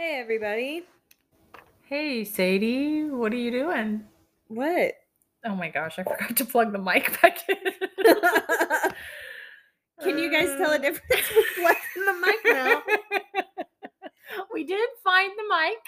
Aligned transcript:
Hey, 0.00 0.20
everybody. 0.20 0.84
Hey, 1.88 2.22
Sadie, 2.22 3.10
what 3.10 3.32
are 3.32 3.36
you 3.36 3.50
doing? 3.50 4.04
What? 4.46 4.92
Oh 5.44 5.56
my 5.56 5.70
gosh, 5.70 5.98
I 5.98 6.04
forgot 6.04 6.36
to 6.36 6.44
plug 6.44 6.70
the 6.70 6.78
mic 6.78 7.20
back 7.20 7.38
in. 7.48 7.56
Can 10.04 10.16
you 10.16 10.30
guys 10.30 10.56
tell 10.56 10.70
a 10.70 10.78
difference 10.78 11.28
with 11.34 11.46
what's 11.58 11.80
in 11.96 12.04
the 12.04 12.12
mic 12.12 12.36
now? 12.44 12.80
we 14.54 14.62
did 14.62 14.88
find 15.02 15.32
the 15.36 15.56
mic. 15.56 15.78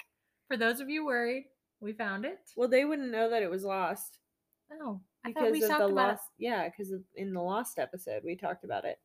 For 0.49 0.57
those 0.57 0.81
of 0.81 0.89
you 0.89 1.05
worried, 1.05 1.45
we 1.79 1.93
found 1.93 2.25
it. 2.25 2.39
Well, 2.57 2.67
they 2.67 2.83
wouldn't 2.83 3.13
know 3.13 3.29
that 3.29 3.43
it 3.43 3.49
was 3.49 3.63
lost 3.63 4.19
Oh, 4.73 4.99
I 5.25 5.31
thought 5.31 5.43
because 5.43 5.51
we 5.53 5.63
of 5.63 5.69
talked 5.69 5.79
the 5.79 5.85
about 5.85 6.09
lost. 6.09 6.27
Yeah, 6.37 6.67
because 6.67 6.93
in 7.15 7.33
the 7.33 7.41
lost 7.41 7.79
episode 7.79 8.23
we 8.25 8.35
talked 8.35 8.65
about 8.65 8.83
it. 8.83 8.97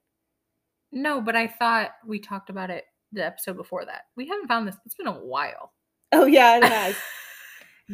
No, 0.91 1.21
but 1.21 1.37
I 1.37 1.47
thought 1.47 1.93
we 2.05 2.19
talked 2.19 2.51
about 2.51 2.71
it 2.71 2.87
the 3.13 3.25
episode 3.25 3.57
before 3.57 3.85
that. 3.85 4.03
We 4.17 4.27
haven't 4.27 4.49
found 4.49 4.67
this. 4.67 4.77
It's 4.85 4.95
been 4.95 5.07
a 5.07 5.13
while. 5.13 5.73
Oh 6.13 6.27
yeah, 6.27 6.59
it 6.59 6.65
has. 6.73 6.97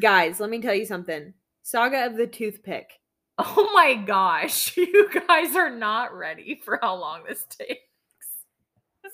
guys, 0.00 0.40
let 0.40 0.50
me 0.50 0.60
tell 0.60 0.74
you 0.74 0.86
something. 0.86 1.32
Saga 1.62 2.06
of 2.06 2.16
the 2.16 2.26
toothpick. 2.26 2.98
Oh 3.38 3.70
my 3.72 3.94
gosh, 3.94 4.76
you 4.76 5.08
guys 5.26 5.56
are 5.56 5.70
not 5.70 6.16
ready 6.16 6.60
for 6.64 6.78
how 6.82 6.94
long 6.96 7.22
this 7.28 7.44
takes. 7.44 7.80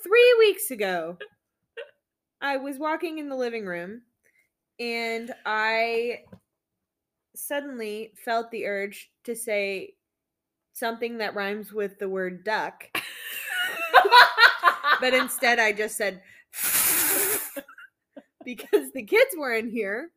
Three 0.03 0.35
weeks 0.39 0.71
ago, 0.71 1.17
I 2.41 2.57
was 2.57 2.77
walking 2.77 3.17
in 3.17 3.29
the 3.29 3.35
living 3.35 3.65
room 3.65 4.01
and 4.79 5.33
I 5.45 6.21
suddenly 7.35 8.13
felt 8.23 8.49
the 8.51 8.65
urge 8.65 9.11
to 9.25 9.35
say 9.35 9.93
something 10.73 11.17
that 11.17 11.35
rhymes 11.35 11.73
with 11.73 11.99
the 11.99 12.09
word 12.09 12.43
duck. 12.43 12.85
but 14.99 15.13
instead 15.13 15.59
I 15.59 15.71
just 15.71 15.97
said 15.97 16.21
because 18.45 18.91
the 18.93 19.03
kids 19.03 19.35
were 19.37 19.53
in 19.53 19.69
here 19.69 20.09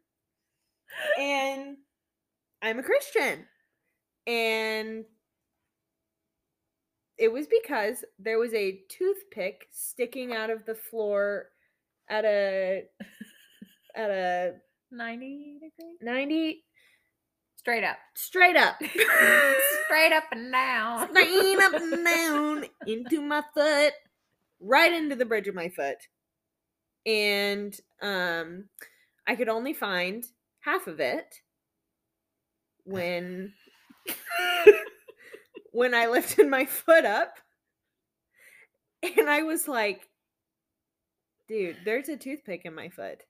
and 1.18 1.76
I'm 2.62 2.78
a 2.78 2.82
Christian. 2.82 3.46
And 4.26 5.04
it 7.18 7.32
was 7.32 7.46
because 7.46 8.04
there 8.18 8.38
was 8.38 8.54
a 8.54 8.80
toothpick 8.88 9.66
sticking 9.72 10.32
out 10.32 10.50
of 10.50 10.64
the 10.64 10.74
floor 10.74 11.46
at 12.08 12.24
a 12.24 12.84
at 13.94 14.10
a 14.10 14.54
90 14.90 15.54
degrees? 15.54 15.96
90 16.00 16.64
Straight 17.56 17.84
up. 17.84 17.98
straight 18.16 18.56
up. 18.56 18.76
Straight 19.86 20.12
up 20.12 20.24
and 20.32 20.50
down. 20.50 21.08
straight 21.10 21.58
up 21.60 21.74
and 21.74 22.04
down 22.04 22.64
into 22.88 23.20
my 23.20 23.42
foot, 23.54 23.92
right 24.62 24.92
into 24.92 25.16
the 25.16 25.24
bridge 25.26 25.48
of 25.48 25.54
my 25.54 25.68
foot. 25.68 25.98
And 27.04 27.78
um 28.00 28.64
I 29.26 29.36
could 29.36 29.48
only 29.48 29.72
find 29.72 30.24
half 30.60 30.86
of 30.86 31.00
it 31.00 31.34
when 32.84 33.52
when 35.72 35.94
I 35.94 36.06
lifted 36.06 36.48
my 36.48 36.64
foot 36.64 37.04
up. 37.04 37.38
And 39.18 39.28
I 39.28 39.42
was 39.42 39.66
like, 39.66 40.08
dude, 41.48 41.76
there's 41.84 42.08
a 42.08 42.16
toothpick 42.16 42.62
in 42.64 42.74
my 42.74 42.88
foot. 42.88 43.22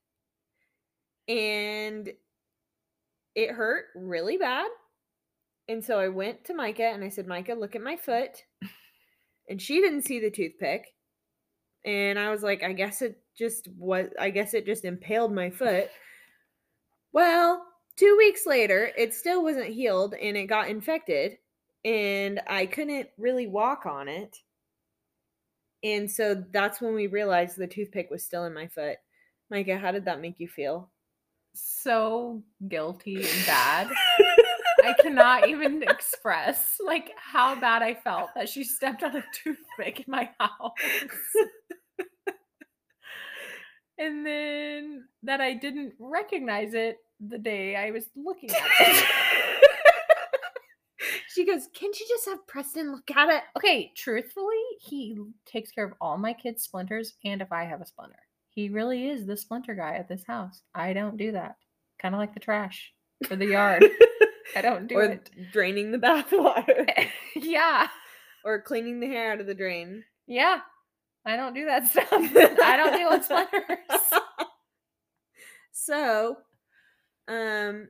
And 1.28 2.10
it 3.34 3.50
hurt 3.50 3.86
really 3.94 4.36
bad. 4.36 4.68
And 5.68 5.82
so 5.84 5.98
I 5.98 6.08
went 6.08 6.44
to 6.44 6.54
Micah 6.54 6.88
and 6.88 7.02
I 7.02 7.08
said, 7.08 7.26
Micah, 7.26 7.54
look 7.54 7.74
at 7.74 7.82
my 7.82 7.96
foot. 7.96 8.44
And 9.48 9.60
she 9.60 9.80
didn't 9.80 10.02
see 10.02 10.20
the 10.20 10.30
toothpick. 10.30 10.86
And 11.84 12.18
I 12.18 12.30
was 12.30 12.42
like, 12.42 12.62
I 12.62 12.72
guess 12.72 13.02
it 13.02 13.20
just 13.36 13.68
was, 13.76 14.08
I 14.18 14.30
guess 14.30 14.54
it 14.54 14.66
just 14.66 14.84
impaled 14.84 15.34
my 15.34 15.50
foot. 15.50 15.88
Well, 17.12 17.64
two 17.96 18.16
weeks 18.18 18.46
later, 18.46 18.90
it 18.96 19.14
still 19.14 19.42
wasn't 19.42 19.74
healed 19.74 20.14
and 20.14 20.36
it 20.36 20.46
got 20.46 20.68
infected. 20.68 21.38
And 21.84 22.40
I 22.46 22.66
couldn't 22.66 23.08
really 23.18 23.48
walk 23.48 23.86
on 23.86 24.08
it. 24.08 24.38
And 25.82 26.08
so 26.08 26.44
that's 26.52 26.80
when 26.80 26.94
we 26.94 27.08
realized 27.08 27.56
the 27.56 27.66
toothpick 27.66 28.08
was 28.10 28.22
still 28.22 28.44
in 28.44 28.54
my 28.54 28.68
foot. 28.68 28.98
Micah, 29.50 29.78
how 29.78 29.90
did 29.90 30.04
that 30.04 30.20
make 30.20 30.38
you 30.38 30.48
feel? 30.48 30.90
So 31.54 32.42
guilty 32.68 33.16
and 33.16 33.46
bad. 33.46 33.90
I 34.84 34.94
cannot 35.00 35.48
even 35.48 35.82
express 35.82 36.78
like 36.84 37.10
how 37.16 37.60
bad 37.60 37.82
I 37.82 37.94
felt 37.94 38.30
that 38.34 38.48
she 38.48 38.64
stepped 38.64 39.02
on 39.02 39.16
a 39.16 39.24
toothpick 39.34 40.00
in 40.00 40.04
my 40.08 40.30
house. 40.40 40.72
And 44.06 44.26
then 44.26 45.04
that 45.22 45.40
I 45.40 45.54
didn't 45.54 45.94
recognize 45.98 46.74
it 46.74 46.98
the 47.20 47.38
day 47.38 47.76
I 47.76 47.90
was 47.90 48.04
looking 48.16 48.50
at 48.50 48.62
it. 48.80 49.06
she 51.28 51.46
goes, 51.46 51.68
Can't 51.74 51.98
you 51.98 52.06
just 52.08 52.26
have 52.26 52.46
Preston 52.46 52.92
look 52.92 53.10
at 53.10 53.28
it? 53.28 53.42
okay, 53.56 53.92
truthfully, 53.96 54.56
he 54.80 55.16
takes 55.46 55.70
care 55.70 55.84
of 55.84 55.94
all 56.00 56.18
my 56.18 56.32
kids' 56.32 56.64
splinters 56.64 57.14
and 57.24 57.40
if 57.40 57.52
I 57.52 57.64
have 57.64 57.80
a 57.80 57.86
splinter. 57.86 58.18
He 58.50 58.68
really 58.68 59.08
is 59.08 59.26
the 59.26 59.36
splinter 59.36 59.74
guy 59.74 59.94
at 59.94 60.08
this 60.08 60.24
house. 60.26 60.62
I 60.74 60.92
don't 60.92 61.16
do 61.16 61.32
that. 61.32 61.56
Kind 62.00 62.14
of 62.14 62.18
like 62.18 62.34
the 62.34 62.40
trash 62.40 62.92
for 63.26 63.36
the 63.36 63.46
yard. 63.46 63.84
I 64.56 64.60
don't 64.60 64.88
do 64.88 64.94
or 64.96 65.04
it. 65.04 65.30
draining 65.52 65.92
the 65.92 65.98
bathwater. 65.98 67.06
yeah. 67.36 67.88
or 68.44 68.60
cleaning 68.60 69.00
the 69.00 69.06
hair 69.06 69.32
out 69.32 69.40
of 69.40 69.46
the 69.46 69.54
drain. 69.54 70.04
Yeah. 70.26 70.60
I 71.24 71.36
don't 71.36 71.54
do 71.54 71.66
that 71.66 71.86
stuff. 71.90 72.06
I 72.12 72.76
don't 72.76 72.96
deal 72.96 73.10
with 73.10 73.24
splinters. 73.24 73.78
So, 75.74 76.36
um, 77.28 77.88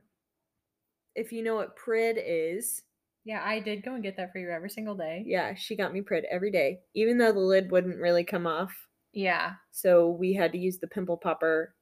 if 1.15 1.31
you 1.31 1.43
know 1.43 1.55
what 1.55 1.75
Prid 1.75 2.17
is, 2.17 2.81
Yeah, 3.25 3.41
I 3.43 3.59
did 3.59 3.83
go 3.83 3.93
and 3.93 4.01
get 4.03 4.17
that 4.17 4.31
for 4.31 4.39
you 4.39 4.49
every 4.49 4.69
single 4.69 4.95
day. 4.95 5.23
yeah, 5.27 5.53
she 5.53 5.75
got 5.75 5.93
me 5.93 6.01
Prid 6.01 6.23
every 6.31 6.49
day, 6.51 6.79
even 6.95 7.17
though 7.17 7.31
the 7.33 7.39
lid 7.39 7.71
wouldn't 7.71 7.99
really 7.99 8.23
come 8.23 8.47
off. 8.47 8.73
Yeah. 9.11 9.53
So 9.71 10.09
we 10.09 10.33
had 10.33 10.51
to 10.53 10.57
use 10.57 10.79
the 10.79 10.87
pimple 10.87 11.17
popper 11.17 11.75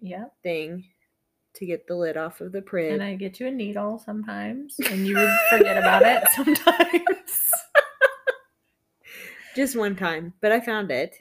Yeah. 0.00 0.26
thing 0.42 0.84
to 1.54 1.66
get 1.66 1.86
the 1.88 1.96
lid 1.96 2.16
off 2.16 2.40
of 2.40 2.52
the 2.52 2.62
Prid. 2.62 2.92
And 2.92 3.02
I 3.02 3.16
get 3.16 3.40
you 3.40 3.46
a 3.46 3.50
needle 3.50 3.98
sometimes, 3.98 4.76
and 4.90 5.06
you 5.06 5.16
would 5.16 5.30
forget 5.50 5.76
about 5.78 6.02
it 6.02 6.22
sometimes. 6.34 7.45
Just 9.56 9.76
one 9.76 9.96
time, 9.96 10.32
but 10.40 10.52
I 10.52 10.60
found 10.60 10.90
it. 10.90 11.16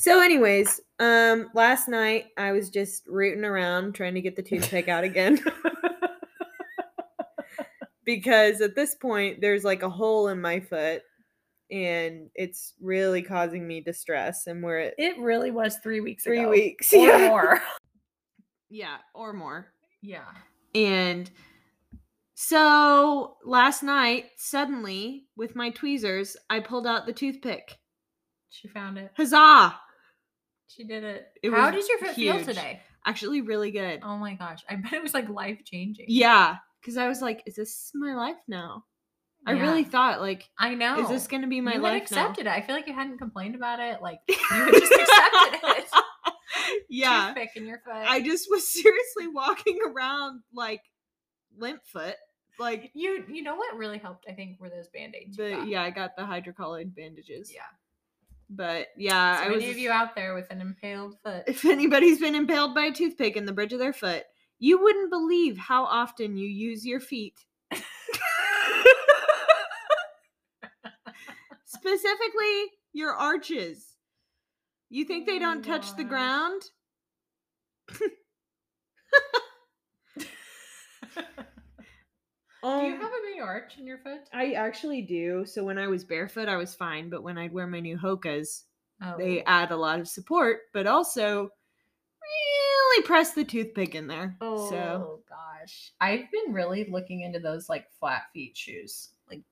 So, 0.00 0.20
anyways, 0.20 0.80
um, 0.98 1.48
last 1.54 1.88
night 1.88 2.26
I 2.36 2.52
was 2.52 2.68
just 2.68 3.04
rooting 3.06 3.44
around 3.44 3.94
trying 3.94 4.14
to 4.14 4.20
get 4.20 4.36
the 4.36 4.42
toothpick 4.42 4.88
out 4.88 5.04
again 5.04 5.38
because 8.04 8.60
at 8.60 8.74
this 8.74 8.94
point 8.94 9.40
there's 9.40 9.64
like 9.64 9.82
a 9.82 9.90
hole 9.90 10.28
in 10.28 10.40
my 10.40 10.60
foot 10.60 11.02
and 11.70 12.28
it's 12.34 12.74
really 12.80 13.22
causing 13.22 13.66
me 13.66 13.80
distress. 13.80 14.46
And 14.46 14.62
we're 14.62 14.78
at 14.80 14.94
it 14.98 15.18
really 15.18 15.50
was 15.50 15.78
three 15.78 16.00
weeks 16.00 16.24
three 16.24 16.40
ago. 16.40 16.50
weeks, 16.50 16.92
Or 16.96 17.06
yeah. 17.06 17.28
more. 17.28 17.62
yeah, 18.70 18.96
or 19.14 19.32
more. 19.32 19.72
Yeah. 20.02 20.24
And 20.74 21.30
so 22.48 23.36
last 23.44 23.82
night, 23.82 24.26
suddenly 24.36 25.26
with 25.36 25.56
my 25.56 25.70
tweezers, 25.70 26.36
I 26.50 26.60
pulled 26.60 26.86
out 26.86 27.06
the 27.06 27.12
toothpick. 27.12 27.78
She 28.50 28.68
found 28.68 28.98
it. 28.98 29.10
Huzzah! 29.16 29.74
She 30.68 30.84
did 30.84 31.04
it. 31.04 31.26
It 31.42 31.50
How 31.50 31.70
did 31.70 31.88
your 31.88 31.98
foot 31.98 32.14
feel 32.14 32.42
today? 32.42 32.80
Actually, 33.06 33.40
really 33.40 33.70
good. 33.70 34.00
Oh 34.02 34.16
my 34.16 34.34
gosh. 34.34 34.64
I 34.68 34.76
bet 34.76 34.92
it 34.92 35.02
was 35.02 35.14
like 35.14 35.28
life 35.28 35.58
changing. 35.64 36.06
Yeah, 36.08 36.56
because 36.80 36.96
I 36.96 37.08
was 37.08 37.20
like, 37.20 37.42
"Is 37.46 37.56
this 37.56 37.90
my 37.94 38.14
life 38.14 38.36
now?" 38.48 38.84
I 39.46 39.52
really 39.52 39.84
thought, 39.84 40.22
like, 40.22 40.48
I 40.58 40.74
know. 40.74 41.00
"Is 41.00 41.08
this 41.08 41.26
going 41.26 41.42
to 41.42 41.48
be 41.48 41.60
my 41.60 41.74
you 41.74 41.80
life 41.80 41.92
had 41.92 42.02
accepted 42.02 42.46
now?" 42.46 42.52
it. 42.52 42.56
I 42.56 42.60
feel 42.62 42.74
like 42.74 42.86
you 42.86 42.94
hadn't 42.94 43.18
complained 43.18 43.54
about 43.54 43.78
it. 43.80 44.00
Like 44.00 44.20
you 44.28 44.36
had 44.48 44.72
just 44.72 44.92
accepted 44.92 45.60
it. 45.64 45.84
yeah, 46.88 47.26
Toothpick 47.28 47.50
in 47.56 47.66
your 47.66 47.80
foot. 47.84 47.94
I 47.94 48.20
just 48.22 48.48
was 48.50 48.66
seriously 48.72 49.28
walking 49.28 49.78
around 49.86 50.42
like 50.52 50.80
limp 51.58 51.80
foot, 51.84 52.16
like 52.58 52.90
you 52.94 53.24
you 53.28 53.42
know 53.42 53.56
what 53.56 53.76
really 53.76 53.98
helped? 53.98 54.26
I 54.28 54.32
think 54.32 54.60
were 54.60 54.70
those 54.70 54.88
band 54.88 55.14
aids. 55.14 55.36
the 55.36 55.64
yeah. 55.66 55.82
I 55.82 55.90
got 55.90 56.16
the 56.16 56.22
hydrocolloid 56.22 56.94
bandages. 56.94 57.52
Yeah. 57.52 57.62
but 58.50 58.88
yeah, 58.96 59.38
So 59.38 59.44
I 59.44 59.48
was. 59.48 59.62
any 59.62 59.70
of 59.72 59.78
you 59.78 59.90
out 59.90 60.14
there 60.14 60.34
with 60.34 60.50
an 60.50 60.60
impaled 60.60 61.16
foot, 61.24 61.44
if 61.46 61.64
anybody's 61.64 62.20
been 62.20 62.34
impaled 62.34 62.74
by 62.74 62.84
a 62.86 62.92
toothpick 62.92 63.36
in 63.36 63.44
the 63.46 63.52
bridge 63.52 63.72
of 63.72 63.78
their 63.78 63.92
foot, 63.92 64.24
you 64.58 64.80
wouldn't 64.80 65.10
believe 65.10 65.56
how 65.58 65.84
often 65.84 66.36
you 66.36 66.46
use 66.48 66.86
your 66.86 67.00
feet. 67.00 67.44
Specifically, 71.64 72.70
your 72.92 73.12
arches. 73.12 73.96
You 74.90 75.04
think 75.04 75.26
they 75.26 75.36
Oh 75.36 75.40
don't 75.40 75.62
touch 75.64 75.96
the 75.96 76.04
gosh. 76.04 76.62
ground? 82.64 82.80
do 82.82 82.86
you 82.88 82.94
Um, 82.94 83.00
have 83.00 83.10
a 83.12 83.32
big 83.32 83.40
arch 83.42 83.78
in 83.78 83.86
your 83.86 83.98
foot? 83.98 84.20
I 84.32 84.52
actually 84.52 85.02
do. 85.02 85.44
So 85.46 85.62
when 85.64 85.78
I 85.78 85.86
was 85.88 86.04
barefoot, 86.04 86.48
I 86.48 86.56
was 86.56 86.74
fine, 86.74 87.08
but 87.10 87.22
when 87.22 87.38
I'd 87.38 87.52
wear 87.52 87.66
my 87.66 87.80
new 87.80 87.96
Hokas, 87.98 88.62
Oh. 89.02 89.16
They 89.18 89.42
add 89.44 89.72
a 89.72 89.76
lot 89.76 89.98
of 89.98 90.06
support, 90.08 90.60
but 90.72 90.86
also 90.86 91.50
really 92.22 93.02
press 93.04 93.32
the 93.32 93.44
toothpick 93.44 93.94
in 93.94 94.06
there. 94.06 94.36
Oh 94.40 94.70
So 94.70 95.20
gosh. 95.28 95.92
I've 96.00 96.30
been 96.30 96.52
really 96.54 96.86
looking 96.90 97.22
into 97.22 97.38
those 97.40 97.68
like 97.68 97.86
flat 97.98 98.22
feet 98.32 98.56
shoes. 98.56 99.10
Like 99.28 99.42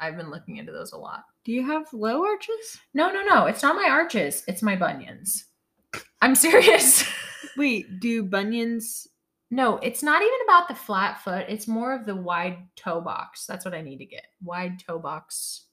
I've 0.00 0.16
been 0.16 0.30
looking 0.30 0.58
into 0.58 0.72
those 0.72 0.92
a 0.92 0.98
lot. 0.98 1.24
do 1.44 1.52
you 1.52 1.66
have 1.66 1.92
low 1.92 2.24
arches? 2.24 2.78
No, 2.94 3.10
no, 3.10 3.22
no. 3.22 3.46
It's 3.46 3.62
not 3.62 3.74
my 3.76 3.88
arches. 3.90 4.44
It's 4.46 4.62
my 4.62 4.76
bunions. 4.76 5.46
I'm 6.20 6.34
serious. 6.46 7.04
Wait, 7.56 8.00
do 8.00 8.22
bunions 8.22 9.08
no, 9.50 9.78
it's 9.78 10.02
not 10.02 10.22
even 10.22 10.38
about 10.44 10.68
the 10.68 10.74
flat 10.74 11.20
foot. 11.22 11.46
It's 11.48 11.66
more 11.66 11.92
of 11.92 12.06
the 12.06 12.14
wide 12.14 12.58
toe 12.76 13.00
box. 13.00 13.46
That's 13.46 13.64
what 13.64 13.74
I 13.74 13.80
need 13.80 13.98
to 13.98 14.06
get. 14.06 14.26
Wide 14.42 14.78
toe 14.78 14.98
box 14.98 15.66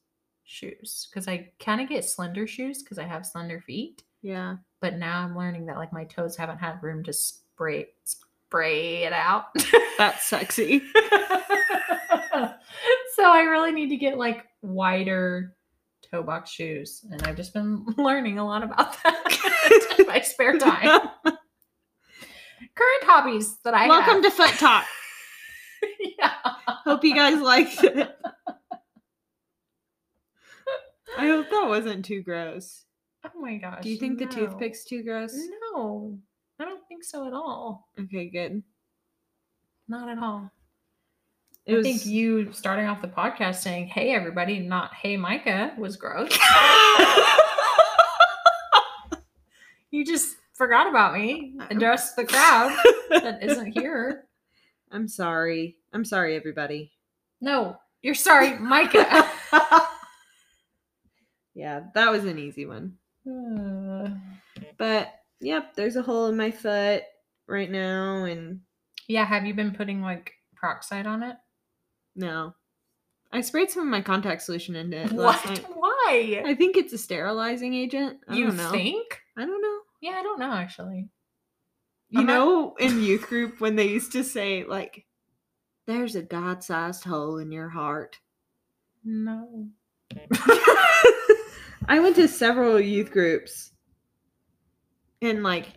shoes. 0.45 1.07
Because 1.09 1.27
I 1.27 1.51
kind 1.59 1.79
of 1.81 1.89
get 1.89 2.05
slender 2.05 2.47
shoes 2.47 2.81
because 2.81 2.97
I 2.97 3.03
have 3.03 3.25
slender 3.25 3.61
feet. 3.61 4.03
yeah. 4.21 4.55
But 4.79 4.97
now 4.97 5.21
I'm 5.23 5.37
learning 5.37 5.65
that 5.67 5.77
like 5.77 5.91
my 5.93 6.05
toes 6.05 6.35
haven't 6.37 6.59
had 6.59 6.81
room 6.83 7.03
to 7.03 7.13
spray 7.13 7.87
spray 8.03 9.03
it 9.03 9.13
out. 9.13 9.45
That's 9.97 10.25
sexy. 10.25 10.79
so 13.15 13.23
I 13.23 13.41
really 13.49 13.71
need 13.71 13.89
to 13.89 13.97
get 13.97 14.17
like 14.17 14.45
wider 14.61 15.55
toe 16.09 16.23
box 16.23 16.51
shoes. 16.51 17.05
And 17.11 17.21
I've 17.23 17.35
just 17.35 17.53
been 17.53 17.85
learning 17.97 18.39
a 18.39 18.45
lot 18.45 18.63
about 18.63 19.01
that 19.03 19.95
in 19.99 20.07
my 20.07 20.21
spare 20.21 20.57
time. 20.57 21.09
Current 22.59 23.03
hobbies 23.03 23.57
that 23.63 23.73
I 23.73 23.79
have. 23.79 23.89
Welcome 23.89 24.23
have. 24.23 24.23
to 24.23 24.31
Foot 24.31 24.53
Talk. 24.59 24.85
yeah. 26.19 26.33
Hope 26.85 27.03
you 27.03 27.13
guys 27.13 27.39
liked 27.41 27.83
it. 27.83 28.15
I 31.17 31.27
hope 31.27 31.49
that 31.49 31.65
wasn't 31.67 32.05
too 32.05 32.21
gross. 32.21 32.83
Oh 33.25 33.39
my 33.39 33.57
gosh. 33.57 33.83
Do 33.83 33.89
you 33.89 33.97
think 33.97 34.19
the 34.19 34.25
toothpick's 34.25 34.85
too 34.85 35.03
gross? 35.03 35.35
No. 35.73 36.17
I 36.59 36.65
don't 36.65 36.87
think 36.87 37.03
so 37.03 37.27
at 37.27 37.33
all. 37.33 37.87
Okay, 37.99 38.29
good. 38.29 38.63
Not 39.87 40.09
at 40.09 40.17
all. 40.17 40.51
It 41.65 41.73
I 41.73 41.77
was 41.77 41.85
think 41.85 42.05
you 42.05 42.53
starting 42.53 42.87
off 42.87 43.01
the 43.01 43.07
podcast 43.07 43.55
saying, 43.55 43.87
hey, 43.87 44.11
everybody, 44.13 44.59
not 44.59 44.93
hey, 44.93 45.17
Micah, 45.17 45.73
was 45.77 45.97
gross. 45.97 46.31
you 49.91 50.05
just 50.05 50.37
forgot 50.57 50.87
about 50.89 51.13
me, 51.13 51.55
addressed 51.69 52.15
the 52.15 52.25
crowd 52.25 52.75
that 53.09 53.39
isn't 53.43 53.71
here. 53.79 54.25
I'm 54.91 55.07
sorry. 55.07 55.77
I'm 55.93 56.03
sorry, 56.05 56.35
everybody. 56.35 56.91
No, 57.41 57.77
you're 58.01 58.15
sorry, 58.15 58.57
Micah. 58.57 59.29
Yeah, 61.53 61.85
that 61.95 62.11
was 62.11 62.23
an 62.25 62.37
easy 62.37 62.65
one. 62.67 62.93
Uh, 63.27 64.09
But 64.77 65.11
yep, 65.41 65.73
there's 65.75 65.95
a 65.95 66.03
hole 66.03 66.27
in 66.27 66.37
my 66.37 66.51
foot 66.51 67.01
right 67.47 67.69
now, 67.71 68.25
and 68.25 68.59
yeah, 69.07 69.25
have 69.25 69.43
you 69.45 69.55
been 69.55 69.71
putting 69.73 70.01
like 70.01 70.33
peroxide 70.55 71.07
on 71.07 71.23
it? 71.23 71.35
no. 72.15 72.53
I 73.29 73.41
sprayed 73.41 73.69
some 73.69 73.81
of 73.83 73.89
my 73.89 74.01
contact 74.01 74.41
solution 74.43 74.75
into 74.77 74.97
it 75.03 75.11
What? 75.11 75.35
Why? 75.75 76.43
I 76.45 76.55
think 76.55 76.77
it's 76.77 76.93
a 76.93 76.97
sterilizing 76.97 77.73
agent. 77.73 78.19
I 78.27 78.35
you 78.35 78.45
don't 78.47 78.55
know. 78.57 78.71
think? 78.71 79.19
I 79.35 79.41
don't 79.45 79.61
know. 79.61 79.66
Yeah, 80.01 80.11
I 80.17 80.23
don't 80.23 80.39
know 80.39 80.51
actually. 80.51 81.09
You 82.09 82.21
I'm 82.21 82.25
not- 82.27 82.33
know, 82.35 82.75
in 82.79 83.01
youth 83.03 83.27
group 83.27 83.59
when 83.59 83.75
they 83.75 83.87
used 83.87 84.11
to 84.13 84.23
say 84.23 84.63
like, 84.63 85.05
"There's 85.85 86.15
a 86.15 86.21
God-sized 86.21 87.03
hole 87.03 87.37
in 87.37 87.51
your 87.51 87.69
heart." 87.69 88.19
No. 89.03 89.67
I 91.89 91.99
went 91.99 92.15
to 92.17 92.27
several 92.27 92.79
youth 92.79 93.11
groups, 93.11 93.71
and 95.21 95.43
like, 95.43 95.67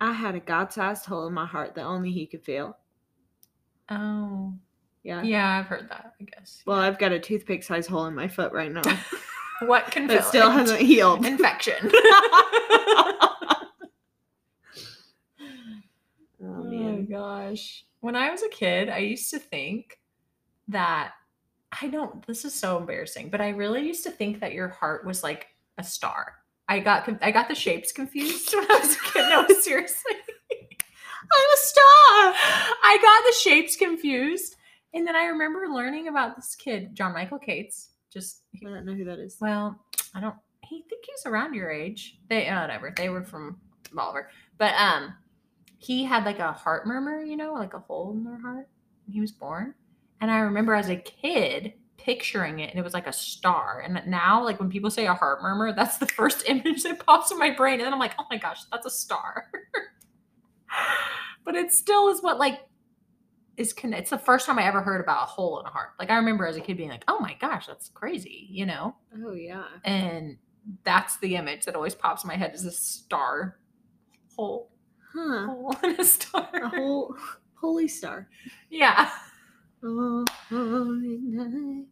I 0.00 0.12
had 0.12 0.34
a 0.34 0.40
God-sized 0.40 1.04
hole 1.06 1.26
in 1.26 1.34
my 1.34 1.46
heart 1.46 1.74
that 1.74 1.84
only 1.84 2.10
he 2.10 2.26
could 2.26 2.42
feel. 2.44 2.76
Oh. 3.90 4.54
Yeah. 5.02 5.22
Yeah, 5.22 5.58
I've 5.58 5.66
heard 5.66 5.88
that, 5.90 6.14
I 6.18 6.24
guess. 6.24 6.62
Well, 6.66 6.78
I've 6.78 6.98
got 6.98 7.12
a 7.12 7.20
toothpick-sized 7.20 7.88
hole 7.90 8.06
in 8.06 8.14
my 8.14 8.26
foot 8.28 8.52
right 8.54 8.72
now 8.72 8.80
what 9.60 9.90
can 9.90 10.06
that 10.08 10.24
still 10.24 10.50
it? 10.50 10.52
hasn't 10.52 10.80
healed. 10.80 11.24
infection. 11.24 11.74
oh 11.90 13.54
Oh 16.42 17.06
gosh. 17.08 17.84
When 18.00 18.16
I 18.16 18.30
was 18.30 18.42
a 18.42 18.48
kid, 18.48 18.88
I 18.88 18.98
used 18.98 19.30
to 19.30 19.38
think 19.38 19.98
that 20.68 21.12
I 21.80 21.88
don't 21.88 22.24
this 22.26 22.44
is 22.44 22.54
so 22.54 22.78
embarrassing, 22.78 23.30
but 23.30 23.40
I 23.40 23.50
really 23.50 23.86
used 23.86 24.04
to 24.04 24.10
think 24.10 24.40
that 24.40 24.52
your 24.52 24.68
heart 24.68 25.06
was 25.06 25.22
like 25.22 25.48
a 25.78 25.84
star. 25.84 26.34
I 26.68 26.80
got 26.80 27.08
I 27.22 27.30
got 27.30 27.48
the 27.48 27.54
shapes 27.54 27.92
confused 27.92 28.54
when 28.54 28.70
I 28.70 28.78
was 28.78 28.96
a 28.96 29.00
kid. 29.12 29.28
No, 29.28 29.46
seriously. 29.60 30.12
I'm 31.32 31.50
a 31.54 31.56
star. 31.56 31.84
I 32.82 32.98
got 33.00 33.24
the 33.30 33.36
shapes 33.40 33.76
confused. 33.76 34.56
And 34.92 35.06
then 35.06 35.16
I 35.16 35.24
remember 35.24 35.66
learning 35.68 36.06
about 36.08 36.36
this 36.36 36.54
kid, 36.54 36.94
John 36.94 37.12
Michael 37.12 37.38
Cates. 37.38 37.90
Just 38.14 38.42
I 38.54 38.70
don't 38.70 38.86
know 38.86 38.94
who 38.94 39.04
that 39.04 39.18
is. 39.18 39.36
well, 39.40 39.78
I 40.14 40.20
don't. 40.20 40.36
He 40.62 40.84
think 40.88 41.04
he's 41.04 41.26
around 41.26 41.54
your 41.54 41.70
age. 41.70 42.18
They 42.30 42.48
uh, 42.48 42.60
whatever. 42.62 42.94
They 42.96 43.08
were 43.08 43.24
from 43.24 43.58
Bolivar, 43.92 44.30
but 44.56 44.72
um, 44.74 45.14
he 45.78 46.04
had 46.04 46.24
like 46.24 46.38
a 46.38 46.52
heart 46.52 46.86
murmur, 46.86 47.22
you 47.22 47.36
know, 47.36 47.52
like 47.52 47.74
a 47.74 47.80
hole 47.80 48.12
in 48.12 48.24
their 48.24 48.40
heart. 48.40 48.68
When 49.04 49.14
he 49.14 49.20
was 49.20 49.32
born, 49.32 49.74
and 50.20 50.30
I 50.30 50.38
remember 50.38 50.74
as 50.74 50.88
a 50.88 50.96
kid 50.96 51.74
picturing 51.96 52.60
it, 52.60 52.70
and 52.70 52.78
it 52.78 52.82
was 52.82 52.94
like 52.94 53.06
a 53.06 53.12
star. 53.12 53.82
And 53.84 54.00
now, 54.06 54.44
like 54.44 54.60
when 54.60 54.70
people 54.70 54.90
say 54.90 55.06
a 55.06 55.14
heart 55.14 55.42
murmur, 55.42 55.72
that's 55.72 55.98
the 55.98 56.06
first 56.06 56.44
image 56.48 56.84
that 56.84 57.04
pops 57.04 57.32
in 57.32 57.38
my 57.38 57.50
brain, 57.50 57.74
and 57.74 57.82
then 57.82 57.92
I'm 57.92 57.98
like, 57.98 58.14
oh 58.18 58.26
my 58.30 58.38
gosh, 58.38 58.60
that's 58.70 58.86
a 58.86 58.90
star. 58.90 59.50
but 61.44 61.56
it 61.56 61.72
still 61.72 62.08
is 62.08 62.22
what 62.22 62.38
like 62.38 62.60
is 63.56 63.72
con- 63.72 63.92
it's 63.94 64.10
the 64.10 64.18
first 64.18 64.46
time 64.46 64.58
I 64.58 64.64
ever 64.66 64.82
heard 64.82 65.00
about 65.00 65.22
a 65.22 65.26
hole 65.26 65.60
in 65.60 65.66
a 65.66 65.70
heart. 65.70 65.90
Like 65.98 66.10
I 66.10 66.16
remember 66.16 66.46
as 66.46 66.56
a 66.56 66.60
kid 66.60 66.76
being 66.76 66.88
like, 66.90 67.04
"Oh 67.08 67.18
my 67.20 67.34
gosh, 67.40 67.66
that's 67.66 67.88
crazy," 67.88 68.46
you 68.50 68.66
know. 68.66 68.96
Oh 69.24 69.32
yeah. 69.32 69.64
And 69.84 70.38
that's 70.84 71.18
the 71.18 71.36
image 71.36 71.64
that 71.66 71.74
always 71.76 71.94
pops 71.94 72.24
in 72.24 72.28
my 72.28 72.36
head 72.36 72.54
is 72.54 72.64
a 72.64 72.70
star 72.72 73.58
hole, 74.36 74.70
Huh. 75.14 75.46
hole 75.46 75.76
in 75.84 76.00
a 76.00 76.04
star. 76.04 76.48
A 76.54 76.68
whole 76.68 77.16
holy 77.54 77.86
star. 77.88 78.28
yeah. 78.70 79.10
Oh, 79.84 80.24
holy 80.48 81.18
night. 81.22 81.84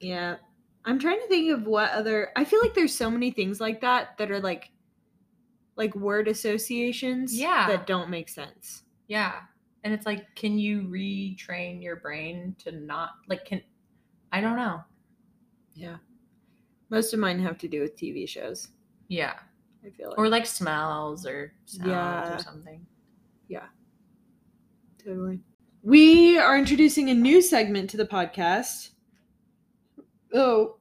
Yeah. 0.00 0.36
I'm 0.84 0.98
trying 0.98 1.20
to 1.20 1.28
think 1.28 1.52
of 1.52 1.66
what 1.66 1.90
other 1.92 2.30
I 2.34 2.44
feel 2.44 2.60
like 2.60 2.74
there's 2.74 2.94
so 2.94 3.10
many 3.10 3.30
things 3.30 3.60
like 3.60 3.80
that 3.82 4.16
that 4.18 4.30
are 4.30 4.40
like 4.40 4.70
like 5.76 5.94
word 5.94 6.28
associations 6.28 7.38
Yeah. 7.38 7.66
that 7.68 7.86
don't 7.86 8.10
make 8.10 8.28
sense. 8.28 8.82
Yeah. 9.06 9.34
And 9.84 9.92
it's 9.92 10.06
like, 10.06 10.34
can 10.36 10.58
you 10.58 10.82
retrain 10.82 11.82
your 11.82 11.96
brain 11.96 12.54
to 12.60 12.72
not 12.72 13.10
like 13.28 13.44
can 13.44 13.60
I 14.30 14.40
don't 14.40 14.56
know. 14.56 14.80
Yeah. 15.74 15.96
Most 16.90 17.12
of 17.12 17.20
mine 17.20 17.38
have 17.40 17.58
to 17.58 17.68
do 17.68 17.80
with 17.80 17.96
TV 17.96 18.28
shows. 18.28 18.68
Yeah. 19.08 19.34
I 19.84 19.90
feel 19.90 20.10
like 20.10 20.18
Or 20.18 20.28
like 20.28 20.46
smells 20.46 21.26
or 21.26 21.52
sounds 21.66 21.88
Yeah. 21.88 22.36
or 22.36 22.38
something. 22.38 22.86
Yeah. 23.48 23.66
Totally. 25.04 25.40
We 25.82 26.38
are 26.38 26.56
introducing 26.56 27.10
a 27.10 27.14
new 27.14 27.42
segment 27.42 27.90
to 27.90 27.96
the 27.96 28.06
podcast. 28.06 28.90
Oh. 30.32 30.76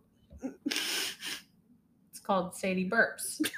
It's 0.66 2.20
called 2.24 2.56
Sadie 2.56 2.90
Burps. 2.90 3.42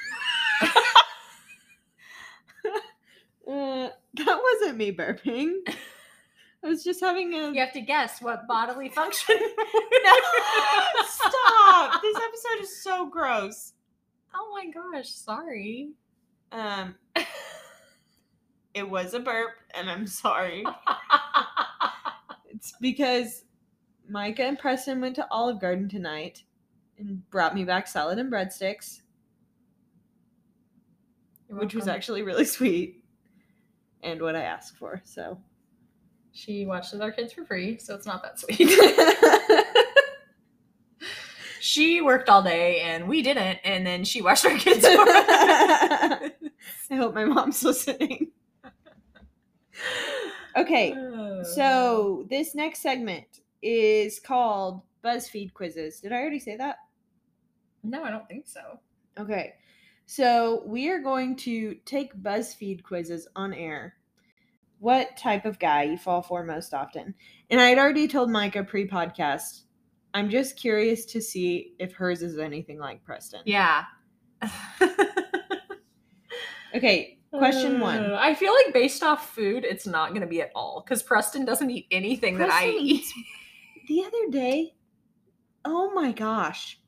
Uh, 3.46 3.90
that 4.26 4.40
wasn't 4.42 4.78
me 4.78 4.92
burping. 4.92 5.54
I 6.64 6.68
was 6.68 6.84
just 6.84 7.00
having 7.00 7.34
a 7.34 7.52
You 7.52 7.60
have 7.60 7.74
to 7.74 7.82
guess 7.82 8.22
what 8.22 8.48
bodily 8.48 8.90
function. 8.90 9.38
Stop! 11.06 12.02
This 12.02 12.18
episode 12.18 12.62
is 12.62 12.84
so 12.84 13.08
gross. 13.08 13.74
Oh 14.36 14.52
my 14.54 14.72
gosh, 14.72 15.10
sorry. 15.10 15.92
Um, 16.52 16.96
it 18.74 18.88
was 18.88 19.14
a 19.14 19.20
burp, 19.20 19.52
and 19.74 19.90
I'm 19.90 20.06
sorry. 20.06 20.64
It's 22.50 22.74
because 22.80 23.46
Micah 24.08 24.44
and 24.44 24.60
Preston 24.60 25.02
went 25.02 25.16
to 25.16 25.28
Olive 25.32 25.60
Garden 25.60 25.90
tonight 25.90 26.44
and 26.98 27.28
brought 27.30 27.56
me 27.56 27.64
back 27.64 27.88
salad 27.88 28.20
and 28.20 28.32
breadsticks, 28.32 29.02
which 31.48 31.74
was 31.74 31.88
actually 31.88 32.22
really 32.22 32.46
sweet 32.46 33.03
and 34.04 34.22
what 34.22 34.36
I 34.36 34.42
asked 34.44 34.78
for. 34.78 35.02
So, 35.06 35.40
She 36.32 36.66
watches 36.66 37.00
our 37.02 37.12
kids 37.12 37.34
for 37.34 37.46
free, 37.46 37.78
so 37.78 37.96
it's 37.96 38.06
not 38.06 38.22
that 38.24 38.40
sweet. 38.40 38.70
she 41.60 42.02
worked 42.02 42.30
all 42.30 42.42
day 42.44 42.82
and 42.82 43.08
we 43.08 43.22
didn't, 43.22 43.60
and 43.64 43.86
then 43.86 44.04
she 44.04 44.22
watched 44.22 44.46
our 44.46 44.58
kids 44.58 44.86
for 44.86 45.02
us. 45.10 46.32
I 46.90 46.96
hope 46.96 47.14
my 47.16 47.26
mom's 47.26 47.64
listening. 47.64 48.32
Okay, 50.56 50.94
uh. 50.94 51.44
So 51.44 52.26
this 52.30 52.54
next 52.56 52.80
segment 52.82 53.26
is 53.62 54.20
called 54.20 54.82
BuzzFeed 55.04 55.54
quizzes. 55.54 56.00
Did 56.00 56.12
I 56.12 56.18
already 56.18 56.40
say 56.40 56.56
that? 56.58 56.78
No, 57.84 58.04
I 58.04 58.12
don't 58.12 58.28
think 58.28 58.48
so. 58.48 58.80
Okay. 59.20 59.56
So 60.06 60.64
we 60.66 60.90
are 60.90 61.00
going 61.00 61.36
to 61.38 61.76
take 61.86 62.16
BuzzFeed 62.16 62.84
quizzes 62.84 63.28
on 63.36 63.54
air. 63.54 63.96
What 64.80 65.16
type 65.18 65.46
of 65.46 65.60
guy 65.60 65.84
you 65.84 65.98
fall 65.98 66.22
for 66.22 66.44
most 66.44 66.74
often? 66.74 67.16
And 67.50 67.62
I 67.62 67.70
had 67.70 67.78
already 67.78 68.08
told 68.08 68.30
Micah 68.30 68.64
pre 68.64 68.88
podcast. 68.88 69.62
I'm 70.14 70.30
just 70.30 70.58
curious 70.58 71.06
to 71.06 71.22
see 71.22 71.74
if 71.80 71.94
hers 71.94 72.22
is 72.22 72.38
anything 72.38 72.80
like 72.80 73.04
Preston. 73.04 73.42
Yeah. 73.46 73.86
Okay, 76.76 77.20
question 77.32 77.80
one. 77.80 78.12
Uh, 78.12 78.18
I 78.20 78.34
feel 78.34 78.54
like 78.54 78.74
based 78.74 79.04
off 79.04 79.34
food, 79.34 79.64
it's 79.64 79.86
not 79.86 80.10
going 80.10 80.22
to 80.22 80.28
be 80.28 80.42
at 80.42 80.52
all 80.56 80.84
because 80.84 81.04
Preston 81.04 81.46
doesn't 81.46 81.70
eat 81.70 81.86
anything 81.92 82.38
that 82.40 82.50
I 82.50 82.70
eat. 82.70 83.06
the 83.88 84.04
other 84.04 84.32
day, 84.32 84.74
oh 85.66 85.92
my 85.94 86.12
gosh, 86.12 86.80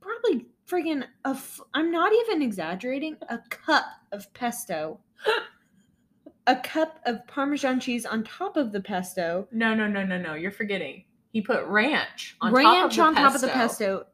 probably 0.00 0.46
friggin' 0.70 1.04
a. 1.24 1.30
F- 1.30 1.60
I'm 1.74 1.90
not 1.90 2.12
even 2.12 2.42
exaggerating. 2.42 3.16
A 3.28 3.38
cup 3.50 3.84
of 4.12 4.32
pesto, 4.34 5.00
a 6.46 6.56
cup 6.56 7.00
of 7.04 7.26
Parmesan 7.26 7.80
cheese 7.80 8.06
on 8.06 8.24
top 8.24 8.56
of 8.56 8.72
the 8.72 8.80
pesto, 8.80 9.48
No, 9.50 9.74
no, 9.74 9.86
no, 9.86 10.04
no, 10.04 10.18
no. 10.18 10.34
You're 10.34 10.50
forgetting. 10.50 11.04
He 11.32 11.40
put 11.40 11.64
ranch 11.66 12.36
on 12.40 12.52
ranch 12.52 12.96
top 12.96 13.06
on 13.06 13.08
of 13.08 13.14
the 13.14 13.20
top 13.22 13.34
of 13.34 13.40
the 13.40 13.48
pesto, 13.48 13.98
pesto, 13.98 14.06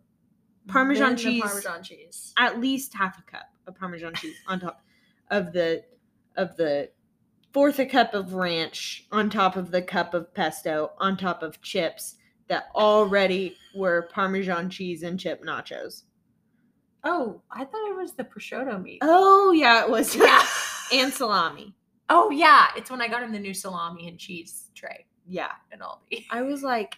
Parmesan 0.69 1.07
then 1.07 1.17
the 1.17 1.23
cheese, 1.23 1.43
Parmesan 1.43 1.83
cheese. 1.83 2.33
at 2.37 2.61
least 2.61 2.95
half 2.95 3.19
a 3.19 3.23
cup 3.23 3.51
of 3.67 3.75
Parmesan 3.77 4.15
cheese 4.15 4.37
on 4.49 4.61
top 4.61 4.83
of 5.31 5.53
the 5.53 5.85
of 6.37 6.57
the 6.57 6.91
fourth 7.53 7.79
a 7.79 7.87
cup 7.87 8.13
of 8.13 8.35
ranch 8.35 9.07
on 9.13 9.31
top 9.31 9.57
of 9.57 9.71
the 9.71 9.81
cup 9.81 10.13
of 10.13 10.33
pesto 10.35 10.93
on 10.99 11.17
top 11.17 11.43
of 11.43 11.61
chips 11.63 12.17
that 12.49 12.67
already 12.75 13.57
were 13.75 14.09
Parmesan 14.13 14.69
cheese 14.69 15.03
and 15.03 15.19
chip 15.19 15.43
nachos. 15.43 16.03
Oh, 17.09 17.41
I 17.53 17.65
thought 17.65 17.89
it 17.91 17.97
was 17.97 18.15
the 18.15 18.25
prosciutto 18.25 18.83
meat. 18.83 18.99
Oh 19.03 19.53
yeah, 19.53 19.83
it 19.85 19.89
was 19.91 20.17
yeah. 20.17 20.45
and 20.93 21.13
salami. 21.13 21.73
Oh 22.09 22.31
yeah, 22.31 22.67
it's 22.77 22.91
when 22.91 23.01
I 23.01 23.07
got 23.09 23.23
him 23.23 23.31
the 23.33 23.39
new 23.39 23.55
salami 23.55 24.09
and 24.09 24.19
cheese 24.19 24.71
tray 24.75 25.07
Yeah, 25.27 25.53
at 25.73 25.81
Aldi. 25.81 26.27
I 26.31 26.43
was 26.43 26.63
like, 26.75 26.97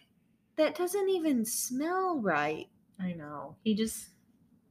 that 0.57 0.75
doesn't 0.77 1.09
even 1.11 1.45
smell 1.45 2.21
right. 2.21 2.69
I 3.01 3.13
know. 3.13 3.57
He 3.65 3.75
just, 3.75 4.09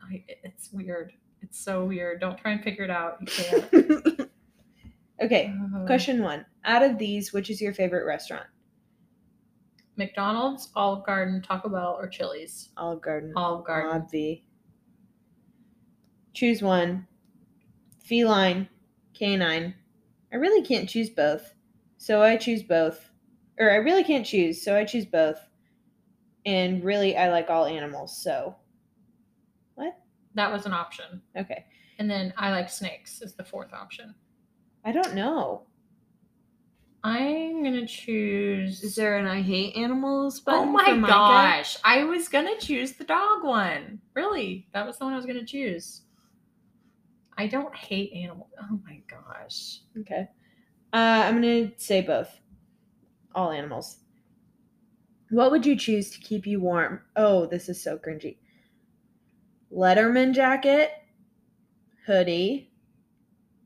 I, 0.01 0.23
it's 0.43 0.69
weird. 0.73 1.13
It's 1.43 1.59
so 1.59 1.85
weird. 1.85 2.19
Don't 2.19 2.37
try 2.37 2.51
and 2.53 2.63
figure 2.63 2.83
it 2.83 2.89
out. 2.89 3.17
You 3.21 3.27
can't. 3.27 4.29
okay, 5.23 5.53
Uh, 5.75 5.85
question 5.85 6.21
one. 6.23 6.45
Out 6.65 6.81
of 6.83 6.97
these, 6.97 7.31
which 7.31 7.49
is 7.51 7.61
your 7.61 7.73
favorite 7.73 8.05
restaurant? 8.05 8.47
McDonald's, 9.95 10.69
Olive 10.75 11.05
Garden, 11.05 11.41
Taco 11.41 11.69
Bell, 11.69 11.95
or 11.99 12.07
Chili's? 12.07 12.69
Olive 12.77 13.01
Garden. 13.01 13.33
Olive 13.35 13.65
Garden. 13.65 14.01
Obvi. 14.01 14.43
Choose 16.37 16.61
one. 16.61 17.07
Feline, 18.05 18.69
canine. 19.15 19.73
I 20.31 20.35
really 20.35 20.61
can't 20.61 20.87
choose 20.87 21.09
both, 21.09 21.55
so 21.97 22.21
I 22.21 22.37
choose 22.37 22.61
both. 22.61 23.09
Or 23.57 23.71
I 23.71 23.77
really 23.77 24.03
can't 24.03 24.23
choose, 24.23 24.63
so 24.63 24.77
I 24.77 24.85
choose 24.85 25.07
both. 25.07 25.39
And 26.45 26.83
really, 26.83 27.17
I 27.17 27.31
like 27.31 27.49
all 27.49 27.65
animals, 27.65 28.21
so. 28.21 28.55
What? 29.73 29.97
That 30.35 30.51
was 30.51 30.67
an 30.67 30.73
option. 30.73 31.23
Okay. 31.35 31.65
And 31.97 32.07
then 32.07 32.31
I 32.37 32.51
like 32.51 32.69
snakes 32.69 33.23
is 33.23 33.33
the 33.33 33.43
fourth 33.43 33.73
option. 33.73 34.13
I 34.85 34.91
don't 34.91 35.15
know. 35.15 35.63
I'm 37.03 37.63
gonna 37.63 37.87
choose. 37.87 38.83
Is 38.83 38.93
there 38.93 39.17
an 39.17 39.25
I 39.25 39.41
hate 39.41 39.75
animals 39.75 40.43
oh 40.45 40.65
my 40.65 40.99
gosh! 40.99 41.77
I 41.83 42.03
was 42.03 42.29
gonna 42.29 42.59
choose 42.59 42.93
the 42.93 43.05
dog 43.05 43.43
one. 43.43 44.01
Really, 44.13 44.67
that 44.73 44.85
was 44.85 44.99
the 44.99 45.05
one 45.05 45.13
I 45.13 45.17
was 45.17 45.25
gonna 45.25 45.43
choose. 45.43 46.03
I 47.37 47.47
don't 47.47 47.75
hate 47.75 48.11
animals. 48.13 48.49
Oh 48.59 48.79
my 48.85 49.01
gosh. 49.09 49.79
Okay. 49.99 50.27
Uh, 50.93 51.23
I'm 51.25 51.35
gonna 51.35 51.71
say 51.77 52.01
both. 52.01 52.29
All 53.35 53.51
animals. 53.51 53.97
What 55.29 55.51
would 55.51 55.65
you 55.65 55.75
choose 55.75 56.09
to 56.11 56.19
keep 56.19 56.47
you 56.47 56.59
warm? 56.59 57.01
Oh, 57.15 57.45
this 57.45 57.69
is 57.69 57.83
so 57.83 57.97
cringy. 57.97 58.37
Letterman 59.71 60.33
jacket, 60.33 60.91
hoodie, 62.05 62.71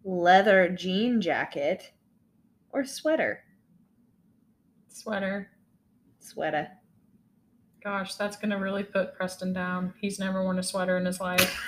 leather 0.03 0.69
jean 0.69 1.21
jacket, 1.21 1.91
or 2.71 2.83
sweater? 2.83 3.43
Sweater. 4.87 5.51
Sweater. 6.19 6.67
Gosh, 7.83 8.15
that's 8.15 8.37
gonna 8.37 8.59
really 8.59 8.83
put 8.83 9.15
Preston 9.15 9.53
down. 9.53 9.93
He's 10.01 10.19
never 10.19 10.43
worn 10.43 10.59
a 10.59 10.63
sweater 10.63 10.97
in 10.97 11.05
his 11.05 11.21
life. 11.21 11.63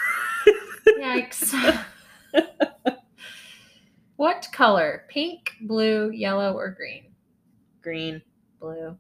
Yikes. 1.00 1.86
what 4.24 4.48
color? 4.54 5.04
Pink, 5.10 5.52
blue, 5.64 6.10
yellow, 6.10 6.54
or 6.54 6.72
green? 6.72 7.08
Green. 7.82 8.22
Blue. 8.58 8.98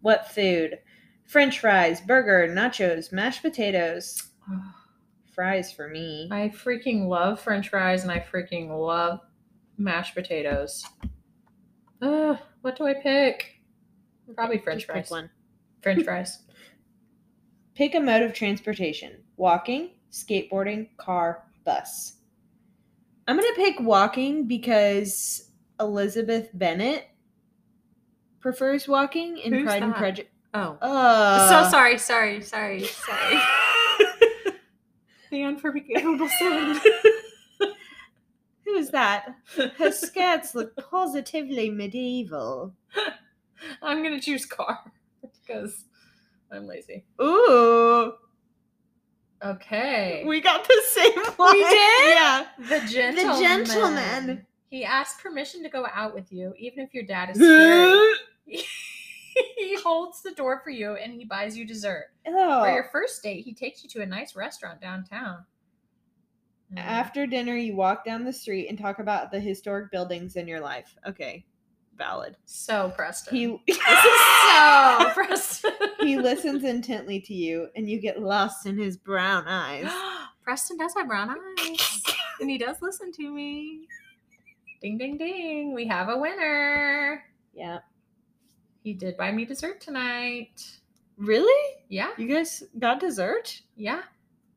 What 0.00 0.32
food? 0.32 0.78
French 1.26 1.58
fries, 1.58 2.00
burger, 2.00 2.48
nachos, 2.48 3.12
mashed 3.12 3.42
potatoes. 3.42 4.30
Fries 5.34 5.70
for 5.70 5.86
me. 5.86 6.30
I 6.32 6.48
freaking 6.48 7.08
love 7.08 7.40
French 7.40 7.68
fries 7.68 8.04
and 8.04 8.10
I 8.10 8.20
freaking 8.20 8.70
love 8.70 9.20
mashed 9.76 10.14
potatoes. 10.14 10.82
Ugh, 12.00 12.38
what 12.62 12.76
do 12.76 12.86
I 12.86 12.94
pick? 12.94 13.60
Probably 14.34 14.56
French 14.56 14.86
Just 14.86 14.90
fries. 14.90 15.04
pick 15.04 15.10
one. 15.10 15.30
French 15.82 16.04
fries. 16.06 16.42
Pick 17.74 17.94
a 17.94 18.00
mode 18.00 18.22
of 18.22 18.32
transportation 18.32 19.22
walking, 19.36 19.90
skateboarding, 20.10 20.88
car, 20.96 21.44
bus. 21.66 22.17
I'm 23.28 23.36
going 23.36 23.54
to 23.54 23.60
pick 23.60 23.78
walking 23.78 24.48
because 24.48 25.50
Elizabeth 25.78 26.48
Bennet 26.54 27.06
prefers 28.40 28.88
walking 28.88 29.36
in 29.36 29.52
Who's 29.52 29.64
Pride 29.64 29.82
and? 29.82 29.94
Prejudice. 29.94 30.32
Oh. 30.54 30.78
Uh, 30.80 31.48
so 31.64 31.70
sorry, 31.70 31.98
sorry, 31.98 32.40
sorry, 32.40 32.84
sorry. 32.84 33.38
the 35.30 35.42
unforgivable 35.42 36.28
sin. 36.38 36.80
Who 38.64 38.74
is 38.76 38.90
that? 38.90 39.34
Her 39.76 39.92
skirts 39.92 40.54
look 40.54 40.74
positively 40.90 41.68
medieval. 41.68 42.74
I'm 43.82 44.02
gonna 44.02 44.20
choose 44.20 44.46
car 44.46 44.78
because 45.20 45.84
I'm 46.50 46.66
lazy. 46.66 47.04
Ooh, 47.20 48.14
Okay. 49.44 50.24
we 50.26 50.40
got 50.40 50.66
the 50.66 50.82
same 50.90 51.12
one. 51.36 51.52
We 51.52 51.62
did? 51.64 52.08
Yeah. 52.08 52.46
the 52.58 52.80
gentleman. 52.88 53.34
The 53.34 53.40
gentleman. 53.40 54.46
He 54.70 54.84
asked 54.84 55.22
permission 55.22 55.62
to 55.62 55.68
go 55.68 55.86
out 55.92 56.14
with 56.14 56.30
you, 56.32 56.52
even 56.58 56.80
if 56.80 56.92
your 56.92 57.04
dad 57.04 57.30
is 57.30 57.36
scary. 58.46 58.62
he 59.56 59.76
holds 59.82 60.22
the 60.22 60.32
door 60.32 60.60
for 60.62 60.70
you 60.70 60.94
and 60.94 61.12
he 61.12 61.24
buys 61.24 61.56
you 61.56 61.64
dessert. 61.64 62.06
oh. 62.26 62.64
For 62.64 62.70
your 62.70 62.88
first 62.92 63.22
date, 63.22 63.44
he 63.44 63.54
takes 63.54 63.82
you 63.82 63.88
to 63.90 64.02
a 64.02 64.06
nice 64.06 64.36
restaurant 64.36 64.80
downtown. 64.80 65.44
Mm. 66.74 66.78
After 66.78 67.26
dinner, 67.26 67.56
you 67.56 67.74
walk 67.74 68.04
down 68.04 68.24
the 68.24 68.32
street 68.32 68.68
and 68.68 68.78
talk 68.78 68.98
about 68.98 69.30
the 69.30 69.40
historic 69.40 69.90
buildings 69.90 70.36
in 70.36 70.46
your 70.46 70.60
life. 70.60 70.94
Okay, 71.06 71.44
valid. 71.98 72.36
so 72.44 72.92
Preston. 72.96 73.36
He 73.36 73.46
so 73.74 75.10
Preston. 75.14 75.72
he 76.00 76.16
listens 76.18 76.64
intently 76.64 77.20
to 77.22 77.34
you, 77.34 77.68
and 77.76 77.88
you 77.90 78.00
get 78.00 78.22
lost 78.22 78.64
in 78.66 78.78
his 78.78 78.96
brown 78.96 79.46
eyes. 79.46 79.86
Preston 80.42 80.78
does 80.78 80.94
have 80.96 81.08
brown 81.08 81.30
eyes, 81.30 82.02
and 82.40 82.48
he 82.48 82.56
does 82.56 82.76
listen 82.80 83.12
to 83.12 83.30
me. 83.30 83.86
Ding, 84.80 84.96
ding, 84.96 85.18
ding! 85.18 85.74
We 85.74 85.86
have 85.88 86.08
a 86.08 86.16
winner. 86.16 87.24
Yeah. 87.52 87.80
He 88.84 88.94
did 88.94 89.16
buy 89.16 89.32
me 89.32 89.44
dessert 89.44 89.80
tonight. 89.80 90.64
Really? 91.18 91.74
Yeah, 91.88 92.10
You 92.16 92.28
guys 92.28 92.62
got 92.78 93.00
dessert? 93.00 93.60
yeah, 93.76 94.02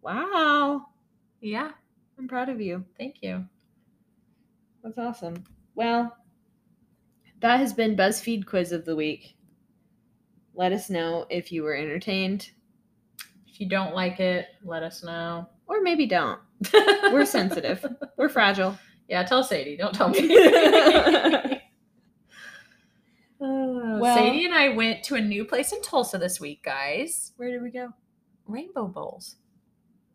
Wow. 0.03 0.85
yeah. 1.41 1.71
I'm 2.19 2.27
proud 2.27 2.49
of 2.49 2.61
you. 2.61 2.85
Thank 2.99 3.15
you. 3.21 3.45
That's 4.83 4.97
awesome. 4.99 5.43
Well, 5.75 6.15
that 7.41 7.59
has 7.59 7.73
been 7.73 7.95
BuzzFeed 7.95 8.45
Quiz 8.45 8.71
of 8.71 8.85
the 8.85 8.95
Week. 8.95 9.35
Let 10.53 10.71
us 10.71 10.89
know 10.89 11.25
if 11.29 11.51
you 11.51 11.63
were 11.63 11.75
entertained, 11.75 12.49
If 13.47 13.59
you 13.59 13.67
don't 13.69 13.93
like 13.95 14.19
it, 14.19 14.47
let 14.63 14.83
us 14.83 15.03
know. 15.03 15.47
or 15.67 15.81
maybe 15.81 16.05
don't. 16.05 16.39
We're 17.11 17.25
sensitive. 17.25 17.85
We're 18.17 18.29
fragile. 18.29 18.77
Yeah, 19.07 19.23
tell 19.23 19.43
Sadie. 19.43 19.77
Don't 19.77 19.93
tell 19.95 20.09
me. 20.09 20.19
Uh, 23.43 23.97
Well- 23.99 24.15
Sadie 24.17 24.45
and 24.45 24.53
I 24.53 24.69
went 24.69 25.03
to 25.05 25.15
a 25.15 25.21
new 25.21 25.45
place 25.45 25.71
in 25.73 25.81
Tulsa 25.81 26.17
this 26.19 26.39
week, 26.39 26.63
guys. 26.63 27.33
Where 27.37 27.49
did 27.49 27.63
we 27.63 27.71
go? 27.71 27.89
Rainbow 28.45 28.87
Bowls. 28.87 29.37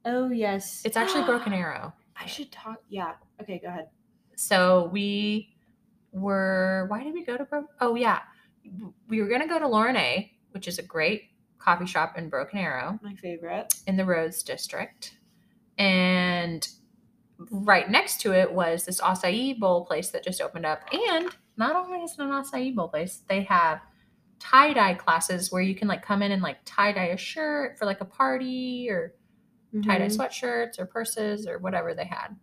Oh, 0.04 0.30
yes. 0.30 0.82
It's 0.84 0.96
actually 0.96 1.24
Broken 1.24 1.52
Arrow. 1.52 1.92
I 2.14 2.26
should 2.26 2.52
talk. 2.52 2.76
Yeah. 2.88 3.14
Okay, 3.42 3.58
go 3.60 3.66
ahead. 3.68 3.88
So 4.36 4.90
we 4.92 5.55
were. 6.12 6.86
Why 6.88 7.02
did 7.02 7.14
we 7.14 7.24
go 7.24 7.36
to 7.36 7.44
Broken? 7.44 7.68
Oh 7.80 7.94
yeah, 7.94 8.20
we 9.08 9.20
were 9.20 9.28
gonna 9.28 9.48
go 9.48 9.58
to 9.58 9.68
Lauren 9.68 9.96
A, 9.96 10.32
which 10.50 10.68
is 10.68 10.78
a 10.78 10.82
great 10.82 11.30
coffee 11.58 11.86
shop 11.86 12.16
in 12.16 12.28
Broken 12.28 12.58
Arrow 12.58 12.98
My 13.02 13.14
favorite. 13.14 13.74
in 13.86 13.96
the 13.96 14.04
Rose 14.04 14.42
District. 14.42 15.14
And 15.78 16.66
right 17.50 17.90
next 17.90 18.20
to 18.22 18.32
it 18.32 18.52
was 18.52 18.84
this 18.84 19.00
acai 19.00 19.58
bowl 19.58 19.84
place 19.84 20.10
that 20.10 20.24
just 20.24 20.40
opened 20.40 20.66
up. 20.66 20.82
And 20.92 21.28
not 21.56 21.76
only 21.76 21.98
is 21.98 22.12
it 22.12 22.20
an 22.20 22.30
acai 22.30 22.74
bowl 22.74 22.88
place, 22.88 23.22
they 23.28 23.42
have 23.42 23.80
tie 24.38 24.72
dye 24.72 24.94
classes 24.94 25.50
where 25.50 25.62
you 25.62 25.74
can 25.74 25.88
like 25.88 26.04
come 26.04 26.22
in 26.22 26.32
and 26.32 26.42
like 26.42 26.58
tie 26.64 26.92
dye 26.92 27.06
a 27.06 27.16
shirt 27.16 27.78
for 27.78 27.84
like 27.84 28.00
a 28.00 28.04
party 28.04 28.88
or 28.90 29.14
tie 29.84 29.98
dye 29.98 30.06
mm-hmm. 30.06 30.20
sweatshirts 30.20 30.78
or 30.78 30.86
purses 30.86 31.46
or 31.46 31.58
whatever 31.58 31.94
they 31.94 32.04
had. 32.04 32.36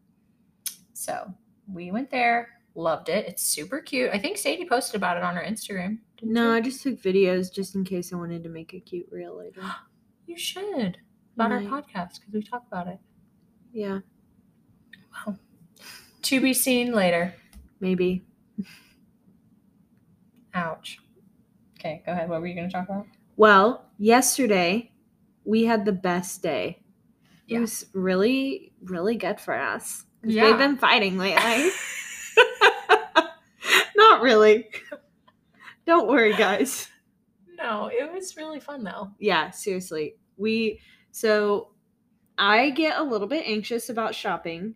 So 0.93 1.34
we 1.72 1.91
went 1.91 2.10
there, 2.12 2.50
loved 2.75 3.10
it. 3.10 3.25
It's 3.27 3.44
super 3.44 3.80
cute. 3.80 4.10
I 4.12 4.18
think 4.18 4.38
Sadie 4.38 4.68
posted 4.68 4.96
about 4.96 5.18
it 5.18 5.24
on 5.24 5.36
her 5.36 5.44
Instagram. 5.44 6.00
No? 6.22 6.51
I 6.51 6.62
just 6.62 6.82
took 6.82 7.01
videos 7.01 7.53
just 7.53 7.75
in 7.75 7.84
case 7.84 8.13
I 8.13 8.15
wanted 8.15 8.44
to 8.44 8.50
make 8.50 8.74
a 8.74 8.80
cute 8.80 9.08
reel 9.12 9.38
later. 9.38 9.62
you 10.25 10.38
should 10.38 10.98
about 11.36 11.51
our 11.51 11.60
podcast 11.62 12.20
because 12.20 12.34
we 12.34 12.44
talk 12.44 12.63
about 12.68 12.88
it. 12.88 13.00
Yeah, 13.72 14.00
Wow. 15.27 15.36
To 16.24 16.42
be 16.42 16.53
seen 16.53 16.94
later. 16.94 17.34
maybe. 17.80 18.24
Ouch. 20.53 21.00
Okay, 21.80 22.01
go 22.06 22.12
ahead. 22.12 22.30
What 22.30 22.39
were 22.39 22.48
you 22.48 22.56
going 22.56 22.70
to 22.70 22.74
talk 22.74 22.88
about? 22.88 23.08
Well, 23.36 23.86
yesterday 23.98 24.92
we 25.44 25.65
had 25.65 25.86
the 25.86 25.92
best 25.92 26.42
day. 26.42 26.84
It 27.48 27.60
was 27.60 27.88
really, 27.94 28.72
really 28.84 29.15
good 29.15 29.39
for 29.39 29.53
us. 29.60 30.06
Yeah. 30.24 30.46
We've 30.46 30.58
been 30.58 30.77
fighting 30.77 31.18
lately. 31.18 31.72
Really. 34.24 34.70
Don't 35.86 36.08
worry, 36.08 36.34
guys. 36.34 36.88
No, 37.58 37.89
it 37.92 38.12
was 38.12 38.38
really 38.38 38.60
fun 38.60 38.84
though. 38.84 39.12
Yeah, 39.20 39.51
seriously. 39.51 40.15
We 40.38 40.80
so 41.12 41.72
I 42.38 42.70
get 42.70 42.98
a 42.98 43.03
little 43.03 43.27
bit 43.27 43.46
anxious 43.46 43.89
about 43.89 44.15
shopping 44.15 44.75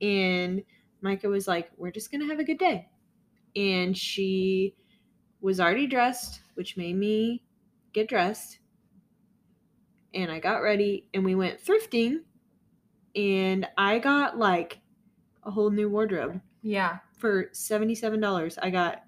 and 0.00 0.62
Micah 1.00 1.28
was 1.28 1.46
like, 1.46 1.70
"We're 1.76 1.92
just 1.92 2.10
going 2.10 2.20
to 2.22 2.26
have 2.26 2.40
a 2.40 2.44
good 2.44 2.58
day." 2.58 2.88
And 3.54 3.96
she 3.96 4.74
was 5.40 5.60
already 5.60 5.86
dressed, 5.86 6.40
which 6.54 6.76
made 6.76 6.96
me 6.96 7.44
get 7.92 8.08
dressed. 8.08 8.58
And 10.14 10.30
I 10.30 10.40
got 10.40 10.62
ready 10.62 11.08
and 11.14 11.24
we 11.24 11.34
went 11.34 11.64
thrifting 11.64 12.22
and 13.14 13.66
I 13.78 13.98
got 13.98 14.38
like 14.38 14.80
a 15.44 15.50
whole 15.50 15.70
new 15.70 15.88
wardrobe 15.88 16.40
Yeah. 16.62 16.98
for 17.18 17.46
$77. 17.52 18.58
I 18.62 18.70
got 18.70 19.04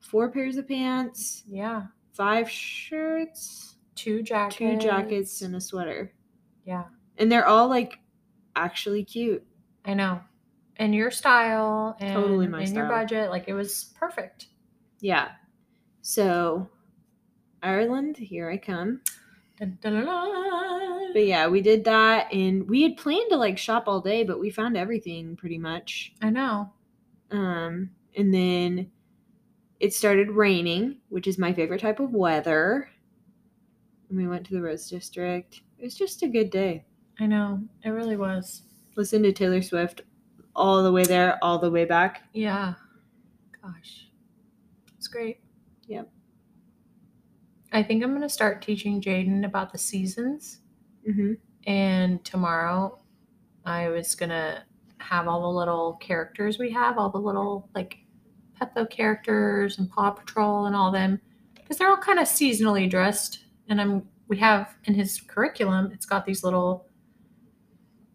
four 0.00 0.30
pairs 0.30 0.56
of 0.56 0.66
pants, 0.68 1.44
Yeah. 1.48 1.86
five 2.12 2.48
shirts, 2.50 3.76
Two 3.94 4.22
jackets. 4.22 4.56
two 4.56 4.76
jackets 4.78 5.42
and 5.42 5.54
a 5.56 5.60
sweater. 5.60 6.12
Yeah. 6.64 6.84
And 7.18 7.30
they're 7.30 7.46
all 7.46 7.68
like 7.68 7.98
actually 8.56 9.04
cute. 9.04 9.44
I 9.84 9.94
know. 9.94 10.20
And 10.76 10.94
your 10.94 11.10
style 11.10 11.96
and 12.00 12.14
Totally 12.14 12.48
my 12.48 12.62
in 12.62 12.74
your 12.74 12.88
budget, 12.88 13.30
like 13.30 13.44
it 13.48 13.54
was 13.54 13.92
perfect. 13.98 14.48
Yeah. 15.00 15.32
So 16.00 16.68
Ireland, 17.62 18.16
here 18.16 18.50
I 18.50 18.56
come. 18.56 19.00
Dun, 19.58 19.78
dun, 19.80 19.92
dun, 19.94 20.04
dun. 20.06 20.71
But 21.12 21.26
yeah, 21.26 21.48
we 21.48 21.60
did 21.60 21.84
that 21.84 22.32
and 22.32 22.68
we 22.68 22.82
had 22.82 22.96
planned 22.96 23.30
to 23.30 23.36
like 23.36 23.58
shop 23.58 23.84
all 23.86 24.00
day, 24.00 24.24
but 24.24 24.40
we 24.40 24.50
found 24.50 24.76
everything 24.76 25.36
pretty 25.36 25.58
much. 25.58 26.14
I 26.22 26.30
know. 26.30 26.72
Um 27.30 27.90
and 28.16 28.32
then 28.32 28.90
it 29.80 29.92
started 29.92 30.30
raining, 30.30 30.98
which 31.08 31.26
is 31.26 31.38
my 31.38 31.52
favorite 31.52 31.80
type 31.80 32.00
of 32.00 32.12
weather. 32.12 32.88
And 34.08 34.18
we 34.18 34.28
went 34.28 34.46
to 34.46 34.54
the 34.54 34.62
Rose 34.62 34.88
District. 34.88 35.60
It 35.78 35.84
was 35.84 35.96
just 35.96 36.22
a 36.22 36.28
good 36.28 36.50
day. 36.50 36.84
I 37.18 37.26
know. 37.26 37.60
It 37.84 37.90
really 37.90 38.16
was. 38.16 38.62
Listen 38.96 39.22
to 39.22 39.32
Taylor 39.32 39.62
Swift 39.62 40.02
all 40.54 40.82
the 40.82 40.92
way 40.92 41.04
there, 41.04 41.38
all 41.42 41.58
the 41.58 41.70
way 41.70 41.84
back. 41.84 42.22
Yeah. 42.32 42.74
Gosh. 43.62 44.08
It's 44.96 45.08
great. 45.08 45.40
Yep. 45.86 46.08
I 47.72 47.82
think 47.82 48.02
I'm 48.02 48.10
going 48.10 48.22
to 48.22 48.28
start 48.28 48.62
teaching 48.62 49.00
Jaden 49.00 49.44
about 49.44 49.72
the 49.72 49.78
seasons. 49.78 50.58
Mm-hmm. 51.08 51.32
And 51.66 52.24
tomorrow 52.24 52.98
I 53.64 53.88
was 53.88 54.14
to 54.30 54.62
have 54.98 55.28
all 55.28 55.42
the 55.42 55.58
little 55.58 55.94
characters 55.94 56.58
we 56.58 56.70
have, 56.72 56.98
all 56.98 57.10
the 57.10 57.18
little 57.18 57.68
like 57.74 57.98
Peppa 58.58 58.86
characters 58.86 59.78
and 59.78 59.90
Paw 59.90 60.10
Patrol 60.12 60.66
and 60.66 60.76
all 60.76 60.92
them, 60.92 61.20
because 61.54 61.76
they're 61.76 61.88
all 61.88 61.96
kind 61.96 62.18
of 62.18 62.26
seasonally 62.26 62.88
dressed. 62.88 63.44
And 63.68 63.80
I'm, 63.80 64.08
we 64.28 64.36
have 64.38 64.74
in 64.84 64.94
his 64.94 65.20
curriculum, 65.20 65.90
it's 65.92 66.06
got 66.06 66.24
these 66.24 66.44
little 66.44 66.86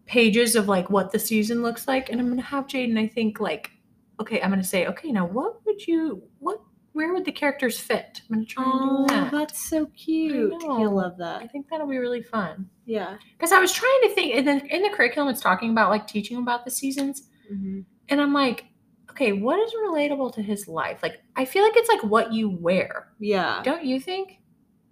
pages 0.05 0.55
of 0.55 0.67
like 0.67 0.89
what 0.89 1.11
the 1.11 1.19
season 1.19 1.61
looks 1.61 1.87
like. 1.87 2.09
And 2.09 2.19
I'm 2.19 2.27
to 2.37 2.43
have 2.43 2.67
Jaden, 2.67 2.97
I 2.97 3.07
think, 3.07 3.39
like, 3.39 3.71
okay, 4.19 4.41
I'm 4.41 4.49
to 4.61 4.67
say, 4.67 4.87
okay, 4.87 5.11
now 5.11 5.25
what 5.25 5.65
would 5.65 5.85
you, 5.85 6.23
what, 6.39 6.61
where 6.97 7.13
would 7.13 7.25
the 7.25 7.31
characters 7.31 7.79
fit? 7.79 8.21
I'm 8.31 8.39
to 8.41 8.45
try 8.45 8.63
and 8.63 8.73
Oh, 8.75 9.05
do 9.07 9.13
that. 9.15 9.31
that's 9.31 9.59
so 9.69 9.85
cute. 9.87 10.51
He'll 10.61 10.95
love 10.95 11.17
that. 11.19 11.41
I 11.43 11.47
think 11.47 11.67
that'll 11.69 11.87
be 11.87 11.97
really 11.99 12.23
fun. 12.23 12.69
Yeah. 12.85 13.17
Because 13.37 13.51
I 13.51 13.59
was 13.59 13.71
trying 13.71 13.99
to 14.03 14.09
think, 14.09 14.33
in 14.35 14.45
the 14.45 14.75
in 14.75 14.81
the 14.81 14.89
curriculum, 14.89 15.29
it's 15.29 15.39
talking 15.41 15.69
about 15.71 15.89
like 15.91 16.07
teaching 16.07 16.37
about 16.37 16.65
the 16.65 16.71
seasons, 16.71 17.29
Mm-hmm. 17.53 17.81
and 18.09 18.21
I'm 18.21 18.33
like, 18.33 18.65
okay, 19.11 19.31
what 19.31 19.59
is 19.59 19.71
relatable 19.73 20.33
to 20.35 20.41
his 20.41 20.67
life? 20.67 21.01
Like, 21.03 21.21
I 21.35 21.45
feel 21.45 21.63
like 21.63 21.77
it's 21.77 21.87
like 21.89 22.03
what 22.03 22.33
you 22.33 22.49
wear, 22.49 23.07
Yeah. 23.19 23.61
don't 23.63 23.85
you 23.85 23.99
think? 23.99 24.39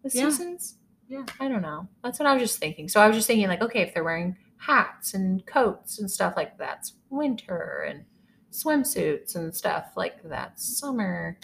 The 0.03 0.11
Yeah. 0.13 0.29
seasons. 0.29 0.77
Yeah. 1.09 1.25
I 1.39 1.47
don't 1.49 1.61
know. 1.61 1.87
That's 2.03 2.17
what 2.19 2.27
I 2.27 2.33
was 2.33 2.41
just 2.43 2.59
thinking. 2.59 2.87
So 2.87 3.01
I 3.01 3.07
was 3.07 3.15
just 3.17 3.27
thinking, 3.27 3.47
like, 3.47 3.61
okay, 3.61 3.81
if 3.81 3.93
they're 3.93 4.03
wearing 4.03 4.37
hats 4.57 5.13
and 5.15 5.45
coats 5.45 5.99
and 5.99 6.09
stuff 6.09 6.33
like 6.37 6.57
that's 6.57 6.93
winter, 7.09 7.85
and 7.89 8.05
swimsuits 8.51 9.35
and 9.35 9.53
stuff 9.53 9.91
like 9.97 10.23
that's 10.23 10.79
summer. 10.79 11.37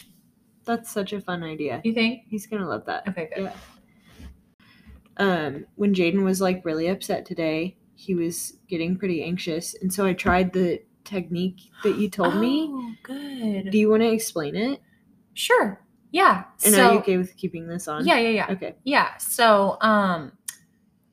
That's 0.65 0.91
such 0.91 1.13
a 1.13 1.21
fun 1.21 1.43
idea. 1.43 1.81
You 1.83 1.93
think? 1.93 2.23
He's 2.27 2.47
gonna 2.47 2.67
love 2.67 2.85
that. 2.85 3.07
Okay, 3.07 3.29
good. 3.35 3.43
Yeah. 3.43 3.53
Um, 5.17 5.65
when 5.75 5.93
Jaden 5.93 6.23
was 6.23 6.41
like 6.41 6.63
really 6.65 6.87
upset 6.87 7.25
today, 7.25 7.77
he 7.95 8.15
was 8.15 8.57
getting 8.67 8.97
pretty 8.97 9.23
anxious, 9.23 9.75
and 9.81 9.93
so 9.93 10.05
I 10.05 10.13
tried 10.13 10.53
the 10.53 10.81
technique 11.03 11.61
that 11.83 11.97
you 11.97 12.09
told 12.09 12.35
me. 12.35 12.67
Oh, 12.69 12.93
good. 13.03 13.71
Do 13.71 13.77
you 13.77 13.89
want 13.89 14.03
to 14.03 14.11
explain 14.11 14.55
it? 14.55 14.81
sure. 15.33 15.81
Yeah. 16.11 16.43
And 16.65 16.75
so, 16.75 16.89
are 16.89 16.93
you 16.93 16.99
okay 16.99 17.17
with 17.17 17.35
keeping 17.37 17.67
this 17.67 17.87
on? 17.87 18.05
Yeah, 18.05 18.17
yeah, 18.17 18.29
yeah. 18.29 18.47
Okay. 18.51 18.75
Yeah. 18.83 19.15
So 19.17 19.77
um 19.81 20.33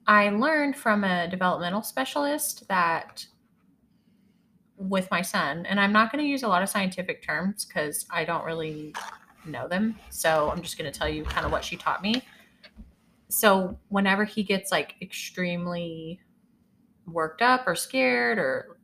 I 0.09 0.31
learned 0.31 0.75
from 0.77 1.05
a 1.05 1.29
developmental 1.29 1.83
specialist 1.83 2.67
that 2.69 3.27
with 4.77 5.11
my 5.11 5.23
son, 5.23 5.67
and 5.67 5.79
I'm 5.79 5.93
not 5.93 6.11
going 6.11 6.25
to 6.25 6.29
use 6.29 6.43
a 6.45 6.49
lot 6.49 6.63
of 6.63 6.69
scientific 6.69 7.23
terms 7.23 7.65
because 7.65 8.07
I 8.11 8.25
don't 8.25 8.45
really 8.45 8.95
know 9.51 9.69
them. 9.69 9.99
So 10.11 10.51
I'm 10.51 10.63
just 10.63 10.79
going 10.79 10.91
to 10.91 10.99
tell 10.99 11.09
you 11.09 11.25
kind 11.25 11.45
of 11.45 11.53
what 11.53 11.65
she 11.65 11.77
taught 11.77 12.03
me. 12.03 12.23
So 13.29 13.79
whenever 13.89 14.25
he 14.25 14.43
gets 14.43 14.73
like 14.73 14.95
extremely 15.03 16.21
worked 17.07 17.43
up 17.43 17.67
or 17.67 17.75
scared 17.75 18.39
or 18.39 18.79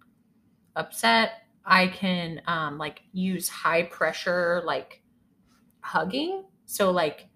upset, 0.76 1.42
I 1.64 1.88
can 1.88 2.42
um, 2.46 2.76
like 2.78 3.02
use 3.12 3.48
high 3.48 3.84
pressure 3.84 4.62
like 4.66 5.02
hugging. 5.80 6.44
So 6.66 6.90
like 6.90 7.28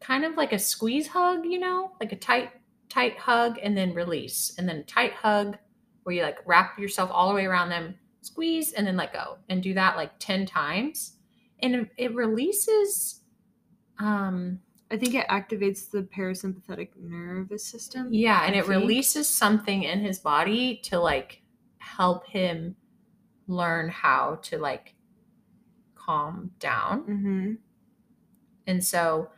kind 0.00 0.24
of 0.24 0.36
like 0.36 0.52
a 0.52 0.58
squeeze 0.58 1.06
hug, 1.08 1.44
you 1.44 1.58
know, 1.58 1.92
like 2.00 2.12
a 2.12 2.16
tight 2.16 2.50
tight 2.88 3.18
hug 3.18 3.58
and 3.62 3.76
then 3.76 3.94
release, 3.94 4.54
and 4.58 4.68
then 4.68 4.84
tight 4.84 5.12
hug 5.14 5.58
where 6.04 6.14
you 6.14 6.22
like 6.22 6.38
wrap 6.46 6.78
yourself 6.78 7.10
all 7.12 7.28
the 7.28 7.34
way 7.34 7.46
around 7.46 7.70
them, 7.70 7.94
squeeze 8.20 8.72
and 8.72 8.86
then 8.86 8.96
let 8.96 9.12
go, 9.12 9.38
and 9.48 9.62
do 9.62 9.74
that 9.74 9.96
like 9.96 10.12
ten 10.18 10.46
times, 10.46 11.16
and 11.60 11.88
it- 11.96 12.14
releases. 12.14 13.20
Um, 13.98 14.60
I 14.90 14.96
think 14.96 15.14
it 15.14 15.26
activates 15.28 15.90
the 15.90 16.02
parasympathetic 16.02 16.90
nervous 16.96 17.64
system. 17.64 18.08
yeah, 18.12 18.44
and 18.44 18.54
it 18.54 18.66
releases 18.68 19.28
something 19.28 19.82
in 19.84 20.00
his 20.00 20.18
body 20.18 20.76
to 20.84 20.98
like 21.00 21.42
help 21.78 22.26
him 22.26 22.76
learn 23.46 23.88
how 23.88 24.36
to 24.42 24.58
like 24.58 24.94
calm 25.94 26.50
down. 26.58 27.02
Mm-hmm. 27.02 27.52
And 28.66 28.84
so 28.84 29.30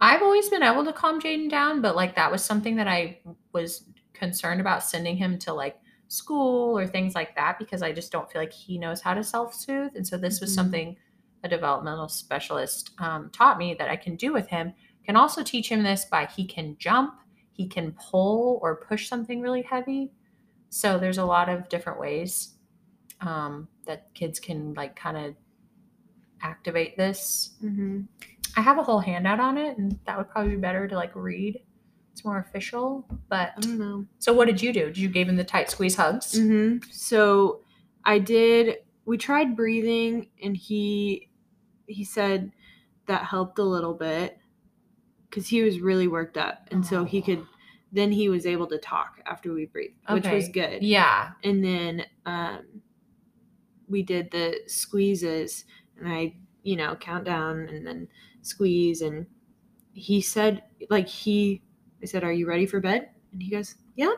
I've 0.00 0.22
always 0.22 0.48
been 0.48 0.62
able 0.62 0.84
to 0.84 0.92
calm 0.92 1.20
Jaden 1.20 1.50
down, 1.50 1.80
but 1.80 1.96
like 1.96 2.16
that 2.16 2.30
was 2.30 2.44
something 2.44 2.76
that 2.76 2.88
I 2.88 3.20
was 3.52 3.84
concerned 4.12 4.60
about 4.60 4.82
sending 4.84 5.16
him 5.16 5.38
to 5.40 5.52
like 5.52 5.76
school 6.08 6.76
or 6.78 6.86
things 6.86 7.14
like 7.14 7.34
that 7.36 7.58
because 7.58 7.82
I 7.82 7.92
just 7.92 8.12
don't 8.12 8.30
feel 8.30 8.40
like 8.42 8.52
he 8.52 8.78
knows 8.78 9.00
how 9.00 9.14
to 9.14 9.24
self 9.24 9.54
soothe. 9.54 9.92
And 9.96 10.06
so 10.06 10.16
this 10.16 10.40
was 10.40 10.50
Mhm. 10.52 10.54
something 10.54 10.96
a 11.44 11.48
developmental 11.48 12.08
specialist 12.08 12.90
um, 12.98 13.30
taught 13.32 13.58
me 13.58 13.74
that 13.78 13.88
I 13.88 13.96
can 13.96 14.16
do 14.16 14.32
with 14.32 14.48
him. 14.48 14.72
Can 15.06 15.14
also 15.14 15.42
teach 15.44 15.68
him 15.68 15.82
this 15.84 16.06
by 16.06 16.26
he 16.26 16.44
can 16.46 16.76
jump, 16.78 17.14
he 17.52 17.68
can 17.68 17.92
pull 17.92 18.58
or 18.62 18.76
push 18.76 19.08
something 19.08 19.40
really 19.40 19.62
heavy. 19.62 20.10
So 20.70 20.98
there's 20.98 21.18
a 21.18 21.24
lot 21.24 21.48
of 21.48 21.68
different 21.68 22.00
ways 22.00 22.54
um, 23.20 23.68
that 23.86 24.12
kids 24.14 24.40
can 24.40 24.74
like 24.74 24.96
kind 24.96 25.16
of 25.16 25.34
activate 26.42 26.96
this 26.96 27.54
Mm-hmm. 27.64 28.02
I 28.56 28.60
have 28.60 28.78
a 28.78 28.82
whole 28.84 29.00
handout 29.00 29.40
on 29.40 29.58
it, 29.58 29.76
and 29.78 29.98
that 30.06 30.16
would 30.16 30.30
probably 30.30 30.52
be 30.52 30.60
better 30.60 30.86
to 30.86 30.94
like 30.94 31.10
read. 31.16 31.60
It's 32.12 32.24
more 32.24 32.38
official. 32.38 33.04
But 33.28 33.52
I 33.56 33.60
don't 33.60 33.78
know. 33.78 34.06
so, 34.20 34.32
what 34.32 34.46
did 34.46 34.62
you 34.62 34.72
do? 34.72 34.86
Did 34.86 34.98
you 34.98 35.08
give 35.08 35.28
him 35.28 35.36
the 35.36 35.44
tight 35.44 35.70
squeeze 35.70 35.96
hugs? 35.96 36.38
hmm 36.38 36.76
So 36.90 37.62
I 38.04 38.20
did. 38.20 38.76
We 39.06 39.18
tried 39.18 39.56
breathing, 39.56 40.28
and 40.42 40.56
he 40.56 41.30
he 41.86 42.04
said 42.04 42.52
that 43.06 43.24
helped 43.24 43.58
a 43.58 43.62
little 43.64 43.94
bit 43.94 44.38
because 45.28 45.46
he 45.48 45.62
was 45.62 45.80
really 45.80 46.08
worked 46.08 46.36
up, 46.38 46.68
and 46.70 46.84
so 46.86 47.04
he 47.04 47.18
Oh. 47.18 47.22
could. 47.22 47.46
Then 47.92 48.10
he 48.10 48.28
was 48.28 48.44
able 48.44 48.66
to 48.68 48.78
talk 48.78 49.20
after 49.24 49.52
we 49.52 49.66
breathed, 49.66 49.94
which 50.10 50.26
was 50.26 50.48
good. 50.48 50.82
Yeah. 50.82 51.30
And 51.44 51.64
then 51.64 52.04
um, 52.26 52.58
we 53.88 54.02
did 54.02 54.30
the 54.32 54.60
squeezes, 54.66 55.64
and 55.98 56.08
I, 56.08 56.34
you 56.64 56.74
know, 56.76 56.96
count 56.96 57.24
down 57.24 57.68
and 57.68 57.86
then 57.86 58.08
squeeze, 58.42 59.00
and 59.02 59.26
he 59.92 60.20
said, 60.20 60.64
like 60.90 61.06
he, 61.08 61.62
I 62.02 62.06
said, 62.06 62.24
"Are 62.24 62.32
you 62.32 62.48
ready 62.48 62.66
for 62.66 62.80
bed?" 62.80 63.10
And 63.32 63.40
he 63.42 63.48
goes, 63.50 63.76
"Yeah." 63.94 64.14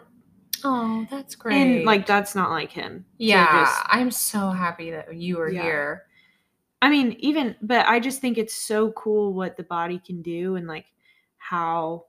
Oh, 0.65 1.07
that's 1.11 1.35
great. 1.35 1.55
And 1.57 1.85
like 1.85 2.07
that's 2.07 2.35
not 2.35 2.51
like 2.51 2.73
him. 2.73 3.05
yeah, 3.19 3.65
just- 3.65 3.83
I'm 3.89 4.11
so 4.11 4.51
happy 4.51 4.91
that 4.91 5.15
you 5.15 5.37
were 5.37 5.51
Yeah. 5.51 5.63
here. 5.63 6.03
I 6.83 6.91
mean, 6.91 7.17
even, 7.19 7.57
but 7.63 7.87
I 7.87 8.01
just 8.01 8.21
think 8.21 8.39
it's 8.39 8.55
so 8.55 8.93
cool 8.93 9.33
what 9.33 9.57
the 9.57 9.63
body 9.63 9.99
can 9.99 10.23
do 10.23 10.57
and 10.57 10.67
like 10.67 10.87
how, 11.39 12.07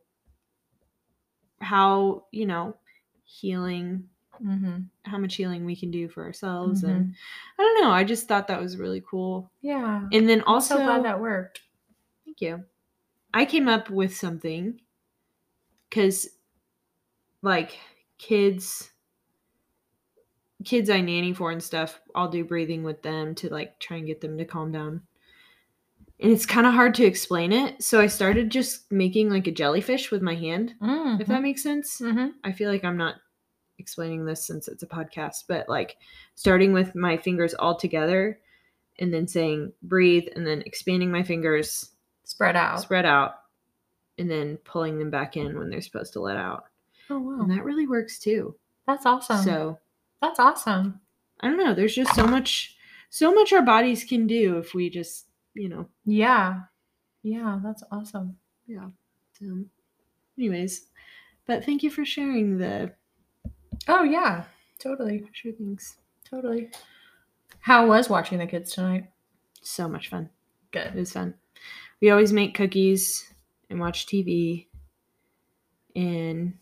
how, 1.60 2.26
you 2.32 2.46
know, 2.46 2.76
healing, 3.24 4.10
Mm-hmm. 4.40 4.82
how 5.04 5.18
much 5.18 5.34
healing 5.34 5.66
we 5.66 5.76
can 5.76 5.90
do 5.90 6.08
for 6.08 6.24
ourselves. 6.24 6.84
And 6.84 7.16
I 7.58 7.64
don't 7.64 7.82
know. 7.82 7.90
I 7.90 8.04
just 8.04 8.28
thought 8.28 8.48
that 8.50 8.62
was 8.62 8.78
really 8.78 9.02
cool. 9.02 9.50
Yeah. 9.62 10.08
And 10.14 10.30
then 10.30 10.42
also, 10.42 10.76
I'm 10.76 10.82
so 10.82 10.86
glad 10.86 11.06
that 11.06 11.20
worked. 11.20 11.62
thank 12.24 12.42
you. 12.42 12.64
I 13.34 13.46
came 13.46 13.68
up 13.68 13.90
with 13.90 14.16
something 14.16 14.80
because, 15.90 16.30
like, 17.42 17.80
kids, 18.20 18.92
kids 20.68 20.90
I 20.90 21.00
nanny 21.02 21.34
for 21.34 21.50
and 21.52 21.64
stuff, 21.64 22.00
I'll 22.14 22.28
do 22.30 22.44
breathing 22.44 22.84
with 22.84 23.02
them 23.02 23.34
to 23.36 23.50
like 23.50 23.80
try 23.80 23.98
and 23.98 24.06
get 24.06 24.20
them 24.22 24.38
to 24.38 24.46
calm 24.46 24.72
down. 24.72 25.02
And 26.20 26.32
it's 26.32 26.46
kind 26.46 26.68
of 26.68 26.74
hard 26.74 26.94
to 26.96 27.06
explain 27.06 27.52
it. 27.54 27.82
So 27.84 28.02
I 28.02 28.08
started 28.08 28.50
just 28.50 28.92
making 28.92 29.30
like 29.30 29.48
a 29.48 29.52
jellyfish 29.52 30.12
with 30.12 30.22
my 30.22 30.36
hand, 30.36 30.74
Mm-hmm. 30.82 31.22
if 31.22 31.28
that 31.28 31.42
makes 31.42 31.64
sense. 31.64 32.02
mm-hmm. 32.02 32.30
I 32.44 32.52
feel 32.52 32.70
like 32.72 32.84
I'm 32.84 32.98
not 32.98 33.16
explaining 33.80 34.26
this 34.26 34.44
since 34.46 34.68
it's 34.68 34.84
a 34.84 34.88
podcast, 34.88 35.44
but 35.48 35.70
like 35.70 35.98
starting 36.36 36.74
with 36.74 36.96
my 36.96 37.16
fingers 37.18 37.54
all 37.54 37.76
together 37.78 38.40
and 39.00 39.14
then 39.14 39.28
saying 39.28 39.72
breathe 39.84 40.28
and 40.36 40.46
then 40.46 40.64
expanding 40.66 41.12
my 41.12 41.22
fingers 41.24 41.92
spread 42.24 42.56
out. 42.56 42.82
spread 42.82 43.06
out 43.06 43.36
and 44.18 44.30
then 44.30 44.58
pulling 44.66 44.98
them 44.98 45.12
back 45.12 45.38
in 45.38 45.58
when 45.58 45.70
they're 45.70 45.82
supposed 45.82 46.14
to 46.14 46.20
let 46.20 46.36
out. 46.36 46.66
Oh 47.10 47.20
wow, 47.20 47.40
And 47.42 47.52
that 47.52 47.64
really 47.64 47.86
works 47.88 48.18
too. 48.20 48.56
that's 48.88 49.06
awesome. 49.06 49.44
So 49.44 49.78
that's 50.22 50.40
awesome. 50.40 51.02
I 51.40 51.48
don't 51.48 51.58
know. 51.58 51.74
There's 51.74 51.96
just 51.96 52.16
so 52.16 52.26
much, 52.26 52.76
so 53.10 53.34
much 53.34 53.54
our 53.54 53.62
bodies 53.62 54.04
can 54.04 54.28
do 54.28 54.58
if 54.58 54.74
we 54.74 54.90
just, 54.90 55.28
you 55.54 55.70
know. 55.70 55.88
Yeah, 56.06 56.62
yeah, 57.24 57.60
that's 57.64 57.84
awesome. 57.92 58.38
So, 59.40 59.66
anyways, 60.38 60.88
but 61.46 61.64
thank 61.64 61.84
you 61.84 61.90
for 61.92 62.04
sharing 62.06 62.58
the 62.58 62.94
Oh 63.88 64.04
yeah, 64.04 64.46
totally, 64.80 65.24
sure 65.32 65.54
things. 65.54 65.98
totally. 66.30 66.72
How 67.60 67.88
was 67.88 68.10
watching 68.10 68.40
the 68.40 68.48
kids 68.48 68.72
tonight? 68.74 69.10
So 69.62 69.88
much 69.88 70.10
fun. 70.10 70.30
Good. 70.72 70.88
It 70.88 70.96
was 70.96 71.12
fun. 71.14 71.36
We 72.02 72.10
always 72.10 72.34
make 72.34 72.56
cookies 72.56 73.32
and 73.70 73.80
watch 73.80 74.06
TV, 74.08 74.68
and 75.96 76.58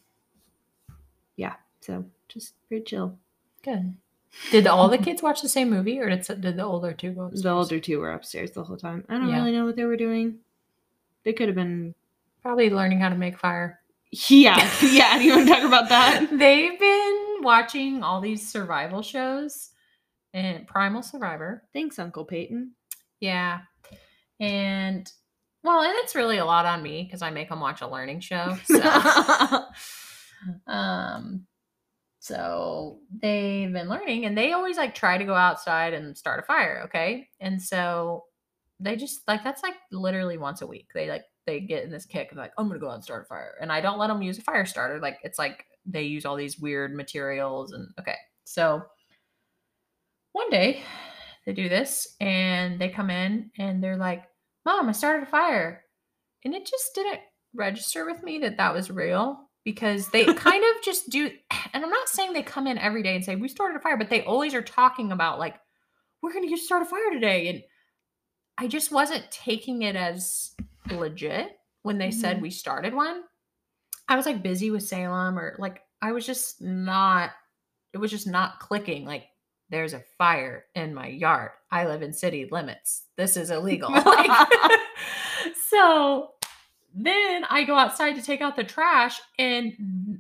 yeah, 1.38 1.56
so 1.82 2.06
just 2.28 2.54
pretty 2.68 2.84
chill. 2.86 3.18
Good. 3.66 3.96
Did 4.52 4.68
all 4.68 4.88
the 4.90 4.98
kids 4.98 5.22
watch 5.24 5.42
the 5.42 5.50
same 5.50 5.70
movie, 5.70 6.00
or 6.00 6.10
did 6.10 6.42
did 6.42 6.56
the 6.58 6.64
older 6.64 6.94
two 6.94 7.12
go 7.12 7.22
upstairs? 7.24 7.44
The 7.44 7.50
older 7.52 7.80
two 7.80 8.00
were 8.00 8.12
upstairs 8.14 8.52
the 8.52 8.64
whole 8.64 8.78
time. 8.78 9.04
I 9.10 9.16
don't 9.16 9.28
Yeah. 9.30 9.38
really 9.38 9.52
know 9.52 9.66
what 9.66 9.76
they 9.76 9.86
were 9.86 9.98
doing. 9.98 10.40
They 11.24 11.34
could 11.34 11.48
have 11.50 11.56
been. 11.56 11.96
Probably 12.44 12.70
learning 12.70 13.00
how 13.00 13.10
to 13.10 13.16
make 13.16 13.40
fire. 13.40 13.80
Yeah, 14.30 14.70
yeah. 14.84 15.18
Do 15.18 15.24
you 15.24 15.36
want 15.36 15.48
to 15.48 15.54
talk 15.56 15.64
about 15.64 15.90
that? 15.90 16.28
They've 16.38 16.80
been 16.80 17.38
watching 17.42 18.04
all 18.04 18.22
these 18.22 18.48
survival 18.48 19.02
shows 19.02 19.72
and 20.34 20.68
Primal 20.68 21.02
Survivor. 21.02 21.64
Thanks, 21.74 21.98
Uncle 21.98 22.24
Peyton. 22.26 22.72
Yeah. 23.20 23.62
And 24.40 25.12
well, 25.64 25.82
and 25.82 25.94
it's 26.04 26.14
really 26.14 26.38
a 26.38 26.46
lot 26.46 26.66
on 26.68 26.84
me 26.84 27.04
because 27.04 27.22
I 27.24 27.32
make 27.32 27.50
them 27.50 27.62
watch 27.62 27.82
a 27.82 27.88
learning 27.88 28.20
show. 28.20 28.56
So 28.66 29.66
um 30.68 31.48
so 32.26 33.02
they've 33.22 33.72
been 33.72 33.88
learning 33.88 34.26
and 34.26 34.36
they 34.36 34.52
always 34.52 34.78
like 34.78 34.96
try 34.96 35.16
to 35.16 35.26
go 35.26 35.36
outside 35.36 35.94
and 35.94 36.18
start 36.18 36.40
a 36.40 36.44
fire, 36.48 36.82
okay? 36.86 37.30
And 37.40 37.62
so 37.62 38.24
they 38.80 38.96
just 38.96 39.20
like 39.28 39.44
that's 39.44 39.62
like 39.62 39.76
literally 39.92 40.40
once 40.40 40.64
a 40.64 40.68
week. 40.68 40.88
They 40.96 41.08
like 41.08 41.26
they 41.46 41.60
get 41.60 41.84
in 41.84 41.92
this 41.92 42.08
kick 42.08 42.32
of 42.32 42.40
like, 42.40 42.52
I'm 42.58 42.68
gonna 42.68 42.80
go 42.80 42.90
out 42.90 42.96
and 42.96 43.04
start 43.04 43.26
a 43.26 43.28
fire. 43.28 43.54
And 43.62 43.72
I 43.72 43.80
don't 43.80 44.00
let 44.00 44.08
them 44.08 44.24
use 44.24 44.40
a 44.40 44.42
fire 44.42 44.66
starter. 44.66 45.00
Like 45.00 45.20
it's 45.22 45.38
like 45.38 45.66
they 45.86 46.02
use 46.02 46.26
all 46.26 46.36
these 46.36 46.58
weird 46.58 46.96
materials 46.96 47.74
and 47.74 47.90
okay. 48.00 48.18
So 48.44 48.82
one 50.32 50.50
day 50.50 50.82
they 51.46 51.54
do 51.54 51.70
this 51.70 52.16
and 52.22 52.82
they 52.82 52.90
come 52.90 53.12
in 53.12 53.52
and 53.60 53.84
they're 53.84 53.98
like, 53.98 54.24
Mom, 54.66 54.90
I 54.90 54.94
started 54.94 55.28
a 55.28 55.30
fire. 55.30 55.84
And 56.44 56.56
it 56.56 56.66
just 56.66 56.96
didn't 56.96 57.20
register 57.54 58.04
with 58.04 58.24
me 58.24 58.40
that 58.40 58.58
that 58.58 58.74
was 58.74 58.90
real 58.90 59.45
because 59.66 60.08
they 60.10 60.24
kind 60.26 60.64
of 60.64 60.82
just 60.84 61.10
do. 61.10 61.30
And 61.74 61.84
I'm 61.84 61.90
not 61.92 62.08
saying 62.08 62.32
they 62.32 62.42
come 62.44 62.68
in 62.68 62.78
every 62.78 63.04
day 63.04 63.16
and 63.16 63.26
say, 63.26 63.36
We 63.36 63.50
started 63.50 63.76
a 63.76 63.82
fire, 63.82 63.98
but 63.98 64.10
they 64.10 64.24
always 64.24 64.54
are 64.54 64.62
talking 64.62 65.12
about, 65.12 65.40
like, 65.40 65.56
we're 66.22 66.32
going 66.32 66.48
to 66.50 66.58
start 66.58 66.84
a 66.84 66.86
fire 66.86 67.12
today. 67.12 67.50
And 67.50 67.64
I 68.58 68.68
just 68.68 68.94
wasn't 68.94 69.30
taking 69.30 69.82
it 69.82 69.98
as 69.98 70.56
legit 70.90 71.58
when 71.82 71.98
they 71.98 72.12
said 72.12 72.38
Mhm. 72.38 72.42
we 72.44 72.50
started 72.52 72.94
one. 72.94 73.24
I 74.08 74.16
was 74.16 74.26
like 74.26 74.42
busy 74.42 74.72
with 74.72 74.84
Salem 74.84 75.38
or 75.38 75.56
like, 75.60 75.82
I 76.02 76.14
was 76.14 76.26
just 76.26 76.62
not, 76.62 77.32
it 77.94 77.98
was 77.98 78.12
just 78.12 78.28
not 78.28 78.60
clicking. 78.60 79.04
Like, 79.04 79.26
there's 79.70 79.94
a 79.94 80.04
fire 80.18 80.66
in 80.76 80.94
my 80.94 81.08
yard. 81.08 81.52
I 81.72 81.86
live 81.88 82.02
in 82.04 82.14
city 82.14 82.48
limits. 82.50 83.04
This 83.18 83.36
is 83.36 83.52
illegal. 83.52 83.90
Like, 84.06 84.30
so 85.70 86.30
then 86.98 87.44
I 87.50 87.64
go 87.66 87.76
outside 87.78 88.14
to 88.14 88.22
take 88.22 88.40
out 88.42 88.56
the 88.56 88.64
trash, 88.64 89.20
and 89.38 89.74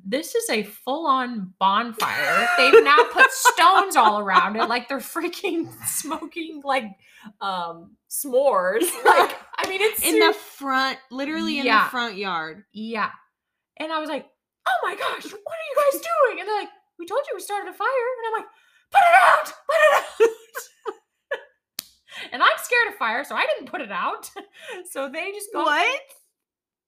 this 0.06 0.36
is 0.36 0.50
a 0.50 0.64
full 0.64 1.08
on 1.08 1.54
bonfire. 1.60 2.48
They've 2.58 2.84
now 2.84 3.04
put 3.14 3.32
stones 3.32 3.96
all 3.96 4.20
around 4.20 4.58
it, 4.58 4.68
like 4.68 4.90
they're 4.90 4.98
freaking 5.00 5.70
smoking 5.88 6.62
like 6.64 6.86
um 7.42 7.96
s'mores. 8.10 8.84
Like, 9.06 9.36
I 9.58 9.70
mean, 9.70 9.82
it's 9.82 10.04
in 10.06 10.20
the 10.20 10.34
front, 10.34 10.98
literally 11.12 11.60
in 11.60 11.66
Yeah. 11.66 11.86
the 11.86 11.90
front 11.92 12.18
yard. 12.18 12.64
yeah. 12.74 13.10
And 13.78 13.92
I 13.92 14.00
was 14.00 14.10
like, 14.10 14.26
oh 14.68 14.80
my 14.84 14.96
gosh, 14.96 15.24
what 15.26 15.34
are 15.34 15.34
you 15.34 15.92
guys 15.92 16.02
doing? 16.02 16.40
And 16.40 16.48
they're 16.50 16.60
like, 16.60 16.70
we 17.00 17.06
told 17.06 17.22
you 17.28 17.36
we 17.36 17.42
started 17.42 17.70
a 17.70 17.74
fire. 17.74 17.88
And 17.88 18.28
I'm 18.28 18.34
like, 18.42 18.50
put 18.92 19.00
it 19.00 19.16
out, 19.16 19.46
put 19.68 19.76
it 19.76 20.30
out. 21.32 21.40
and 22.34 22.44
I'm 22.44 22.58
scared 22.58 22.88
of 22.90 22.96
fire, 22.96 23.24
so 23.24 23.36
I 23.36 23.46
didn't 23.46 23.70
put 23.72 23.82
it 23.82 23.92
out. 23.92 24.30
so 24.92 25.10
they 25.12 25.32
just 25.32 25.50
go, 25.54 25.64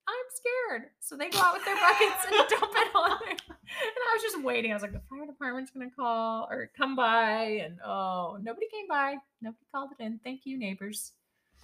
I'm 0.07 0.25
scared. 0.33 0.89
So 0.99 1.17
they 1.17 1.29
go 1.29 1.39
out 1.39 1.53
with 1.53 1.65
their 1.65 1.75
buckets 1.75 2.25
and 2.25 2.35
dump 2.49 2.71
it 2.75 2.95
on 2.95 3.17
there. 3.25 3.31
And 3.31 4.03
I 4.09 4.13
was 4.13 4.21
just 4.21 4.41
waiting. 4.41 4.71
I 4.71 4.75
was 4.75 4.81
like, 4.81 4.93
the 4.93 5.01
fire 5.09 5.25
department's 5.25 5.71
gonna 5.71 5.89
call 5.89 6.47
or 6.49 6.69
come 6.77 6.95
by. 6.95 7.61
And 7.65 7.77
oh, 7.85 8.37
nobody 8.41 8.67
came 8.71 8.87
by. 8.87 9.17
Nobody 9.41 9.65
called 9.73 9.91
it 9.97 10.03
in. 10.03 10.19
Thank 10.23 10.41
you, 10.45 10.57
neighbors. 10.57 11.13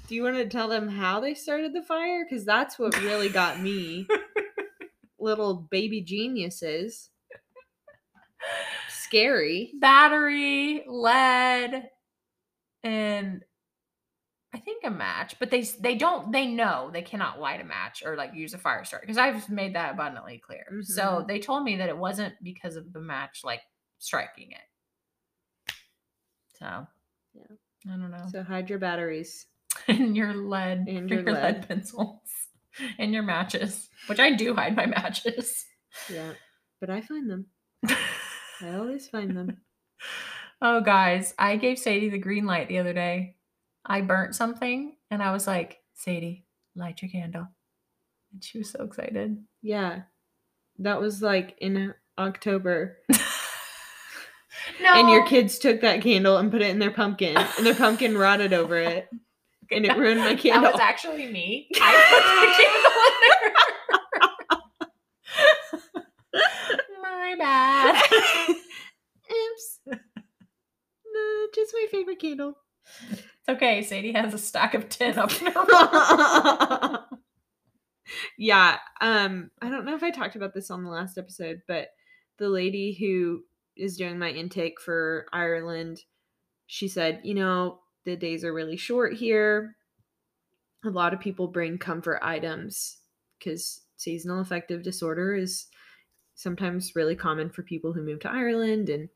Do 0.07 0.15
you 0.15 0.23
want 0.23 0.35
to 0.35 0.45
tell 0.47 0.67
them 0.67 0.89
how 0.89 1.21
they 1.21 1.33
started 1.33 1.73
the 1.73 1.81
fire? 1.81 2.25
Because 2.25 2.43
that's 2.43 2.77
what 2.77 3.01
really 3.01 3.29
got 3.29 3.61
me. 3.61 4.05
Little 5.19 5.55
baby 5.55 6.01
geniuses. 6.01 7.09
Scary. 8.89 9.71
Battery, 9.79 10.83
lead, 10.87 11.89
and 12.83 13.43
I 14.53 14.59
think 14.59 14.83
a 14.83 14.91
match. 14.91 15.35
But 15.39 15.49
they 15.49 15.61
they 15.63 15.95
don't 15.95 16.31
they 16.31 16.45
know 16.47 16.89
they 16.93 17.01
cannot 17.01 17.39
light 17.39 17.59
a 17.61 17.63
match 17.63 18.03
or 18.05 18.15
like 18.15 18.33
use 18.35 18.53
a 18.53 18.57
fire 18.59 18.83
starter 18.85 19.03
because 19.05 19.17
I've 19.17 19.49
made 19.49 19.75
that 19.75 19.93
abundantly 19.93 20.37
clear. 20.45 20.65
So 20.83 21.01
Mhm. 21.03 21.27
they 21.27 21.39
told 21.39 21.63
me 21.63 21.77
that 21.77 21.89
it 21.89 21.97
wasn't 21.97 22.35
because 22.43 22.75
of 22.75 22.93
the 22.93 22.99
match 23.01 23.41
like 23.43 23.61
striking 23.99 24.51
it. 24.51 25.73
So 26.59 26.87
Yeah. 27.33 27.55
I 27.87 27.97
don't 27.97 28.11
know. 28.11 28.25
So 28.31 28.43
hide 28.43 28.69
your 28.69 28.79
batteries. 28.79 29.47
and 29.87 30.15
your 30.15 30.33
lead 30.35 30.85
And 30.87 31.09
your, 31.09 31.21
your 31.21 31.33
lead. 31.33 31.55
lead. 31.55 31.67
pencils 31.67 32.19
and 32.99 33.11
your 33.11 33.23
matches, 33.23 33.89
which 34.07 34.19
I 34.19 34.31
do 34.35 34.53
hide 34.53 34.75
my 34.75 34.85
matches. 34.85 35.65
Yeah. 36.09 36.33
But 36.79 36.89
I 36.91 37.01
find 37.01 37.29
them. 37.29 37.47
I 38.61 38.75
always 38.75 39.09
find 39.09 39.35
them. 39.35 39.57
oh, 40.61 40.81
guys, 40.81 41.33
I 41.39 41.55
gave 41.57 41.79
Sadie 41.79 42.09
the 42.09 42.17
green 42.19 42.45
light 42.45 42.67
the 42.67 42.77
other 42.79 42.93
day. 42.93 43.35
I 43.85 44.01
burnt 44.01 44.35
something 44.35 44.95
and 45.11 45.21
I 45.21 45.31
was 45.33 45.45
like, 45.47 45.79
Sadie, 45.95 46.45
light 46.75 47.01
your 47.01 47.11
candle. 47.11 47.47
And 48.31 48.43
she 48.43 48.57
was 48.59 48.69
so 48.69 48.83
excited. 48.83 49.37
Yeah. 49.61 50.03
That 50.79 50.99
was 51.01 51.21
like 51.21 51.55
in 51.59 51.93
October. 52.17 52.97
no. 53.09 53.17
And 54.95 55.09
your 55.09 55.25
kids 55.27 55.57
took 55.59 55.81
that 55.81 56.01
candle 56.01 56.37
and 56.37 56.51
put 56.51 56.61
it 56.61 56.69
in 56.69 56.79
their 56.79 56.91
pumpkin, 56.91 57.35
and 57.37 57.65
their 57.65 57.75
pumpkin 57.75 58.17
rotted 58.17 58.53
over 58.53 58.77
it, 58.77 59.09
and 59.71 59.85
it 59.85 59.97
ruined 59.97 60.19
my 60.19 60.33
That 60.33 60.39
candle. 60.39 60.71
was 60.71 60.79
actually 60.79 61.27
me. 61.31 61.67
I 61.75 61.91
put 62.09 62.23
the 62.41 62.51
candle 62.63 63.01
in 63.09 64.83
there. 65.93 66.03
My 67.01 67.35
bad. 67.37 68.03
Oops. 69.31 69.79
No, 69.87 71.47
just 71.53 71.73
my 71.73 71.87
favorite 71.91 72.19
candle. 72.19 72.55
It's 73.45 73.57
okay. 73.57 73.81
Sadie 73.83 74.13
has 74.13 74.33
a 74.33 74.37
stack 74.37 74.73
of 74.73 74.87
10 74.87 75.19
up 75.19 75.41
in 75.41 75.51
her 75.51 75.59
room. 76.91 77.19
yeah. 78.37 78.77
Um, 79.01 79.51
I 79.61 79.69
don't 79.69 79.85
know 79.85 79.95
if 79.95 80.03
I 80.03 80.11
talked 80.11 80.37
about 80.37 80.53
this 80.53 80.71
on 80.71 80.83
the 80.83 80.89
last 80.89 81.17
episode, 81.17 81.61
but 81.67 81.89
the 82.37 82.47
lady 82.47 82.93
who 82.93 83.43
is 83.75 83.97
doing 83.97 84.17
my 84.17 84.29
intake 84.29 84.79
for 84.79 85.25
Ireland, 85.33 85.99
she 86.67 86.87
said, 86.87 87.19
you 87.23 87.33
know, 87.33 87.79
the 88.05 88.15
days 88.15 88.45
are 88.45 88.53
really 88.53 88.77
short 88.77 89.13
here. 89.13 89.75
A 90.85 90.89
lot 90.89 91.13
of 91.13 91.19
people 91.19 91.47
bring 91.47 91.77
comfort 91.77 92.19
items 92.21 92.97
because 93.39 93.81
seasonal 93.97 94.39
affective 94.39 94.83
disorder 94.83 95.35
is 95.35 95.67
sometimes 96.35 96.93
really 96.95 97.15
common 97.15 97.49
for 97.49 97.63
people 97.63 97.93
who 97.93 98.03
move 98.03 98.19
to 98.21 98.31
Ireland. 98.31 98.89
And, 98.89 99.09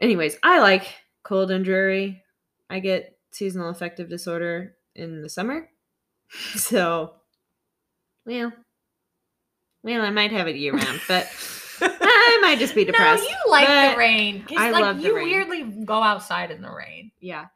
anyways, 0.00 0.36
I 0.42 0.60
like 0.60 0.94
cold 1.24 1.50
and 1.50 1.64
dreary. 1.64 2.22
I 2.70 2.80
get 2.80 3.16
seasonal 3.30 3.70
affective 3.70 4.08
disorder 4.08 4.74
in 4.94 5.22
the 5.22 5.28
summer. 5.28 5.68
So, 6.56 7.14
well, 8.26 8.52
well, 9.82 10.02
I 10.02 10.10
might 10.10 10.30
have 10.32 10.46
it 10.46 10.56
year 10.56 10.74
round, 10.74 11.00
but 11.08 11.26
I 11.80 12.38
might 12.42 12.58
just 12.58 12.74
be 12.74 12.84
depressed. 12.84 13.22
No, 13.22 13.28
you 13.30 13.36
like 13.50 13.66
but- 13.66 13.92
the 13.92 13.96
rain. 13.96 14.44
I 14.56 14.70
like, 14.70 14.82
love 14.82 15.00
the 15.00 15.04
rain. 15.14 15.28
you 15.28 15.42
rain. 15.46 15.48
weirdly 15.48 15.84
go 15.86 16.02
outside 16.02 16.50
in 16.50 16.60
the 16.60 16.70
rain. 16.70 17.12
yeah. 17.20 17.46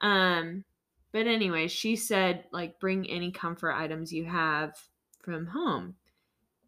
Um, 0.00 0.64
but 1.12 1.28
anyway, 1.28 1.68
she 1.68 1.94
said 1.94 2.44
like 2.52 2.80
bring 2.80 3.08
any 3.08 3.30
comfort 3.30 3.72
items 3.74 4.12
you 4.12 4.24
have 4.24 4.74
from 5.22 5.46
home. 5.46 5.94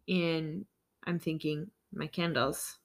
And 0.07 0.65
I'm 1.03 1.19
thinking 1.19 1.69
my 1.91 2.07
candles. 2.07 2.77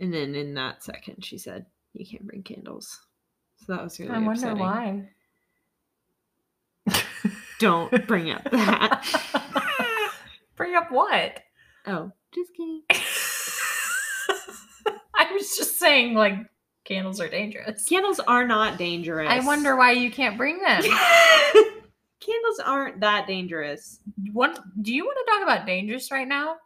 And 0.00 0.12
then 0.12 0.34
in 0.34 0.54
that 0.54 0.82
second, 0.82 1.24
she 1.24 1.38
said 1.38 1.66
you 1.92 2.04
can't 2.04 2.26
bring 2.26 2.42
candles. 2.42 2.98
So 3.58 3.72
that 3.74 3.82
was 3.82 3.98
really 3.98 4.12
I 4.12 4.18
wonder 4.18 4.32
upsetting. 4.32 4.58
why. 4.58 5.08
Don't 7.58 8.06
bring 8.06 8.30
up 8.30 8.44
that. 8.50 10.10
Bring 10.56 10.74
up 10.76 10.90
what? 10.92 11.40
oh, 11.86 12.12
just 12.32 12.54
kidding. 12.54 12.82
I 15.16 15.32
was 15.32 15.56
just 15.56 15.78
saying, 15.78 16.14
like, 16.14 16.34
candles 16.84 17.20
are 17.20 17.28
dangerous. 17.28 17.84
Candles 17.86 18.20
are 18.20 18.46
not 18.46 18.78
dangerous. 18.78 19.28
I 19.28 19.40
wonder 19.40 19.74
why 19.76 19.92
you 19.92 20.10
can't 20.12 20.36
bring 20.36 20.60
them. 20.60 20.82
Candles 22.20 22.60
aren't 22.64 23.00
that 23.00 23.26
dangerous. 23.26 23.98
Do 24.22 24.22
you 24.22 24.32
want 25.04 25.16
to 25.16 25.32
talk 25.32 25.42
about 25.42 25.66
dangerous 25.66 26.12
right 26.12 26.28
now? 26.28 26.56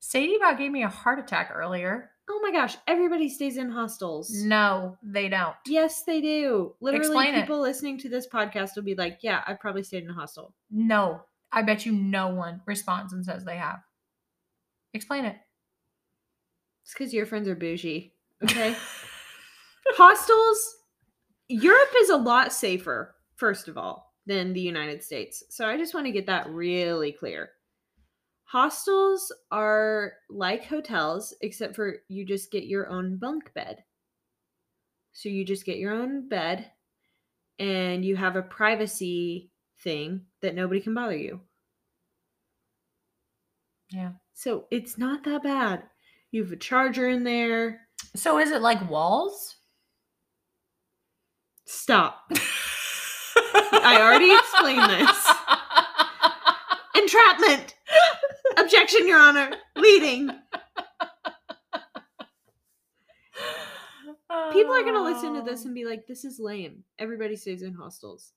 Sadie 0.00 0.36
about 0.36 0.56
gave 0.58 0.72
me 0.72 0.82
a 0.84 0.88
heart 0.88 1.18
attack 1.18 1.52
earlier. 1.54 2.11
Oh 2.34 2.40
my 2.42 2.50
gosh, 2.50 2.76
everybody 2.86 3.28
stays 3.28 3.58
in 3.58 3.70
hostels. 3.70 4.30
No, 4.42 4.96
they 5.02 5.28
don't. 5.28 5.54
Yes, 5.66 6.02
they 6.04 6.22
do. 6.22 6.74
Literally, 6.80 7.06
Explain 7.06 7.34
it. 7.34 7.40
people 7.42 7.60
listening 7.60 7.98
to 7.98 8.08
this 8.08 8.26
podcast 8.26 8.70
will 8.74 8.84
be 8.84 8.94
like, 8.94 9.18
"Yeah, 9.20 9.42
I 9.46 9.52
probably 9.52 9.82
stayed 9.82 10.04
in 10.04 10.10
a 10.10 10.14
hostel." 10.14 10.54
No, 10.70 11.20
I 11.52 11.60
bet 11.60 11.84
you 11.84 11.92
no 11.92 12.28
one 12.28 12.62
responds 12.64 13.12
and 13.12 13.22
says 13.24 13.44
they 13.44 13.56
have. 13.58 13.80
Explain 14.94 15.26
it. 15.26 15.36
It's 16.84 16.94
because 16.94 17.12
your 17.12 17.26
friends 17.26 17.48
are 17.48 17.54
bougie. 17.54 18.14
Okay, 18.44 18.74
hostels. 19.90 20.76
Europe 21.48 21.92
is 22.00 22.08
a 22.10 22.16
lot 22.16 22.52
safer, 22.52 23.14
first 23.36 23.68
of 23.68 23.76
all, 23.78 24.14
than 24.26 24.52
the 24.52 24.60
United 24.60 25.02
States. 25.04 25.44
So 25.50 25.66
I 25.66 25.76
just 25.76 25.94
want 25.94 26.06
to 26.06 26.12
get 26.12 26.26
that 26.26 26.48
really 26.50 27.12
clear. 27.12 27.50
Hostels 28.52 29.32
are 29.50 30.12
like 30.28 30.66
hotels, 30.66 31.34
except 31.40 31.74
for 31.74 32.00
you 32.08 32.26
just 32.26 32.50
get 32.50 32.64
your 32.64 32.86
own 32.86 33.16
bunk 33.16 33.50
bed. 33.54 33.82
So 35.14 35.30
you 35.30 35.42
just 35.42 35.64
get 35.64 35.78
your 35.78 35.94
own 35.94 36.28
bed 36.28 36.70
and 37.58 38.04
you 38.04 38.14
have 38.14 38.36
a 38.36 38.42
privacy 38.42 39.50
thing 39.80 40.26
that 40.42 40.54
nobody 40.54 40.82
can 40.82 40.92
bother 40.92 41.16
you. 41.16 41.40
Yeah. 43.88 44.12
So 44.34 44.66
it's 44.70 44.98
not 44.98 45.24
that 45.24 45.42
bad. 45.42 45.84
You 46.30 46.42
have 46.42 46.52
a 46.52 46.56
charger 46.56 47.08
in 47.08 47.24
there. 47.24 47.88
So 48.14 48.38
is 48.38 48.50
it 48.50 48.60
like 48.60 48.90
walls? 48.90 49.56
Stop. 51.64 52.30
I 52.34 53.96
already 53.98 54.30
explained 54.30 54.90
this. 54.90 55.21
Entrapment. 57.12 57.74
Objection, 58.58 59.06
Your 59.06 59.18
Honor. 59.20 59.50
Leading. 59.76 60.30
People 64.52 64.72
are 64.72 64.82
going 64.82 64.94
to 64.94 65.02
listen 65.02 65.34
to 65.34 65.42
this 65.42 65.64
and 65.64 65.74
be 65.74 65.84
like, 65.84 66.06
this 66.06 66.24
is 66.24 66.38
lame. 66.38 66.84
Everybody 66.98 67.36
stays 67.36 67.62
in 67.62 67.74
hostels. 67.74 68.32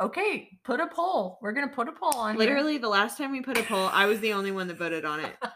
Okay, 0.00 0.48
put 0.64 0.80
a 0.80 0.88
poll. 0.88 1.38
We're 1.42 1.52
gonna 1.52 1.68
put 1.68 1.86
a 1.86 1.92
poll 1.92 2.16
on. 2.16 2.32
here. 2.34 2.38
Literally, 2.40 2.78
the 2.78 2.88
last 2.88 3.18
time 3.18 3.30
we 3.30 3.40
put 3.40 3.56
a 3.58 3.62
poll, 3.62 3.88
I 3.92 4.06
was 4.06 4.18
the 4.18 4.32
only 4.32 4.50
one 4.50 4.66
that 4.66 4.78
voted 4.78 5.04
on 5.04 5.20
it. 5.20 5.34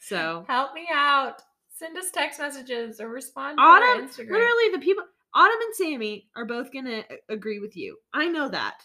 So, 0.00 0.44
Help 0.48 0.74
me 0.74 0.86
out. 0.92 1.40
Send 1.70 1.96
us 1.96 2.10
text 2.10 2.38
messages 2.38 3.00
or 3.00 3.08
respond 3.08 3.56
to 3.56 3.62
Autumn, 3.62 4.06
Instagram. 4.06 4.32
literally, 4.32 4.72
the 4.74 4.80
people, 4.80 5.02
Autumn 5.34 5.56
and 5.62 5.74
Sammy 5.76 6.28
are 6.36 6.44
both 6.44 6.70
going 6.70 6.84
to 6.84 7.02
agree 7.30 7.58
with 7.58 7.74
you. 7.74 7.96
I 8.12 8.26
know 8.28 8.50
that. 8.50 8.82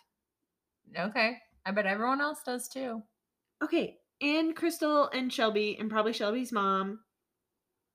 Okay. 0.98 1.38
I 1.66 1.72
bet 1.72 1.86
everyone 1.86 2.22
else 2.22 2.40
does 2.46 2.68
too. 2.68 3.04
Okay. 3.64 3.98
And 4.22 4.56
Crystal 4.56 5.08
and 5.10 5.32
Shelby, 5.32 5.78
and 5.80 5.90
probably 5.90 6.14
Shelby's 6.14 6.52
mom. 6.52 7.00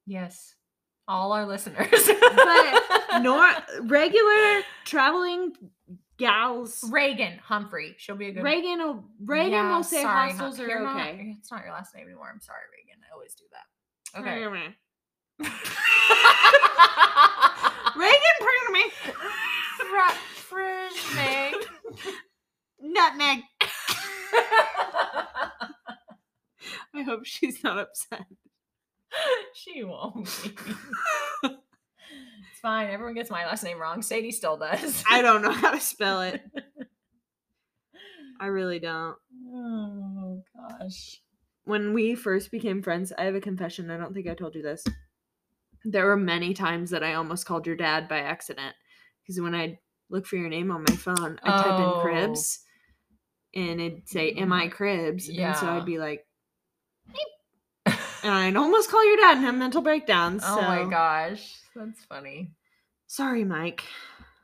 Yes. 0.06 0.54
All 1.06 1.32
our 1.32 1.46
listeners. 1.46 1.88
But 1.90 3.20
nor 3.22 3.46
regular 3.82 4.62
traveling 4.84 5.52
gals. 6.16 6.82
Reagan 6.90 7.38
Humphrey. 7.38 7.94
She'll 7.98 8.16
be 8.16 8.28
a 8.28 8.32
good 8.32 8.42
Reagan 8.42 8.78
will 8.78 9.04
Reagan 9.24 9.52
Yeah, 9.52 9.76
will 9.76 9.82
say 9.84 10.02
sorry, 10.02 10.30
hostels 10.30 10.60
are 10.60 10.68
you're 10.68 10.82
not- 10.82 10.96
okay. 11.08 11.34
it's 11.38 11.50
not 11.50 11.62
your 11.64 11.72
last 11.72 11.94
name 11.94 12.06
anymore. 12.06 12.30
I'm 12.32 12.40
sorry, 12.40 12.60
Reagan. 12.72 13.00
I 13.08 13.12
always 13.14 13.34
do 13.34 13.44
that. 13.52 13.66
Okay. 14.20 14.40
Reagan, 17.96 18.36
pardon 18.40 18.72
me. 18.72 18.90
Fr- 19.76 20.14
Fridge. 20.34 21.66
Nutmeg. 22.84 23.40
I 26.94 27.02
hope 27.02 27.24
she's 27.24 27.62
not 27.64 27.78
upset. 27.78 28.24
she 29.54 29.82
won't 29.84 30.24
be. 30.42 30.54
it's 31.42 32.60
fine. 32.62 32.90
Everyone 32.90 33.14
gets 33.14 33.30
my 33.30 33.44
last 33.46 33.64
name 33.64 33.80
wrong. 33.80 34.02
Sadie 34.02 34.30
still 34.32 34.56
does. 34.56 35.02
I 35.10 35.22
don't 35.22 35.42
know 35.42 35.50
how 35.52 35.72
to 35.72 35.80
spell 35.80 36.22
it. 36.22 36.42
I 38.40 38.46
really 38.46 38.78
don't. 38.78 39.16
Oh 39.52 40.42
gosh. 40.56 41.20
when 41.64 41.92
we 41.94 42.14
first 42.14 42.50
became 42.50 42.82
friends, 42.82 43.12
I 43.16 43.24
have 43.24 43.34
a 43.34 43.40
confession. 43.40 43.90
I 43.90 43.96
don't 43.96 44.12
think 44.14 44.28
I 44.28 44.34
told 44.34 44.54
you 44.54 44.62
this. 44.62 44.84
There 45.84 46.06
were 46.06 46.16
many 46.16 46.54
times 46.54 46.90
that 46.90 47.04
I 47.04 47.14
almost 47.14 47.46
called 47.46 47.66
your 47.66 47.76
dad 47.76 48.08
by 48.08 48.18
accident 48.20 48.74
because 49.22 49.40
when 49.40 49.54
I 49.54 49.78
look 50.10 50.26
for 50.26 50.36
your 50.36 50.48
name 50.48 50.70
on 50.70 50.84
my 50.88 50.96
phone, 50.96 51.38
I 51.42 51.50
type 51.62 51.78
in 51.78 51.84
Oh. 51.86 52.00
cribs 52.02 52.60
and 53.54 53.80
it'd 53.80 54.08
say, 54.08 54.32
Am 54.32 54.52
I 54.52 54.66
mm-hmm. 54.66 54.70
cribs? 54.70 55.28
And 55.28 55.56
so 55.56 55.68
I'd 55.68 55.86
be 55.86 55.98
like, 55.98 56.26
"Beep." 57.06 57.96
and 58.22 58.32
I'd 58.32 58.56
almost 58.56 58.90
call 58.90 59.04
your 59.06 59.16
dad 59.16 59.36
and 59.36 59.46
have 59.46 59.54
mental 59.54 59.82
breakdowns. 59.82 60.42
Oh 60.44 60.60
my 60.62 60.84
gosh. 60.88 61.54
That's 61.74 62.04
funny. 62.04 62.52
Sorry, 63.06 63.44
Mike. 63.44 63.84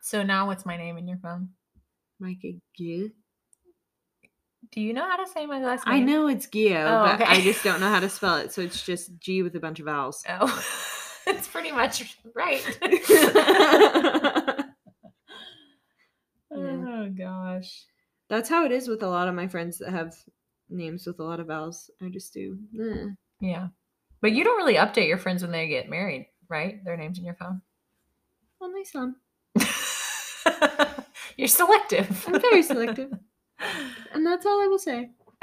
So 0.02 0.22
now 0.22 0.46
what's 0.46 0.66
my 0.66 0.76
name 0.76 0.96
in 0.96 1.08
your 1.08 1.18
phone? 1.18 1.50
Mike 2.18 2.44
Gio. 2.78 3.10
Do 4.72 4.80
you 4.80 4.92
know 4.92 5.08
how 5.08 5.16
to 5.16 5.26
say 5.26 5.46
my 5.46 5.60
last 5.64 5.86
name? 5.86 5.94
I 5.96 5.98
know 6.00 6.28
it's 6.28 6.46
Gio, 6.46 6.84
Oh, 6.84 7.16
but 7.18 7.26
I 7.26 7.40
just 7.40 7.64
don't 7.64 7.80
know 7.80 7.88
how 7.88 8.00
to 8.00 8.08
spell 8.10 8.36
it. 8.36 8.52
So 8.52 8.60
it's 8.60 8.82
just 8.84 9.18
G 9.18 9.42
with 9.42 9.56
a 9.56 9.60
bunch 9.60 9.80
of 9.80 9.86
vowels. 9.86 10.22
Oh, 10.28 10.64
it's 11.26 11.48
pretty 11.48 11.72
much 11.72 12.16
right. 12.34 12.62
oh 16.52 17.10
gosh. 17.16 17.86
That's 18.30 18.48
how 18.48 18.64
it 18.64 18.70
is 18.70 18.86
with 18.86 19.02
a 19.02 19.08
lot 19.08 19.26
of 19.26 19.34
my 19.34 19.48
friends 19.48 19.78
that 19.78 19.90
have 19.90 20.14
names 20.70 21.04
with 21.04 21.18
a 21.18 21.24
lot 21.24 21.40
of 21.40 21.48
vowels. 21.48 21.90
I 22.00 22.08
just 22.08 22.32
do. 22.32 22.56
Yeah. 23.40 23.66
But 24.20 24.32
you 24.32 24.44
don't 24.44 24.56
really 24.56 24.76
update 24.76 25.08
your 25.08 25.18
friends 25.18 25.42
when 25.42 25.50
they 25.50 25.66
get 25.66 25.90
married, 25.90 26.28
right? 26.48 26.82
Their 26.84 26.96
names 26.96 27.18
in 27.18 27.24
your 27.24 27.34
phone. 27.34 27.60
Only 28.60 28.84
some. 28.84 29.16
You're 31.36 31.48
selective. 31.48 32.24
I'm 32.28 32.40
very 32.40 32.62
selective. 32.62 33.12
And 34.12 34.24
that's 34.26 34.46
all 34.46 34.62
I 34.62 34.66
will 34.68 34.78
say. 34.78 35.10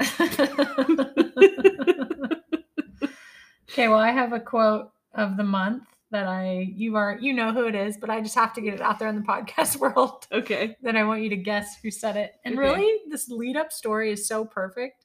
okay, 3.70 3.86
well, 3.86 4.00
I 4.00 4.10
have 4.10 4.32
a 4.32 4.40
quote 4.40 4.90
of 5.14 5.36
the 5.36 5.44
month 5.44 5.84
that 6.10 6.26
I 6.26 6.66
you 6.74 6.96
are 6.96 7.18
you 7.20 7.32
know 7.34 7.52
who 7.52 7.66
it 7.66 7.74
is, 7.74 7.96
but 7.98 8.08
I 8.10 8.20
just 8.20 8.34
have 8.34 8.52
to 8.54 8.60
get 8.60 8.74
it 8.74 8.80
out 8.80 8.98
there 8.98 9.08
in 9.08 9.16
the 9.16 9.22
podcast 9.22 9.76
world. 9.80 10.26
Okay. 10.32 10.76
Then 10.82 10.96
I 10.96 11.04
want 11.04 11.22
you 11.22 11.28
to 11.30 11.36
guess 11.36 11.76
who 11.82 11.90
said 11.90 12.16
it. 12.16 12.32
And 12.44 12.54
Okay. 12.58 12.66
really, 12.68 13.00
this 13.10 13.28
lead 13.28 13.56
up 13.56 13.72
story 13.72 14.10
is 14.12 14.26
so 14.26 14.44
perfect. 14.44 15.04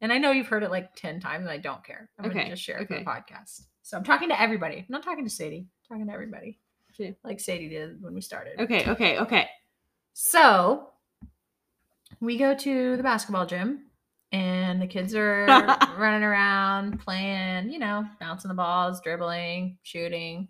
And 0.00 0.12
I 0.12 0.18
know 0.18 0.32
you've 0.32 0.48
heard 0.48 0.62
it 0.62 0.70
like 0.70 0.94
10 0.96 1.20
times, 1.20 1.42
and 1.42 1.50
I 1.50 1.56
don't 1.56 1.82
care. 1.82 2.10
I'm 2.18 2.26
Okay, 2.26 2.40
gonna 2.40 2.50
just 2.50 2.62
share 2.62 2.76
it 2.78 2.88
for 2.88 2.94
okay. 2.94 3.04
the 3.04 3.10
podcast. 3.10 3.62
So 3.82 3.96
I'm 3.96 4.04
talking 4.04 4.28
to 4.28 4.38
everybody. 4.40 4.76
I'm 4.78 4.84
not 4.88 5.02
talking 5.02 5.24
to 5.24 5.30
Sadie. 5.30 5.66
I'm 5.90 5.96
talking 5.96 6.06
to 6.08 6.12
everybody. 6.12 6.58
Okay. 6.92 7.16
Like 7.24 7.40
Sadie 7.40 7.68
did 7.70 8.02
when 8.02 8.14
we 8.14 8.20
started. 8.20 8.60
Okay. 8.60 8.88
Okay. 8.90 9.18
Okay. 9.18 9.48
So 10.12 10.90
we 12.20 12.36
go 12.38 12.54
to 12.54 12.96
the 12.96 13.02
basketball 13.02 13.46
gym 13.46 13.83
and 14.34 14.82
the 14.82 14.86
kids 14.88 15.14
are 15.14 15.46
running 15.96 16.24
around 16.24 16.98
playing, 16.98 17.70
you 17.70 17.78
know, 17.78 18.04
bouncing 18.18 18.48
the 18.48 18.54
balls, 18.54 19.00
dribbling, 19.00 19.78
shooting, 19.84 20.48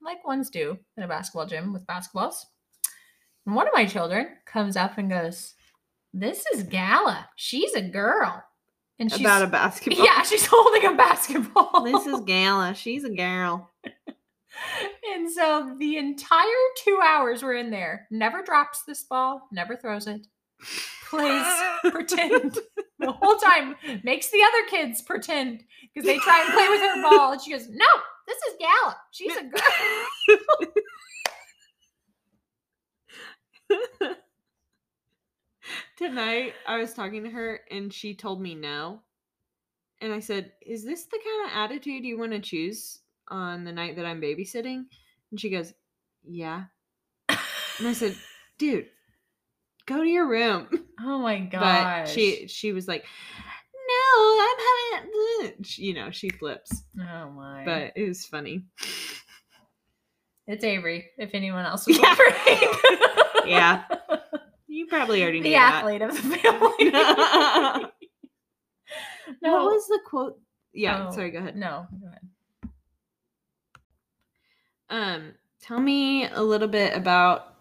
like 0.00 0.26
ones 0.26 0.48
do 0.48 0.78
in 0.96 1.02
a 1.02 1.08
basketball 1.08 1.44
gym 1.44 1.74
with 1.74 1.86
basketballs. 1.86 2.46
And 3.44 3.54
one 3.54 3.66
of 3.66 3.74
my 3.74 3.84
children 3.84 4.28
comes 4.46 4.78
up 4.78 4.96
and 4.96 5.10
goes, 5.10 5.54
This 6.14 6.42
is 6.54 6.62
Gala. 6.62 7.28
She's 7.36 7.74
a 7.74 7.82
girl. 7.82 8.42
And 8.98 9.12
she's 9.12 9.20
About 9.20 9.42
a 9.42 9.46
basketball. 9.46 10.06
Yeah, 10.06 10.22
she's 10.22 10.46
holding 10.50 10.86
a 10.86 10.94
basketball. 10.96 11.84
This 11.84 12.06
is 12.06 12.20
Gala. 12.20 12.72
She's 12.72 13.04
a 13.04 13.10
girl. 13.10 13.70
and 13.84 15.30
so 15.30 15.76
the 15.78 15.98
entire 15.98 16.46
two 16.82 16.98
hours 17.04 17.42
we're 17.42 17.56
in 17.56 17.70
there, 17.70 18.06
never 18.10 18.42
drops 18.42 18.84
this 18.84 19.02
ball, 19.02 19.46
never 19.52 19.76
throws 19.76 20.06
it, 20.06 20.26
plays 21.10 21.46
pretend 21.90 22.58
the 23.00 23.12
whole 23.12 23.36
time, 23.36 23.76
makes 24.02 24.30
the 24.30 24.42
other 24.42 24.68
kids 24.68 25.02
pretend 25.02 25.62
because 25.94 26.06
they 26.06 26.18
try 26.18 26.42
and 26.44 26.52
play 26.52 26.68
with 26.68 26.80
her 26.80 27.02
ball. 27.02 27.32
And 27.32 27.40
she 27.40 27.52
goes, 27.52 27.68
No, 27.68 27.86
this 28.26 28.38
is 28.38 28.56
Gala. 28.58 28.96
She's 29.12 29.36
a 29.36 29.44
girl. 29.44 29.60
Tonight, 35.96 36.54
I 36.66 36.78
was 36.78 36.94
talking 36.94 37.24
to 37.24 37.30
her 37.30 37.60
and 37.70 37.92
she 37.92 38.14
told 38.14 38.40
me 38.40 38.54
no. 38.54 39.02
And 40.00 40.12
I 40.12 40.20
said, 40.20 40.52
Is 40.64 40.84
this 40.84 41.04
the 41.04 41.18
kind 41.18 41.46
of 41.46 41.56
attitude 41.56 42.04
you 42.04 42.18
want 42.18 42.32
to 42.32 42.40
choose 42.40 43.00
on 43.28 43.64
the 43.64 43.72
night 43.72 43.96
that 43.96 44.06
I'm 44.06 44.20
babysitting? 44.20 44.84
And 45.30 45.40
she 45.40 45.50
goes, 45.50 45.72
Yeah. 46.24 46.64
And 47.28 47.86
I 47.86 47.92
said, 47.92 48.16
Dude, 48.58 48.86
go 49.88 50.02
to 50.02 50.08
your 50.08 50.28
room. 50.28 50.68
Oh 51.00 51.18
my 51.18 51.38
god. 51.40 51.60
But 52.04 52.08
she 52.08 52.46
she 52.46 52.72
was 52.72 52.86
like, 52.86 53.04
No, 53.74 54.38
I'm 54.40 54.56
having 55.02 55.54
you 55.76 55.94
know, 55.94 56.10
she 56.10 56.28
flips. 56.30 56.84
Oh 57.00 57.30
my. 57.30 57.62
But 57.64 57.92
it 57.96 58.06
was 58.06 58.26
funny. 58.26 58.64
it's 60.46 60.62
Avery, 60.64 61.06
if 61.18 61.30
anyone 61.34 61.64
else 61.64 61.86
was 61.88 61.98
Yeah. 61.98 62.16
wondering. 62.16 62.74
Yeah. 63.46 63.84
You 64.66 64.86
probably 64.88 65.22
already 65.22 65.40
knew 65.40 65.48
the 65.48 65.54
athlete 65.56 66.02
of 66.02 66.10
the 66.14 66.20
family. 66.36 66.90
that. 66.90 67.90
no. 69.42 69.52
What 69.64 69.64
was 69.72 69.86
the 69.88 70.00
quote? 70.04 70.38
Yeah, 70.74 71.08
sorry, 71.10 71.30
go 71.30 71.38
ahead. 71.38 71.56
No, 71.56 71.86
go 71.98 72.06
ahead. 72.08 72.20
Um, 74.90 75.34
tell 75.62 75.80
me 75.80 76.26
a 76.28 76.42
little 76.42 76.68
bit 76.68 76.94
about 76.94 77.54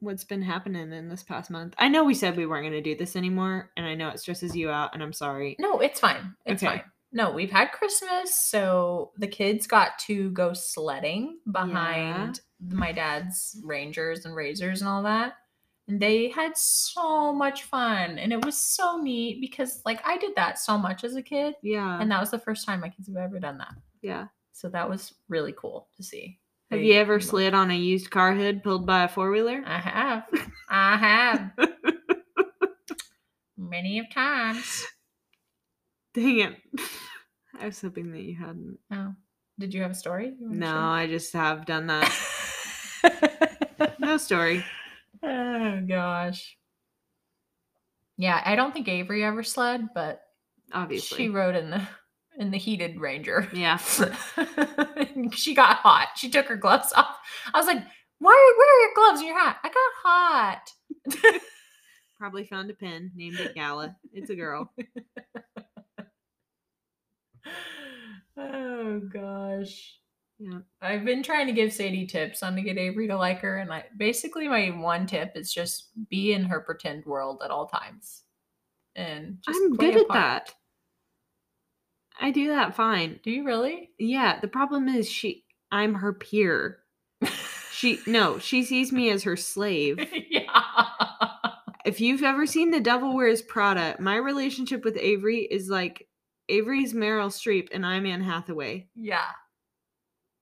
what's 0.00 0.24
been 0.24 0.42
happening 0.42 0.92
in 0.92 1.08
this 1.08 1.22
past 1.22 1.50
month. 1.50 1.74
I 1.78 1.88
know 1.88 2.04
we 2.04 2.14
said 2.14 2.36
we 2.36 2.46
weren't 2.46 2.64
going 2.64 2.72
to 2.72 2.80
do 2.82 2.96
this 2.96 3.16
anymore, 3.16 3.70
and 3.76 3.86
I 3.86 3.94
know 3.94 4.08
it 4.08 4.20
stresses 4.20 4.54
you 4.56 4.70
out, 4.70 4.90
and 4.94 5.02
I'm 5.02 5.12
sorry. 5.12 5.56
No, 5.58 5.80
it's 5.80 6.00
fine. 6.00 6.34
It's 6.44 6.62
Okay. 6.62 6.76
fine. 6.78 6.82
No, 7.12 7.30
we've 7.30 7.50
had 7.50 7.70
Christmas, 7.70 8.34
so 8.34 9.12
the 9.18 9.28
kids 9.28 9.66
got 9.68 9.98
to 10.00 10.30
go 10.32 10.52
sledding 10.52 11.38
behind 11.50 12.40
my 12.68 12.90
dad's 12.90 13.60
Rangers 13.64 14.24
and 14.26 14.34
Razors 14.34 14.80
and 14.80 14.88
all 14.88 15.04
that. 15.04 15.34
And 15.86 16.00
they 16.00 16.28
had 16.30 16.56
so 16.56 17.32
much 17.32 17.64
fun. 17.64 18.18
And 18.18 18.32
it 18.32 18.44
was 18.44 18.56
so 18.56 19.00
neat 19.00 19.40
because 19.40 19.80
like 19.84 20.00
I 20.04 20.16
did 20.18 20.34
that 20.34 20.58
so 20.58 20.76
much 20.78 21.04
as 21.04 21.14
a 21.14 21.22
kid. 21.22 21.54
Yeah, 21.62 22.00
And 22.00 22.10
that 22.10 22.20
was 22.20 22.30
the 22.32 22.38
first 22.38 22.66
time 22.66 22.80
my 22.80 22.88
kids 22.88 23.06
have 23.06 23.16
ever 23.16 23.38
done 23.38 23.58
that. 23.58 23.74
yeah. 24.02 24.26
So 24.52 24.68
that 24.70 24.88
was 24.88 25.12
really 25.28 25.52
cool 25.56 25.88
to 25.96 26.02
see. 26.02 26.38
Have 26.74 26.82
you 26.82 26.94
ever 26.94 27.20
slid 27.20 27.54
on 27.54 27.70
a 27.70 27.76
used 27.76 28.10
car 28.10 28.34
hood 28.34 28.64
pulled 28.64 28.84
by 28.84 29.04
a 29.04 29.08
four 29.08 29.30
wheeler? 29.30 29.62
I 29.64 29.78
have. 29.78 30.24
I 30.68 30.96
have. 30.96 31.50
Many 33.56 34.00
of 34.00 34.10
times. 34.12 34.84
Dang 36.14 36.40
it! 36.40 36.56
I 37.60 37.66
was 37.66 37.80
hoping 37.80 38.10
that 38.10 38.22
you 38.22 38.34
hadn't. 38.34 38.78
Oh. 38.90 39.14
Did 39.58 39.72
you 39.72 39.82
have 39.82 39.92
a 39.92 39.94
story? 39.94 40.34
No, 40.40 40.66
share? 40.66 40.76
I 40.76 41.06
just 41.06 41.32
have 41.32 41.64
done 41.64 41.86
that. 41.86 42.12
no 44.00 44.16
story. 44.16 44.64
Oh 45.22 45.80
gosh. 45.86 46.56
Yeah, 48.16 48.42
I 48.44 48.56
don't 48.56 48.72
think 48.74 48.88
Avery 48.88 49.22
ever 49.22 49.44
sled, 49.44 49.90
but 49.94 50.22
Obviously. 50.72 51.18
she 51.18 51.28
rode 51.28 51.54
in 51.54 51.70
the 51.70 51.86
in 52.38 52.50
the 52.50 52.58
heated 52.58 53.00
Ranger. 53.00 53.48
yeah. 53.52 53.78
She 55.32 55.54
got 55.54 55.76
hot. 55.76 56.08
She 56.16 56.28
took 56.28 56.46
her 56.46 56.56
gloves 56.56 56.92
off. 56.96 57.16
I 57.52 57.58
was 57.58 57.66
like, 57.66 57.82
"Why? 58.18 58.54
Where 58.58 58.76
are 58.76 58.80
your 58.82 58.94
gloves 58.94 59.20
and 59.20 59.28
your 59.28 59.38
hat?" 59.38 59.58
I 59.62 59.68
got 59.68 61.22
hot. 61.22 61.40
Probably 62.18 62.44
found 62.44 62.70
a 62.70 62.74
pin, 62.74 63.10
named 63.14 63.38
it 63.38 63.54
Gala. 63.54 63.96
It's 64.12 64.30
a 64.30 64.34
girl. 64.34 64.72
oh 68.36 69.00
gosh. 69.12 69.98
Yeah. 70.38 70.58
I've 70.82 71.04
been 71.04 71.22
trying 71.22 71.46
to 71.46 71.52
give 71.52 71.72
Sadie 71.72 72.06
tips 72.06 72.42
on 72.42 72.56
to 72.56 72.62
get 72.62 72.76
Avery 72.76 73.06
to 73.08 73.16
like 73.16 73.40
her, 73.40 73.58
and 73.58 73.72
I 73.72 73.84
basically 73.96 74.48
my 74.48 74.68
one 74.70 75.06
tip 75.06 75.32
is 75.36 75.52
just 75.52 75.90
be 76.10 76.32
in 76.32 76.44
her 76.44 76.60
pretend 76.60 77.04
world 77.06 77.40
at 77.44 77.50
all 77.50 77.66
times, 77.66 78.22
and 78.96 79.38
just 79.44 79.58
I'm 79.62 79.76
good 79.76 79.96
at 79.96 80.08
part. 80.08 80.18
that. 80.18 80.52
I 82.20 82.30
do 82.30 82.48
that 82.48 82.74
fine. 82.76 83.20
Do 83.22 83.30
you 83.30 83.44
really? 83.44 83.90
Yeah, 83.98 84.40
the 84.40 84.48
problem 84.48 84.88
is 84.88 85.10
she 85.10 85.44
I'm 85.72 85.94
her 85.94 86.12
peer. 86.12 86.78
She 87.72 87.98
no, 88.06 88.38
she 88.38 88.62
sees 88.64 88.92
me 88.92 89.10
as 89.10 89.22
her 89.24 89.36
slave. 89.36 89.98
yeah. 90.30 90.46
If 91.84 92.00
you've 92.00 92.22
ever 92.22 92.46
seen 92.46 92.70
The 92.70 92.80
Devil 92.80 93.14
Wears 93.14 93.42
Prada, 93.42 93.96
my 93.98 94.16
relationship 94.16 94.84
with 94.84 94.96
Avery 94.96 95.40
is 95.40 95.68
like 95.68 96.08
Avery's 96.48 96.94
Meryl 96.94 97.28
Streep 97.28 97.68
and 97.72 97.84
I'm 97.84 98.06
Anne 98.06 98.22
Hathaway. 98.22 98.88
Yeah. 98.94 99.26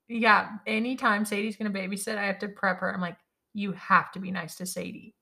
Yeah. 0.09 0.51
Anytime 0.67 1.25
Sadie's 1.25 1.57
gonna 1.57 1.71
babysit, 1.71 2.17
I 2.19 2.27
have 2.27 2.39
to 2.41 2.49
prep 2.49 2.79
her. 2.81 2.95
I'm 2.95 3.01
like, 3.01 3.17
you 3.55 3.73
have 3.73 4.13
to 4.13 4.21
be 4.21 4.31
nice 4.31 4.57
to 4.57 4.67
Sadie. 4.67 5.15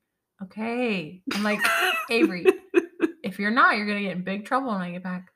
Okay. 0.43 1.21
I'm 1.33 1.43
like, 1.43 1.59
Avery, 2.09 2.45
if 3.23 3.39
you're 3.39 3.51
not, 3.51 3.77
you're 3.77 3.87
gonna 3.87 4.01
get 4.01 4.15
in 4.17 4.23
big 4.23 4.45
trouble 4.45 4.71
when 4.71 4.81
I 4.81 4.91
get 4.91 5.03
back. 5.03 5.31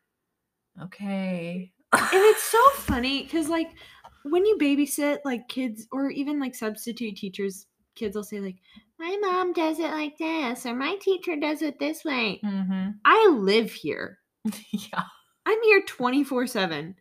Okay. 0.84 1.72
and 1.94 2.10
it's 2.14 2.44
so 2.44 2.70
funny 2.72 3.24
because 3.24 3.48
like 3.48 3.70
when 4.24 4.46
you 4.46 4.58
babysit 4.58 5.20
like 5.24 5.48
kids 5.48 5.88
or 5.92 6.10
even 6.10 6.40
like 6.40 6.56
substitute 6.56 7.16
teachers 7.16 7.68
kids 7.96 8.16
will 8.16 8.24
say 8.24 8.40
like 8.42 8.58
my 9.00 9.18
mom 9.22 9.54
does 9.54 9.80
it 9.80 9.92
like 9.92 10.18
this 10.18 10.66
or 10.66 10.76
my 10.76 10.96
teacher 11.00 11.36
does 11.38 11.62
it 11.62 11.80
this 11.80 12.04
way 12.04 12.42
Mm-hmm. 12.44 12.90
i 13.06 13.28
live 13.32 13.72
here 13.72 14.18
Yeah. 14.72 15.04
i'm 15.46 15.62
here 15.64 15.82
24 15.88 16.48
7 16.48 16.96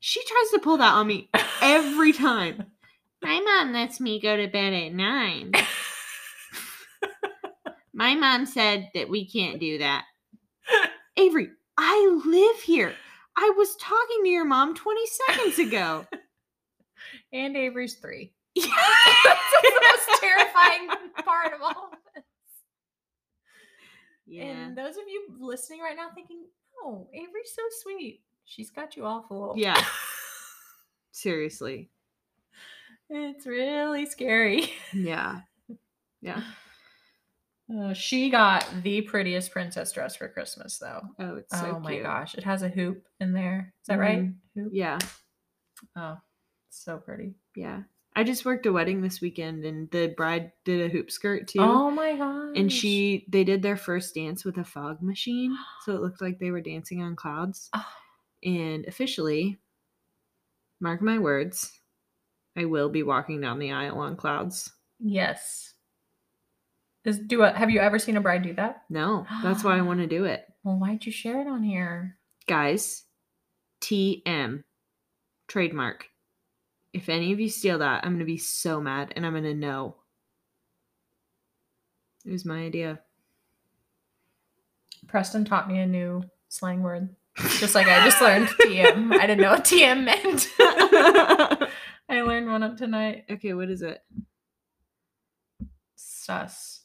she 0.00 0.20
tries 0.24 0.50
to 0.52 0.58
pull 0.58 0.78
that 0.78 0.94
on 0.94 1.06
me 1.06 1.30
every 1.62 2.12
time 2.12 2.64
my 3.22 3.40
mom 3.40 3.72
lets 3.72 4.00
me 4.00 4.20
go 4.20 4.36
to 4.36 4.48
bed 4.48 4.72
at 4.72 4.92
9 4.92 5.52
my 7.92 8.14
mom 8.16 8.44
said 8.46 8.88
that 8.94 9.08
we 9.08 9.28
can't 9.28 9.60
do 9.60 9.78
that 9.78 10.04
avery 11.16 11.48
i 11.78 12.20
live 12.26 12.62
here 12.62 12.94
i 13.36 13.52
was 13.56 13.76
talking 13.76 14.22
to 14.22 14.28
your 14.28 14.44
mom 14.44 14.74
20 14.74 15.00
seconds 15.06 15.58
ago 15.58 16.06
and 17.32 17.56
Avery's 17.56 17.94
three. 17.94 18.32
Yeah. 18.54 18.66
That's 19.24 19.40
the 19.62 19.82
most 19.82 20.20
terrifying 20.20 20.88
part 21.24 21.52
of 21.52 21.62
all 21.62 21.90
of 21.92 21.98
this. 22.14 22.24
Yeah. 24.26 24.44
And 24.44 24.78
those 24.78 24.96
of 24.96 25.04
you 25.06 25.26
listening 25.38 25.80
right 25.80 25.96
now 25.96 26.08
thinking, 26.14 26.44
oh, 26.82 27.08
Avery's 27.12 27.52
so 27.54 27.62
sweet. 27.82 28.22
She's 28.44 28.70
got 28.70 28.96
you 28.96 29.04
all 29.04 29.22
fooled. 29.22 29.58
Yeah. 29.58 29.82
Seriously. 31.12 31.90
It's 33.10 33.46
really 33.46 34.06
scary. 34.06 34.72
Yeah. 34.92 35.40
Yeah. 36.20 36.42
Uh, 37.72 37.94
she 37.94 38.28
got 38.30 38.66
the 38.82 39.00
prettiest 39.02 39.50
princess 39.50 39.90
dress 39.92 40.16
for 40.16 40.28
Christmas, 40.28 40.78
though. 40.78 41.00
Oh, 41.18 41.36
it's 41.36 41.58
so 41.58 41.76
oh 41.76 41.80
my 41.80 41.92
cute. 41.92 42.02
gosh. 42.02 42.34
It 42.34 42.44
has 42.44 42.62
a 42.62 42.68
hoop 42.68 43.06
in 43.20 43.32
there. 43.32 43.72
Is 43.82 43.86
that 43.88 43.98
right? 43.98 44.24
Mhm. 44.24 44.34
Hoop. 44.54 44.70
Yeah. 44.72 44.98
Oh, 45.96 46.18
so 46.70 46.98
pretty. 46.98 47.34
Yeah. 47.56 47.82
I 48.16 48.22
just 48.22 48.44
worked 48.44 48.66
a 48.66 48.72
wedding 48.72 49.00
this 49.00 49.20
weekend 49.20 49.64
and 49.64 49.90
the 49.90 50.14
bride 50.16 50.52
did 50.64 50.82
a 50.82 50.88
hoop 50.92 51.10
skirt 51.10 51.48
too. 51.48 51.58
Oh 51.60 51.90
my 51.90 52.16
god. 52.16 52.56
and 52.56 52.72
she 52.72 53.26
they 53.28 53.42
did 53.42 53.60
their 53.62 53.76
first 53.76 54.14
dance 54.14 54.44
with 54.44 54.56
a 54.58 54.64
fog 54.64 55.02
machine. 55.02 55.56
So 55.84 55.94
it 55.94 56.00
looked 56.00 56.20
like 56.22 56.38
they 56.38 56.52
were 56.52 56.60
dancing 56.60 57.02
on 57.02 57.16
clouds. 57.16 57.70
And 58.44 58.84
officially, 58.86 59.58
mark 60.80 61.00
my 61.02 61.18
words, 61.18 61.80
I 62.56 62.66
will 62.66 62.88
be 62.88 63.02
walking 63.02 63.40
down 63.40 63.58
the 63.58 63.72
aisle 63.72 63.98
on 63.98 64.16
clouds. 64.16 64.70
Yes. 65.00 65.73
Is 67.04 67.18
do 67.18 67.42
a, 67.42 67.52
have 67.52 67.70
you 67.70 67.80
ever 67.80 67.98
seen 67.98 68.16
a 68.16 68.20
bride 68.20 68.42
do 68.42 68.54
that? 68.54 68.84
No, 68.88 69.26
that's 69.42 69.62
why 69.62 69.76
I 69.76 69.82
want 69.82 70.00
to 70.00 70.06
do 70.06 70.24
it. 70.24 70.46
Well, 70.64 70.78
why'd 70.78 71.04
you 71.04 71.12
share 71.12 71.42
it 71.42 71.46
on 71.46 71.62
here? 71.62 72.16
Guys, 72.46 73.04
TM, 73.82 74.64
trademark. 75.46 76.06
If 76.94 77.10
any 77.10 77.34
of 77.34 77.38
you 77.40 77.50
steal 77.50 77.80
that, 77.80 78.02
I'm 78.02 78.12
going 78.12 78.20
to 78.20 78.24
be 78.24 78.38
so 78.38 78.80
mad 78.80 79.12
and 79.14 79.26
I'm 79.26 79.32
going 79.34 79.44
to 79.44 79.52
know. 79.52 79.96
It 82.24 82.32
was 82.32 82.46
my 82.46 82.60
idea. 82.60 83.00
Preston 85.06 85.44
taught 85.44 85.68
me 85.68 85.80
a 85.80 85.86
new 85.86 86.22
slang 86.48 86.82
word. 86.82 87.10
Just 87.58 87.74
like 87.74 87.88
I 87.88 88.02
just 88.02 88.22
learned 88.22 88.48
TM. 88.62 89.12
I 89.12 89.26
didn't 89.26 89.42
know 89.42 89.50
what 89.50 89.66
TM 89.66 90.02
meant. 90.02 90.48
I 92.08 92.22
learned 92.22 92.46
one 92.46 92.62
up 92.62 92.78
tonight. 92.78 93.26
okay, 93.30 93.52
what 93.52 93.68
is 93.68 93.82
it? 93.82 94.02
Sus. 95.94 96.83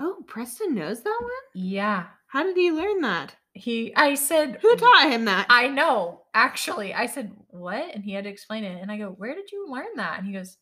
Oh, 0.00 0.24
Preston 0.26 0.74
knows 0.74 1.02
that 1.02 1.18
one? 1.20 1.30
Yeah. 1.54 2.06
How 2.26 2.42
did 2.42 2.56
he 2.56 2.72
learn 2.72 3.02
that? 3.02 3.36
He 3.52 3.94
I 3.94 4.14
said 4.14 4.58
Who 4.62 4.76
taught 4.76 5.10
him 5.10 5.26
that? 5.26 5.46
I 5.50 5.68
know. 5.68 6.22
Actually, 6.32 6.94
I 6.94 7.06
said, 7.06 7.32
"What?" 7.48 7.94
and 7.94 8.04
he 8.04 8.12
had 8.12 8.24
to 8.24 8.30
explain 8.30 8.64
it. 8.64 8.80
And 8.80 8.90
I 8.90 8.96
go, 8.96 9.10
"Where 9.10 9.34
did 9.34 9.50
you 9.50 9.66
learn 9.68 9.96
that?" 9.96 10.18
And 10.18 10.26
he 10.26 10.32
goes, 10.32 10.56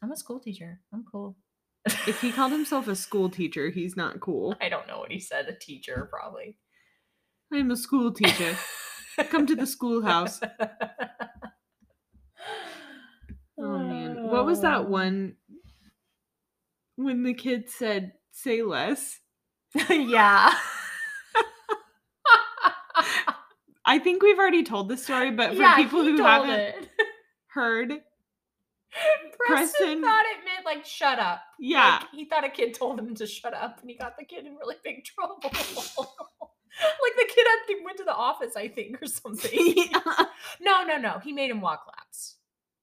"I'm 0.00 0.12
a 0.12 0.16
school 0.16 0.38
teacher. 0.38 0.80
I'm 0.92 1.04
cool." 1.10 1.36
if 2.06 2.20
he 2.20 2.30
called 2.30 2.52
himself 2.58 2.86
a 2.86 2.94
school 2.94 3.28
teacher, 3.28 3.70
he's 3.70 3.96
not 3.96 4.20
cool. 4.20 4.54
I 4.60 4.68
don't 4.68 4.86
know 4.86 5.00
what 5.00 5.10
he 5.10 5.18
said, 5.18 5.48
a 5.48 5.54
teacher 5.54 6.08
probably. 6.10 6.56
I'm 7.52 7.72
a 7.72 7.76
school 7.76 8.12
teacher. 8.12 8.56
Come 9.28 9.46
to 9.46 9.56
the 9.56 9.66
schoolhouse. 9.66 10.40
Oh 13.58 13.78
man. 13.78 14.28
What 14.28 14.44
was 14.44 14.60
that 14.62 14.80
oh. 14.80 14.88
one 14.88 15.36
when 16.96 17.22
the 17.22 17.34
kid 17.34 17.70
said 17.70 18.12
say 18.32 18.62
less? 18.62 19.20
yeah. 19.90 20.52
I 23.84 23.98
think 23.98 24.22
we've 24.22 24.38
already 24.38 24.62
told 24.62 24.88
the 24.88 24.96
story, 24.96 25.30
but 25.32 25.50
for 25.54 25.60
yeah, 25.62 25.76
people 25.76 26.02
who 26.04 26.22
haven't 26.22 26.88
heard, 27.48 27.88
Preston, 28.90 29.38
Preston- 29.46 30.02
thought 30.02 30.24
it 30.26 30.44
meant 30.44 30.64
like 30.64 30.84
shut 30.86 31.18
up. 31.18 31.40
yeah, 31.58 31.98
Like, 32.00 32.10
he 32.12 32.24
thought 32.26 32.44
a 32.44 32.48
kid 32.48 32.74
told 32.74 32.98
him 32.98 33.14
to 33.16 33.26
shut 33.26 33.54
up 33.54 33.80
and 33.80 33.90
he 33.90 33.96
got 33.96 34.16
the 34.16 34.24
kid 34.24 34.46
in 34.46 34.54
really 34.56 34.76
big 34.84 35.04
trouble. 35.04 35.36
like 35.42 35.52
the 37.16 37.28
kid 37.28 37.46
had 37.48 37.84
went 37.84 37.98
to 37.98 38.04
the 38.04 38.14
office, 38.14 38.54
I 38.56 38.68
think, 38.68 39.02
or 39.02 39.06
something. 39.06 39.74
no, 40.60 40.84
no, 40.84 40.96
no. 40.98 41.18
He 41.22 41.32
made 41.32 41.50
him 41.50 41.60
walk 41.60 41.84
laps. 41.88 42.36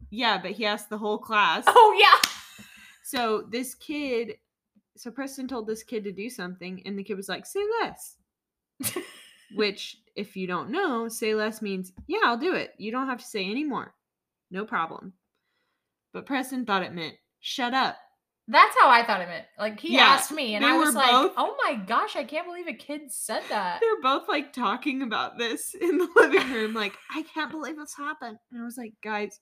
yeah, 0.09 0.37
but 0.41 0.51
he 0.51 0.65
asked 0.65 0.89
the 0.89 0.97
whole 0.97 1.17
class. 1.19 1.63
Oh 1.67 1.97
yeah. 1.97 2.29
So 3.03 3.45
this 3.49 3.73
kid, 3.75 4.33
so 4.99 5.09
Preston 5.09 5.47
told 5.47 5.65
this 5.65 5.81
kid 5.81 6.03
to 6.03 6.11
do 6.11 6.29
something, 6.29 6.81
and 6.85 6.99
the 6.99 7.05
kid 7.05 7.15
was 7.15 7.29
like, 7.29 7.45
say 7.45 7.61
less. 7.81 8.17
Which, 9.55 9.95
if 10.17 10.35
you 10.35 10.45
don't 10.45 10.71
know, 10.71 11.07
say 11.07 11.33
less 11.33 11.61
means, 11.61 11.93
yeah, 12.07 12.19
I'll 12.25 12.37
do 12.37 12.53
it. 12.53 12.73
You 12.77 12.91
don't 12.91 13.07
have 13.07 13.19
to 13.19 13.25
say 13.25 13.49
any 13.49 13.63
more. 13.63 13.93
No 14.51 14.65
problem. 14.65 15.13
But 16.11 16.25
Preston 16.25 16.65
thought 16.65 16.83
it 16.83 16.93
meant, 16.93 17.15
shut 17.39 17.73
up. 17.73 17.95
That's 18.51 18.75
how 18.81 18.89
I 18.89 19.05
thought 19.05 19.21
of 19.21 19.27
it 19.27 19.31
meant. 19.31 19.45
Like 19.59 19.79
he 19.79 19.93
Yeah, 19.93 20.05
asked 20.05 20.31
me, 20.31 20.55
and 20.55 20.65
I 20.65 20.75
was 20.75 20.95
like, 20.95 21.11
both- 21.11 21.33
"Oh 21.37 21.55
my 21.63 21.75
gosh, 21.75 22.15
I 22.15 22.23
can't 22.23 22.47
believe 22.47 22.67
a 22.67 22.73
kid 22.73 23.01
said 23.11 23.43
that." 23.49 23.79
They're 23.79 24.01
both 24.01 24.27
like 24.27 24.53
talking 24.53 25.03
about 25.03 25.37
this 25.37 25.75
in 25.79 25.99
the 25.99 26.07
living 26.15 26.51
room, 26.51 26.73
like, 26.73 26.93
I 27.15 27.21
can't 27.33 27.51
believe 27.51 27.77
this 27.77 27.95
happened. 27.95 28.37
And 28.51 28.61
I 28.61 28.65
was 28.65 28.75
like, 28.75 28.93
guys, 29.03 29.39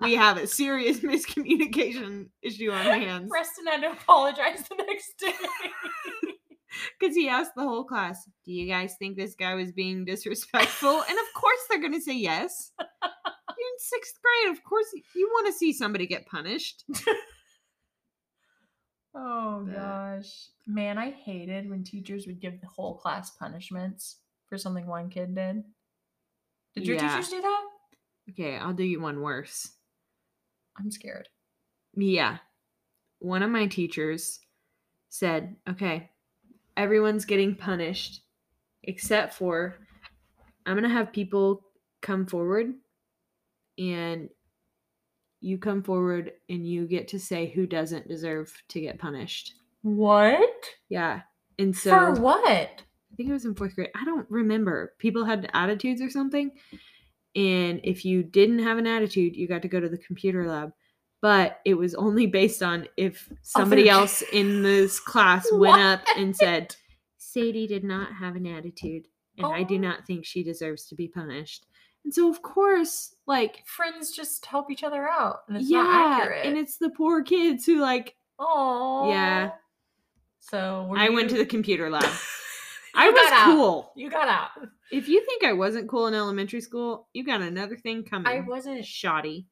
we 0.00 0.14
have 0.14 0.38
a 0.38 0.46
serious 0.46 1.00
miscommunication 1.02 2.28
issue 2.42 2.70
on 2.70 2.86
our 2.86 2.94
hands. 2.94 3.28
Preston 3.30 3.66
had 3.66 3.82
to 3.82 3.92
apologize 3.92 4.64
the 4.68 4.82
next 4.86 5.18
day. 5.18 5.32
Because 7.00 7.16
he 7.16 7.28
asked 7.28 7.52
the 7.56 7.62
whole 7.62 7.82
class, 7.82 8.28
Do 8.44 8.52
you 8.52 8.68
guys 8.68 8.94
think 8.98 9.16
this 9.16 9.34
guy 9.34 9.54
was 9.54 9.72
being 9.72 10.04
disrespectful? 10.04 10.90
and 11.08 11.18
of 11.18 11.24
course 11.34 11.58
they're 11.68 11.80
going 11.80 11.94
to 11.94 12.00
say 12.00 12.14
yes. 12.14 12.72
You're 12.78 12.88
in 13.10 13.78
sixth 13.78 14.14
grade. 14.22 14.56
Of 14.56 14.62
course 14.62 14.86
you 15.16 15.28
want 15.32 15.46
to 15.46 15.52
see 15.54 15.72
somebody 15.72 16.06
get 16.06 16.26
punished. 16.26 16.84
Oh 19.18 19.64
But- 19.66 19.74
gosh, 19.74 20.48
man, 20.66 20.96
I 20.98 21.10
hated 21.10 21.68
when 21.68 21.84
teachers 21.84 22.26
would 22.26 22.40
give 22.40 22.60
the 22.60 22.66
whole 22.66 22.96
class 22.96 23.30
punishments 23.36 24.20
for 24.48 24.56
something 24.56 24.86
one 24.86 25.10
kid 25.10 25.34
did. 25.34 25.64
Did 26.74 26.86
your 26.86 26.96
Yeah. 26.96 27.08
teachers 27.08 27.30
do 27.30 27.40
that? 27.42 27.68
Okay, 28.30 28.56
I'll 28.56 28.74
do 28.74 28.84
you 28.84 29.00
one 29.00 29.20
worse. 29.20 29.74
I'm 30.76 30.90
scared. 30.90 31.28
Yeah. 31.94 32.38
One 33.18 33.42
of 33.42 33.50
my 33.50 33.66
teachers 33.66 34.40
said, 35.08 35.56
Okay, 35.68 36.10
everyone's 36.76 37.24
getting 37.24 37.56
punished 37.56 38.22
except 38.84 39.34
for 39.34 39.78
I'm 40.66 40.74
going 40.76 40.82
to 40.88 40.88
have 40.94 41.12
people 41.12 41.64
come 42.02 42.26
forward 42.26 42.74
and 43.78 44.28
you 45.40 45.58
come 45.58 45.82
forward 45.82 46.32
and 46.48 46.66
you 46.66 46.86
get 46.86 47.08
to 47.08 47.18
say 47.20 47.46
who 47.48 47.66
doesn't 47.66 48.08
deserve 48.08 48.52
to 48.68 48.80
get 48.80 48.98
punished. 48.98 49.54
What? 49.82 50.64
Yeah. 50.88 51.22
And 51.58 51.76
so 51.76 51.90
for 51.90 52.20
what? 52.20 52.42
I 53.12 53.16
think 53.16 53.28
it 53.30 53.32
was 53.32 53.44
in 53.44 53.54
fourth 53.54 53.74
grade. 53.74 53.90
I 53.94 54.04
don't 54.04 54.26
remember. 54.30 54.94
People 54.98 55.24
had 55.24 55.50
attitudes 55.54 56.00
or 56.02 56.10
something. 56.10 56.50
And 57.36 57.80
if 57.84 58.04
you 58.04 58.22
didn't 58.22 58.60
have 58.60 58.78
an 58.78 58.86
attitude, 58.86 59.36
you 59.36 59.46
got 59.48 59.62
to 59.62 59.68
go 59.68 59.80
to 59.80 59.88
the 59.88 59.98
computer 59.98 60.46
lab. 60.48 60.72
But 61.20 61.60
it 61.64 61.74
was 61.74 61.94
only 61.94 62.26
based 62.26 62.62
on 62.62 62.86
if 62.96 63.28
somebody 63.42 63.90
Other 63.90 64.00
else 64.02 64.22
in 64.32 64.62
this 64.62 65.00
class 65.00 65.46
went 65.52 65.80
up 65.80 66.00
and 66.16 66.34
said, 66.36 66.76
Sadie 67.16 67.66
did 67.66 67.84
not 67.84 68.12
have 68.14 68.36
an 68.36 68.46
attitude. 68.46 69.06
And 69.36 69.46
I 69.46 69.62
do 69.62 69.76
Oh. 69.76 69.78
not 69.78 70.06
think 70.06 70.24
she 70.24 70.42
deserves 70.42 70.86
to 70.88 70.94
be 70.94 71.08
punished. 71.08 71.66
And 72.08 72.14
so, 72.14 72.30
of 72.30 72.40
course, 72.40 73.14
like, 73.26 73.62
Friends 73.66 74.12
just 74.12 74.46
help 74.46 74.70
each 74.70 74.82
other 74.82 75.06
out, 75.06 75.40
and 75.46 75.58
it's 75.58 75.68
yeah. 75.68 75.82
not 75.82 76.22
accurate. 76.22 76.46
And 76.46 76.56
it's 76.56 76.78
the 76.78 76.88
poor 76.88 77.22
kids 77.22 77.66
who, 77.66 77.82
like, 77.82 78.16
oh 78.38 79.10
Yeah. 79.10 79.50
So 80.40 80.86
were 80.88 80.96
I 80.96 81.10
went 81.10 81.28
to 81.28 81.36
the 81.36 81.44
computer 81.44 81.90
lab. 81.90 82.02
I 82.94 83.10
was 83.10 83.30
out. 83.30 83.44
cool. 83.44 83.92
You 83.94 84.08
got 84.08 84.26
out. 84.26 84.52
If 84.90 85.06
you 85.06 85.22
think 85.26 85.44
I 85.44 85.52
wasn't 85.52 85.86
cool 85.86 86.06
in 86.06 86.14
elementary 86.14 86.62
school, 86.62 87.08
you 87.12 87.24
got 87.24 87.42
another 87.42 87.76
thing 87.76 88.04
coming. 88.04 88.26
I 88.26 88.40
wasn't. 88.40 88.82
shoddy. 88.86 89.46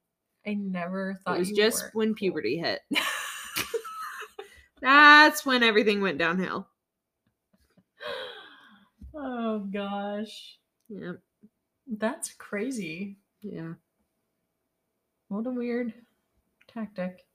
I 0.47 0.55
never 0.55 1.21
thought 1.23 1.37
It 1.37 1.41
was 1.41 1.51
you 1.51 1.57
just 1.57 1.91
when 1.93 2.09
cool. 2.09 2.15
puberty 2.15 2.57
hit. 2.57 2.81
That's 4.81 5.45
when 5.45 5.63
everything 5.63 6.01
went 6.01 6.17
downhill. 6.17 6.67
oh 9.15 9.59
gosh, 9.59 10.57
Yeah, 10.89 11.13
that's 11.87 12.33
crazy. 12.35 13.17
yeah, 13.43 13.75
What 15.29 15.47
a 15.47 15.51
weird 15.51 15.93
tactic. 16.69 17.27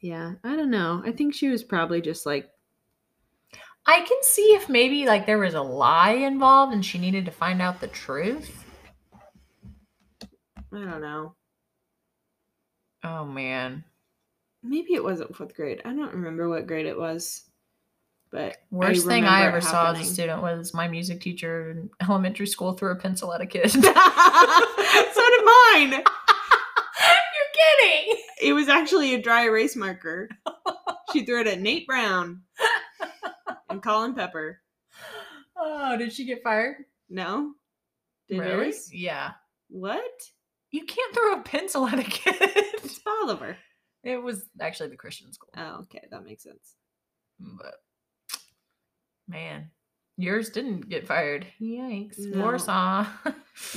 yeah. 0.00 0.34
I 0.44 0.56
don't 0.56 0.70
know. 0.70 1.02
I 1.04 1.12
think 1.12 1.34
she 1.34 1.48
was 1.48 1.62
probably 1.64 2.00
just 2.00 2.26
like, 2.26 2.50
I 3.86 4.00
can 4.00 4.18
see 4.22 4.54
if 4.54 4.68
maybe 4.68 5.06
like 5.06 5.26
there 5.26 5.38
was 5.38 5.54
a 5.54 5.60
lie 5.62 6.12
involved 6.12 6.72
and 6.72 6.84
she 6.84 6.98
needed 6.98 7.24
to 7.24 7.32
find 7.32 7.60
out 7.60 7.80
the 7.80 7.88
truth. 7.88 8.64
I 10.72 10.78
don't 10.78 11.00
know. 11.00 11.34
Oh 13.04 13.24
man. 13.24 13.84
Maybe 14.62 14.94
it 14.94 15.02
wasn't 15.02 15.34
fourth 15.36 15.54
grade. 15.56 15.82
I 15.84 15.88
don't 15.92 16.14
remember 16.14 16.48
what 16.48 16.68
grade 16.68 16.86
it 16.86 16.96
was. 16.96 17.50
But 18.32 18.56
Worst 18.70 19.06
thing 19.06 19.24
I 19.24 19.46
ever 19.46 19.60
saw 19.60 19.92
as 19.92 20.00
a 20.00 20.04
student 20.04 20.40
was 20.40 20.72
my 20.72 20.88
music 20.88 21.20
teacher 21.20 21.70
in 21.70 21.90
elementary 22.00 22.46
school 22.46 22.72
threw 22.72 22.90
a 22.90 22.96
pencil 22.96 23.32
at 23.34 23.42
a 23.42 23.46
kid. 23.46 23.70
so 23.70 23.80
did 23.80 23.90
mine. 23.90 25.90
You're 25.92 27.52
kidding. 27.78 28.16
It 28.40 28.54
was 28.54 28.68
actually 28.68 29.14
a 29.14 29.20
dry 29.20 29.44
erase 29.44 29.76
marker. 29.76 30.30
She 31.12 31.26
threw 31.26 31.42
it 31.42 31.46
at 31.46 31.60
Nate 31.60 31.86
Brown 31.86 32.40
and 33.68 33.82
Colin 33.82 34.14
Pepper. 34.14 34.60
Oh, 35.54 35.98
did 35.98 36.10
she 36.10 36.24
get 36.24 36.42
fired? 36.42 36.76
No? 37.10 37.52
Did 38.30 38.38
really? 38.38 38.50
yours? 38.50 38.88
Yeah. 38.90 39.32
What? 39.68 40.00
You 40.70 40.86
can't 40.86 41.14
throw 41.14 41.34
a 41.34 41.42
pencil 41.42 41.86
at 41.86 41.98
a 41.98 42.02
kid. 42.02 42.34
It's 42.40 42.98
Bolivar. 43.00 43.58
it 44.04 44.16
was 44.16 44.42
actually 44.58 44.88
the 44.88 44.96
Christian 44.96 45.30
school. 45.34 45.50
Oh, 45.54 45.80
okay. 45.82 46.00
That 46.10 46.24
makes 46.24 46.44
sense. 46.44 46.76
But 47.38 47.74
man, 49.32 49.70
yours 50.16 50.50
didn't 50.50 50.88
get 50.88 51.06
fired. 51.06 51.46
Yikes. 51.60 52.18
No. 52.18 52.42
Warsaw. 52.42 53.06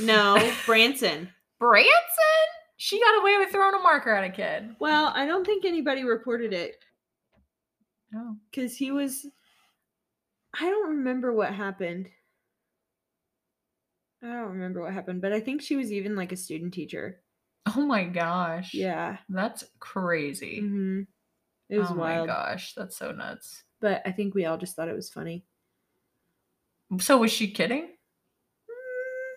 No, 0.01 0.51
Branson. 0.65 1.29
Branson? 1.59 1.91
She 2.77 2.99
got 2.99 3.21
away 3.21 3.37
with 3.37 3.49
throwing 3.49 3.73
a 3.73 3.79
marker 3.79 4.13
at 4.13 4.23
a 4.25 4.29
kid. 4.29 4.75
Well, 4.79 5.11
I 5.15 5.25
don't 5.25 5.45
think 5.45 5.65
anybody 5.65 6.03
reported 6.03 6.53
it 6.53 6.75
Oh. 8.15 8.35
because 8.51 8.75
he 8.77 8.91
was. 8.91 9.25
I 10.59 10.69
don't 10.69 10.89
remember 10.89 11.33
what 11.33 11.53
happened. 11.53 12.07
I 14.23 14.27
don't 14.27 14.51
remember 14.53 14.81
what 14.81 14.93
happened, 14.93 15.21
but 15.21 15.33
I 15.33 15.39
think 15.39 15.61
she 15.61 15.75
was 15.75 15.91
even 15.91 16.15
like 16.15 16.31
a 16.31 16.37
student 16.37 16.73
teacher. 16.73 17.21
Oh 17.75 17.85
my 17.85 18.03
gosh. 18.05 18.73
Yeah. 18.73 19.17
That's 19.29 19.63
crazy. 19.79 20.61
hmm 20.61 21.01
It 21.69 21.77
was 21.79 21.91
oh 21.91 21.95
wild. 21.95 22.27
my 22.27 22.33
gosh, 22.33 22.73
that's 22.75 22.97
so 22.97 23.11
nuts. 23.11 23.63
But 23.81 24.01
I 24.05 24.11
think 24.11 24.33
we 24.33 24.45
all 24.45 24.57
just 24.57 24.75
thought 24.75 24.87
it 24.87 24.95
was 24.95 25.09
funny. 25.09 25.43
So 26.99 27.17
was 27.17 27.31
she 27.31 27.47
kidding? 27.49 27.83
Mm, 27.83 29.35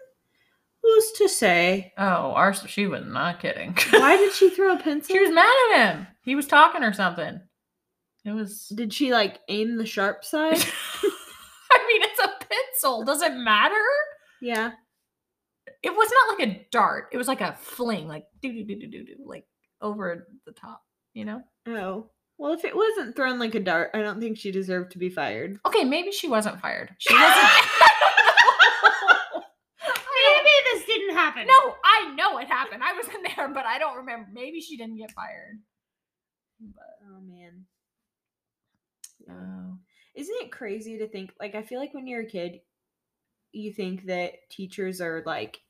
Who's 0.83 1.13
to 1.13 1.29
say? 1.29 1.93
Oh, 1.99 2.33
ours 2.33 2.63
she 2.69 2.87
was 2.87 3.05
not 3.07 3.41
kidding. 3.41 3.77
Why 3.91 4.17
did 4.17 4.33
she 4.33 4.51
throw 4.55 4.75
a 4.75 4.79
pencil? 4.79 5.15
she 5.15 5.21
was 5.21 5.31
mad 5.31 5.55
at 5.73 5.95
him. 5.95 6.07
He 6.23 6.35
was 6.35 6.47
talking 6.47 6.83
or 6.85 6.93
something. 6.93 7.41
It 8.25 8.33
was 8.33 8.69
Did 8.69 8.93
she 8.93 9.13
like 9.13 9.39
aim 9.49 9.77
the 9.79 9.87
sharp 9.87 10.25
side? 10.25 10.59
I 11.71 11.85
mean, 11.89 12.03
it's 12.03 12.21
a 12.21 12.45
pencil. 12.45 13.05
Does 13.05 13.23
it 13.23 13.35
matter? 13.35 13.75
yeah. 14.41 14.73
It 15.83 15.91
was 15.95 16.11
not 16.11 16.39
like 16.39 16.49
a 16.49 16.67
dart. 16.73 17.09
It 17.13 17.19
was 17.19 17.29
like 17.29 17.41
a 17.41 17.57
fling, 17.61 18.09
like 18.09 18.25
do 18.43 18.53
do 18.53 18.65
do 18.65 18.75
do 18.81 18.89
do 18.89 19.05
do, 19.05 19.15
like 19.25 19.47
over 19.81 20.27
the 20.45 20.51
top. 20.53 20.83
You 21.15 21.25
know? 21.25 21.43
Oh. 21.69 22.11
Well, 22.39 22.53
if 22.53 22.65
it 22.65 22.75
wasn't 22.77 23.17
thrown 23.17 23.39
like 23.41 23.55
a 23.57 23.61
dart, 23.61 23.91
I 23.95 24.01
don't 24.01 24.21
think 24.21 24.39
she 24.39 24.53
deserved 24.53 24.93
to 24.93 24.99
be 24.99 25.09
fired. 25.11 25.59
Okay, 25.67 25.85
maybe 25.85 26.13
she 26.13 26.29
wasn't 26.29 26.61
fired. 26.61 26.95
She 26.99 27.13
wasn't. 27.21 27.49
Maybe 29.35 30.51
this 30.73 30.85
didn't 30.87 31.15
happen. 31.17 31.47
no, 31.47 31.75
I 31.85 32.13
know 32.15 32.39
it 32.39 32.49
happened. 32.49 32.83
I 32.83 32.93
was 32.93 33.07
in 33.09 33.23
there, 33.37 33.49
but 33.49 33.65
I 33.67 33.79
don't 33.79 33.97
remember. 33.99 34.29
Maybe 34.33 34.61
she 34.61 34.77
didn't 34.77 34.97
get 34.99 35.13
fired. 35.13 35.59
But 36.61 36.85
Oh 37.09 37.21
man. 37.21 37.65
oh, 39.31 39.79
Isn't 40.15 40.37
it 40.41 40.51
crazy 40.53 40.99
to 40.99 41.09
think 41.09 41.33
like 41.41 41.55
I 41.55 41.63
feel 41.63 41.79
like 41.79 41.95
when 41.95 42.07
you're 42.07 42.23
a 42.23 42.27
kid 42.27 42.61
you 43.53 43.73
think 43.73 44.07
that 44.07 44.33
teachers 44.51 45.01
are 45.01 45.23
like 45.25 45.61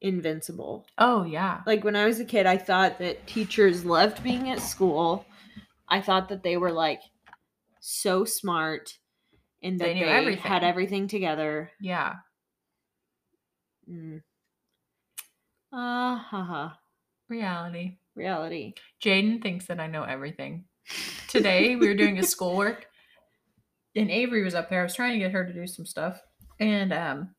invincible. 0.00 0.86
oh 0.98 1.24
yeah. 1.24 1.60
Like 1.66 1.82
when 1.84 1.96
I 1.96 2.06
was 2.06 2.20
a 2.20 2.24
kid 2.24 2.46
I 2.46 2.56
thought 2.56 2.98
that 3.00 3.26
teachers 3.26 3.84
loved 3.84 4.22
being 4.22 4.48
at 4.50 4.60
school. 4.60 5.26
I 5.88 6.00
thought 6.00 6.28
that 6.30 6.42
they 6.42 6.56
were 6.56 6.72
like 6.72 7.00
so 7.80 8.24
smart 8.24 8.98
and 9.62 9.78
that 9.78 9.84
They 9.84 9.94
they, 9.94 10.00
knew 10.00 10.06
had 10.06 10.20
everything. 10.20 10.52
everything 10.64 11.08
together. 11.08 11.70
Yeah. 11.80 12.14
Mm. 13.90 14.22
Ah, 15.72 16.26
ha, 16.30 16.42
ha. 16.44 16.78
Reality. 17.28 17.98
Reality. 18.14 18.74
Jaden 19.02 19.42
thinks 19.42 19.66
that 19.66 19.80
I 19.80 19.86
know 19.86 20.04
everything. 20.04 20.64
Today 21.28 21.76
we 21.76 21.88
were 21.88 21.94
doing 21.94 22.16
his 22.16 22.28
schoolwork, 22.30 22.86
and 23.96 24.10
Avery 24.10 24.44
was 24.44 24.54
up 24.54 24.70
there. 24.70 24.80
I 24.80 24.84
was 24.84 24.94
trying 24.94 25.14
to 25.14 25.18
get 25.18 25.32
her 25.32 25.44
to 25.44 25.52
do 25.52 25.66
some 25.66 25.86
stuff, 25.86 26.20
and 26.60 26.92
um, 26.92 27.34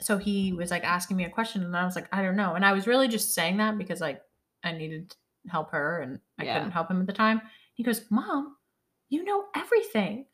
so 0.00 0.18
he 0.18 0.52
was 0.52 0.70
like 0.70 0.82
asking 0.84 1.16
me 1.18 1.24
a 1.24 1.30
question, 1.30 1.62
and 1.62 1.76
I 1.76 1.84
was 1.84 1.94
like, 1.94 2.08
I 2.12 2.22
don't 2.22 2.36
know, 2.36 2.54
and 2.54 2.64
I 2.64 2.72
was 2.72 2.86
really 2.86 3.08
just 3.08 3.34
saying 3.34 3.58
that 3.58 3.78
because 3.78 4.00
like 4.00 4.20
I 4.64 4.72
needed 4.72 5.10
to 5.10 5.16
help 5.48 5.70
her, 5.72 6.00
and 6.00 6.20
I 6.38 6.44
Yeah. 6.44 6.54
couldn't 6.54 6.72
help 6.72 6.90
him 6.90 7.00
at 7.00 7.06
the 7.06 7.12
time. 7.12 7.40
He 7.74 7.82
goes, 7.82 8.10
"Mom, 8.10 8.56
you 9.08 9.24
know 9.24 9.46
everything," 9.54 10.26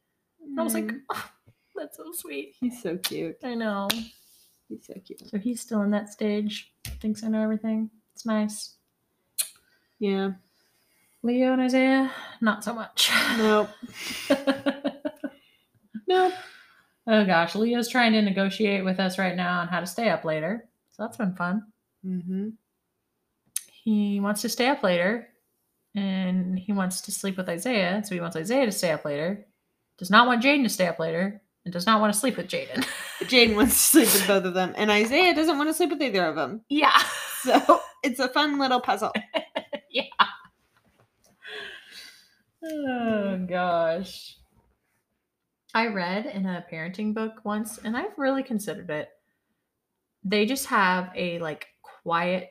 and 0.42 0.58
I 0.60 0.62
was 0.64 0.74
like, 0.74 0.84
Mm, 0.86 1.00
oh, 1.12 1.30
"That's 1.76 1.96
so 1.96 2.10
sweet." 2.12 2.56
he's 2.60 2.82
so 2.82 2.96
cute. 2.98 3.36
I 3.44 3.54
know. 3.54 3.88
He's 4.68 4.86
so 4.86 4.94
cute. 5.04 5.26
So 5.28 5.38
he's 5.38 5.60
still 5.60 5.82
in 5.82 5.90
that 5.92 6.08
stage. 6.08 6.72
Thinks 7.00 7.22
I 7.22 7.28
know 7.28 7.42
everything. 7.42 7.90
It's 8.14 8.26
nice. 8.26 8.76
Yeah. 9.98 10.32
Leo 11.22 11.52
and 11.52 11.62
Isaiah, 11.62 12.12
not 12.40 12.62
so 12.64 12.74
much. 12.74 13.10
Nope. 13.38 13.68
Nope. 16.08 16.34
Oh 17.08 17.24
gosh, 17.24 17.54
Leo's 17.54 17.88
trying 17.88 18.12
to 18.12 18.22
negotiate 18.22 18.84
with 18.84 19.00
us 19.00 19.18
right 19.18 19.34
now 19.34 19.60
on 19.60 19.68
how 19.68 19.80
to 19.80 19.86
stay 19.86 20.08
up 20.08 20.24
later. 20.24 20.68
So 20.92 21.02
that's 21.02 21.16
been 21.16 21.34
fun. 21.34 21.64
Mm-hmm. 22.04 22.50
He 23.86 24.18
wants 24.18 24.42
to 24.42 24.48
stay 24.48 24.66
up 24.66 24.82
later 24.82 25.28
and 25.94 26.58
he 26.58 26.72
wants 26.72 27.02
to 27.02 27.12
sleep 27.12 27.36
with 27.36 27.48
Isaiah. 27.48 28.02
So 28.04 28.16
he 28.16 28.20
wants 28.20 28.34
Isaiah 28.34 28.66
to 28.66 28.72
stay 28.72 28.90
up 28.90 29.04
later. 29.04 29.46
Does 29.96 30.10
not 30.10 30.26
want 30.26 30.42
Jaden 30.42 30.64
to 30.64 30.68
stay 30.68 30.88
up 30.88 30.98
later 30.98 31.40
and 31.64 31.72
does 31.72 31.86
not 31.86 32.00
want 32.00 32.12
to 32.12 32.18
sleep 32.18 32.36
with 32.36 32.48
Jaden. 32.48 32.84
Jaden 33.20 33.54
wants 33.54 33.74
to 33.74 33.78
sleep 33.78 34.12
with 34.12 34.26
both 34.26 34.44
of 34.44 34.54
them, 34.54 34.74
and 34.76 34.90
Isaiah 34.90 35.36
doesn't 35.36 35.56
want 35.56 35.70
to 35.70 35.74
sleep 35.74 35.90
with 35.90 36.02
either 36.02 36.26
of 36.26 36.34
them. 36.34 36.62
yeah. 36.68 37.00
So 37.42 37.80
it's 38.02 38.18
a 38.18 38.28
fun 38.28 38.58
little 38.58 38.80
puzzle. 38.80 39.12
yeah. 39.90 40.02
Oh 42.64 43.46
gosh. 43.48 44.36
I 45.74 45.86
read 45.86 46.26
in 46.26 46.44
a 46.44 46.66
parenting 46.72 47.14
book 47.14 47.34
once 47.44 47.78
and 47.78 47.96
I've 47.96 48.18
really 48.18 48.42
considered 48.42 48.90
it. 48.90 49.10
They 50.24 50.44
just 50.44 50.66
have 50.66 51.12
a 51.14 51.38
like 51.38 51.68
quiet 52.02 52.50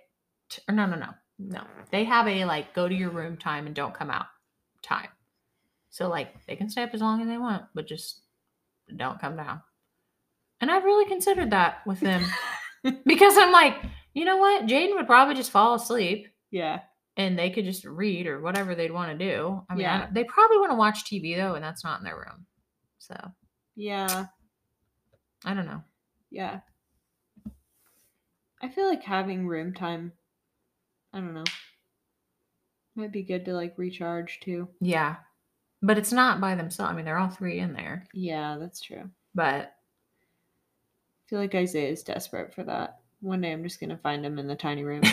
or 0.70 0.74
no 0.74 0.86
no 0.86 0.96
no. 0.96 1.10
No. 1.38 1.62
They 1.92 2.04
have 2.06 2.28
a 2.28 2.46
like 2.46 2.74
go 2.74 2.88
to 2.88 2.96
your 2.96 3.10
room 3.10 3.38
time 3.38 3.66
and 3.66 3.76
don't 3.76 3.94
come 3.94 4.10
out 4.10 4.28
time. 4.82 5.10
So 5.90 6.08
like 6.10 6.46
they 6.46 6.56
can 6.56 6.70
stay 6.70 6.84
up 6.84 6.94
as 6.94 7.02
long 7.02 7.22
as 7.22 7.28
they 7.28 7.38
want, 7.38 7.66
but 7.74 7.88
just 7.88 8.22
don't 8.96 9.20
come 9.20 9.36
down. 9.36 9.62
And 10.62 10.72
I've 10.72 10.84
really 10.86 11.06
considered 11.06 11.52
that 11.52 11.86
with 11.86 12.00
them 12.00 12.24
because 13.06 13.38
I'm 13.38 13.52
like, 13.52 13.76
you 14.14 14.24
know 14.26 14.38
what? 14.38 14.66
Jaden 14.68 14.96
would 14.96 15.08
probably 15.08 15.36
just 15.36 15.52
fall 15.52 15.74
asleep 15.76 16.28
Yeah. 16.52 16.80
and 17.18 17.38
they 17.38 17.50
could 17.50 17.66
just 17.66 17.84
read 17.84 18.28
or 18.28 18.40
whatever 18.42 18.74
they'd 18.76 18.92
want 18.92 19.12
to 19.12 19.18
do. 19.18 19.62
I 19.70 19.74
mean, 19.76 19.82
Yeah. 19.82 20.00
don't- 20.02 20.14
they 20.14 20.24
probably 20.24 20.58
want 20.60 20.72
to 20.72 20.76
watch 20.78 21.04
TV 21.04 21.36
though, 21.36 21.56
and 21.56 21.64
that's 21.64 21.84
not 21.84 22.00
in 22.00 22.06
their 22.06 22.16
room. 22.16 22.46
So 23.00 23.16
Yeah. 23.76 24.28
I 25.44 25.54
don't 25.54 25.66
know. 25.68 25.84
Yeah. 26.32 26.62
I 28.62 28.70
feel 28.70 28.88
like 28.90 29.04
having 29.04 29.48
room 29.48 29.74
time, 29.74 30.14
I 31.16 31.20
don't 31.20 31.34
know, 31.34 31.44
might 32.96 33.12
be 33.14 33.24
good 33.24 33.46
to 33.46 33.54
like 33.54 33.74
recharge 33.78 34.40
too. 34.42 34.68
Yeah, 34.82 35.16
but 35.82 35.98
it's 35.98 36.12
not 36.12 36.42
by 36.42 36.56
themselves. 36.56 36.92
I 36.92 36.96
mean, 36.96 37.06
they're 37.06 37.18
all 37.18 37.30
three 37.30 37.60
in 37.60 37.72
there, 37.74 38.06
Yeah, 38.14 38.58
that's 38.60 38.82
true. 38.82 39.10
but 39.34 39.72
I 39.72 41.30
feel 41.30 41.40
like 41.40 41.56
Isaiah 41.56 41.90
is 41.90 42.04
desperate 42.04 42.54
for 42.54 42.64
that. 42.66 43.00
One 43.22 43.42
day 43.42 43.52
I'm 43.54 43.64
just 43.64 43.80
going 43.80 43.90
to 43.92 43.98
find 43.98 44.24
him 44.26 44.38
in 44.38 44.48
the 44.48 44.56
tiny 44.56 44.84
room. 44.84 45.02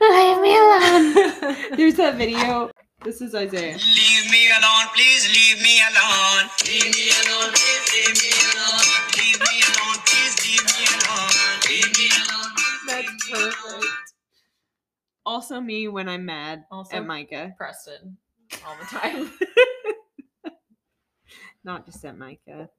Leave 0.00 0.40
me 0.40 0.56
alone. 0.56 1.14
There's 1.76 1.94
that 1.96 2.14
video. 2.16 2.70
This 3.04 3.20
is 3.20 3.34
Isaiah. 3.34 3.76
Leave 3.76 4.30
me 4.30 4.48
alone, 4.50 4.88
please 4.94 5.28
leave 5.28 5.60
me 5.62 5.80
alone. 5.90 6.48
Leave 6.66 6.94
me 6.94 7.10
alone, 7.26 7.52
please 7.52 7.92
leave 7.94 8.16
me 8.22 8.30
alone. 8.54 9.07
Perfect. 13.30 13.86
Also, 15.26 15.60
me 15.60 15.88
when 15.88 16.08
I'm 16.08 16.24
mad 16.24 16.64
Also- 16.70 16.96
at 16.96 17.06
Micah. 17.06 17.54
Preston 17.56 18.16
all 18.66 18.74
the 18.80 18.86
time. 18.86 19.30
Not 21.64 21.84
just 21.86 22.04
at 22.04 22.16
Micah. 22.16 22.70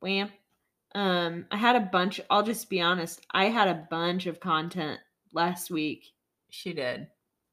Wham. 0.00 0.30
Um, 0.94 1.46
I 1.50 1.56
had 1.56 1.76
a 1.76 1.80
bunch. 1.80 2.20
I'll 2.30 2.42
just 2.42 2.68
be 2.70 2.80
honest. 2.80 3.24
I 3.30 3.46
had 3.46 3.68
a 3.68 3.86
bunch 3.90 4.26
of 4.26 4.40
content 4.40 4.98
last 5.32 5.70
week, 5.70 6.06
she 6.50 6.72
did. 6.72 7.08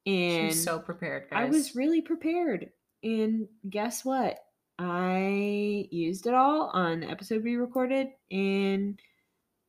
and 0.06 0.52
She's 0.52 0.64
so 0.64 0.80
prepared, 0.80 1.30
guys. 1.30 1.48
I 1.48 1.50
was 1.50 1.76
really 1.76 2.02
prepared. 2.02 2.72
And 3.04 3.48
guess 3.70 4.04
what? 4.06 4.40
I 4.78 5.88
used 5.92 6.28
it 6.28 6.34
all 6.34 6.70
on 6.74 7.00
the 7.02 7.10
episode 7.10 7.44
we 7.44 7.56
recorded, 7.56 8.08
and 8.32 9.00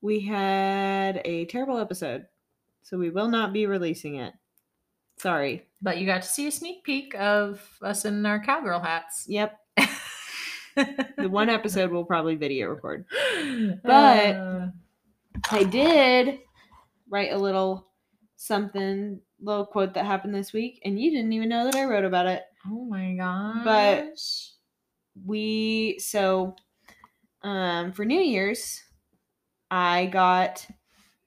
we 0.01 0.21
had 0.21 1.21
a 1.25 1.45
terrible 1.47 1.79
episode. 1.79 2.27
So 2.83 2.99
we 2.99 3.11
will 3.11 3.29
not 3.29 3.53
be 3.53 3.67
releasing 3.67 4.17
it. 4.17 4.33
Sorry. 5.19 5.65
but 5.81 5.99
you 5.99 6.07
got 6.07 6.23
to 6.23 6.29
see 6.29 6.47
a 6.47 6.51
sneak 6.53 6.85
peek 6.85 7.15
of 7.15 7.67
us 7.83 8.05
in 8.05 8.25
our 8.27 8.39
cowgirl 8.43 8.81
hats. 8.81 9.27
Yep. 9.29 9.59
The 11.17 11.31
one 11.31 11.49
episode 11.49 11.91
we'll 11.91 12.05
probably 12.05 12.35
video 12.35 12.69
record. 12.69 13.07
But- 13.83 14.35
Uh, 14.37 14.67
I 15.51 15.65
did 15.65 16.39
write 17.09 17.33
a 17.33 17.39
little 17.39 17.89
something, 18.37 19.21
little 19.41 19.65
quote 19.67 19.95
that 19.95 20.05
happened 20.05 20.35
this 20.35 20.53
week, 20.53 20.81
and 20.85 21.01
you 21.01 21.11
didn't 21.11 21.33
even 21.33 21.49
know 21.49 21.65
that 21.65 21.75
I 21.77 21.85
wrote 21.87 22.05
about 22.05 22.27
it. 22.27 22.43
oh 22.67 22.85
my 22.85 23.15
gosh. 23.15 23.65
But- 23.65 24.19
We 25.25 25.99
so 25.99 26.57
um 27.43 27.93
for 27.93 28.05
New 28.05 28.21
Year's, 28.21 28.83
I 29.71 30.07
got 30.07 30.67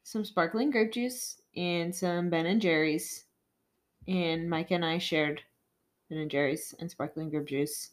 some 0.03 0.25
sparkling 0.25 0.71
grape 0.71 0.91
juice 0.91 1.41
and 1.55 1.93
some 1.93 2.29
Ben 2.29 2.45
and 2.45 2.61
Jerry's, 2.61 3.25
and 4.07 4.49
Mike 4.49 4.71
and 4.71 4.85
I 4.85 4.97
shared 4.97 5.41
Ben 6.09 6.19
and 6.19 6.31
Jerry's 6.31 6.73
and 6.79 6.89
sparkling 6.89 7.29
grape 7.29 7.47
juice, 7.47 7.91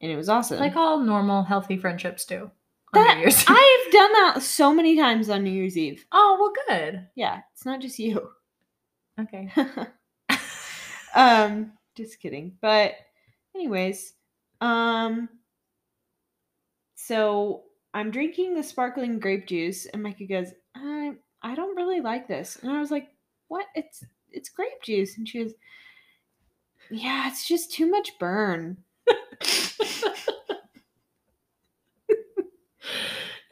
and 0.00 0.10
it 0.10 0.16
was 0.16 0.28
awesome. 0.28 0.58
Like 0.58 0.76
all 0.76 1.00
normal, 1.00 1.42
healthy 1.42 1.76
friendships 1.76 2.24
do. 2.24 2.50
New 2.94 3.02
that 3.02 3.18
Year's. 3.18 3.44
I've 3.48 3.92
done 3.92 4.12
that 4.12 4.42
so 4.42 4.72
many 4.72 4.96
times 4.96 5.28
on 5.28 5.42
New 5.42 5.50
Year's 5.50 5.76
Eve. 5.76 6.06
oh 6.12 6.36
well, 6.38 6.78
good. 6.80 7.08
Yeah, 7.14 7.40
it's 7.52 7.66
not 7.66 7.80
just 7.80 7.98
you. 7.98 8.30
Okay. 9.20 9.50
um, 11.14 11.72
just 11.94 12.20
kidding. 12.20 12.56
But 12.60 12.94
anyways, 13.54 14.14
um, 14.60 15.28
so 16.94 17.64
I'm 17.92 18.10
drinking 18.10 18.54
the 18.54 18.62
sparkling 18.62 19.18
grape 19.18 19.46
juice, 19.46 19.86
and 19.86 20.02
Micah 20.02 20.26
goes, 20.26 20.48
"I 20.74 21.12
I 21.42 21.54
don't 21.54 21.76
really 21.76 22.00
like 22.00 22.26
this," 22.28 22.56
and 22.62 22.70
I 22.72 22.80
was 22.80 22.90
like, 22.90 23.08
"What? 23.48 23.66
It's 23.74 24.04
it's 24.30 24.48
grape 24.48 24.82
juice," 24.82 25.16
and 25.18 25.28
she 25.28 25.42
goes, 25.44 25.54
"Yeah, 26.90 27.28
it's 27.28 27.46
just 27.46 27.72
too 27.72 27.90
much 27.90 28.18
burn." 28.18 28.78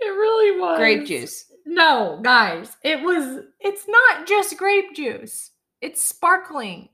It 0.01 0.09
really 0.09 0.59
was 0.61 0.79
Grape 0.79 1.07
juice. 1.07 1.51
No, 1.65 2.19
guys, 2.23 2.77
it 2.83 3.01
was. 3.03 3.45
It's 3.61 3.87
not 3.87 4.27
just 4.27 4.59
grape 4.59 4.95
juice. 4.97 5.53
It's 5.81 6.05
sparkling. 6.05 6.89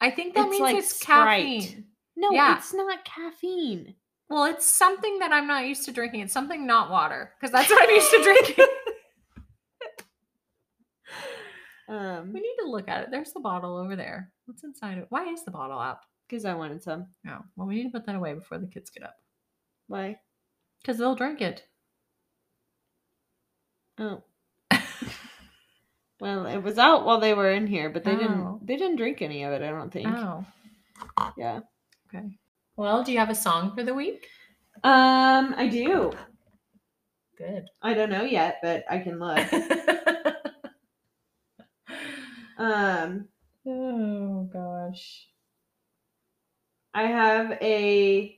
I 0.00 0.10
think 0.10 0.34
that 0.34 0.46
It's 0.46 0.50
means 0.50 0.60
like 0.60 0.76
it's 0.76 0.96
Sprite. 0.96 1.42
caffeine. 1.44 1.84
No, 2.22 2.30
Yeah. 2.30 2.56
it's 2.56 2.72
not 2.72 3.04
caffeine. 3.04 3.94
Well, 4.30 4.44
it's 4.44 4.64
something 4.66 5.18
that 5.18 5.32
I'm 5.32 5.46
not 5.46 5.66
used 5.66 5.84
to 5.86 5.92
drinking. 5.92 6.20
It's 6.20 6.32
something 6.32 6.66
not 6.66 6.90
water 6.90 7.32
because 7.38 7.52
that's 7.52 7.68
what 7.68 7.82
I'm 7.82 7.94
used 7.94 8.10
to 8.12 8.22
drinking. 8.22 8.64
Um, 11.88 12.32
we 12.32 12.40
need 12.40 12.54
to 12.60 12.70
look 12.70 12.88
at 12.88 13.02
it. 13.02 13.10
There's 13.10 13.32
the 13.32 13.40
bottle 13.40 13.76
over 13.76 13.96
there. 13.96 14.32
What's 14.46 14.64
inside 14.64 14.96
it? 14.98 15.06
Why 15.10 15.26
is 15.26 15.44
the 15.44 15.50
bottle 15.50 15.78
up? 15.78 16.02
because 16.28 16.46
I 16.46 16.54
wanted 16.54 16.82
some. 16.82 17.08
No. 17.24 17.42
Well, 17.56 17.66
we 17.68 17.74
need 17.74 17.82
to 17.82 17.90
put 17.90 18.06
that 18.06 18.14
away 18.16 18.32
before 18.32 18.56
the 18.56 18.66
kids 18.66 18.88
get 18.88 19.02
up 19.02 19.16
Why? 19.88 20.18
because 20.80 20.96
they'll 20.96 21.14
drink 21.16 21.42
it. 21.42 21.64
Oh. 23.98 24.22
Well, 26.20 26.46
it 26.46 26.62
was 26.62 26.78
out 26.78 27.04
while 27.04 27.18
they 27.18 27.34
were 27.34 27.50
in 27.50 27.66
here, 27.66 27.90
but 27.90 28.04
they 28.04 28.12
Oh. 28.12 28.16
didn't. 28.18 28.66
They 28.66 28.76
didn't 28.76 28.96
drink 28.96 29.20
any 29.20 29.42
of 29.42 29.52
it. 29.52 29.60
I 29.60 29.70
don't 29.70 29.90
think. 29.92 30.06
Oh. 30.08 30.46
Yeah. 31.36 31.60
Okay. 32.14 32.38
Well, 32.76 33.02
do 33.02 33.12
you 33.12 33.18
have 33.18 33.30
a 33.30 33.34
song 33.34 33.74
for 33.74 33.82
the 33.82 33.94
week? 33.94 34.26
Um, 34.84 35.54
I 35.56 35.68
do. 35.68 36.12
Good. 37.38 37.64
I 37.80 37.94
don't 37.94 38.10
know 38.10 38.24
yet, 38.24 38.58
but 38.62 38.84
I 38.90 38.98
can 38.98 39.18
look. 39.18 39.38
um, 42.58 43.28
oh 43.66 44.48
gosh. 44.52 45.26
I 46.94 47.04
have 47.04 47.52
a. 47.62 48.36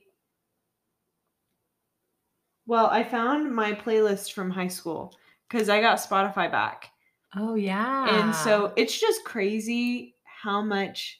Well, 2.65 2.87
I 2.87 3.03
found 3.03 3.53
my 3.53 3.73
playlist 3.73 4.31
from 4.33 4.49
high 4.49 4.69
school 4.69 5.13
because 5.49 5.69
I 5.69 5.81
got 5.81 5.97
Spotify 5.97 6.49
back. 6.49 6.89
Oh 7.35 7.55
yeah. 7.55 8.23
And 8.23 8.33
so 8.33 8.71
it's 8.75 8.97
just 8.99 9.25
crazy 9.25 10.15
how 10.23 10.61
much 10.61 11.19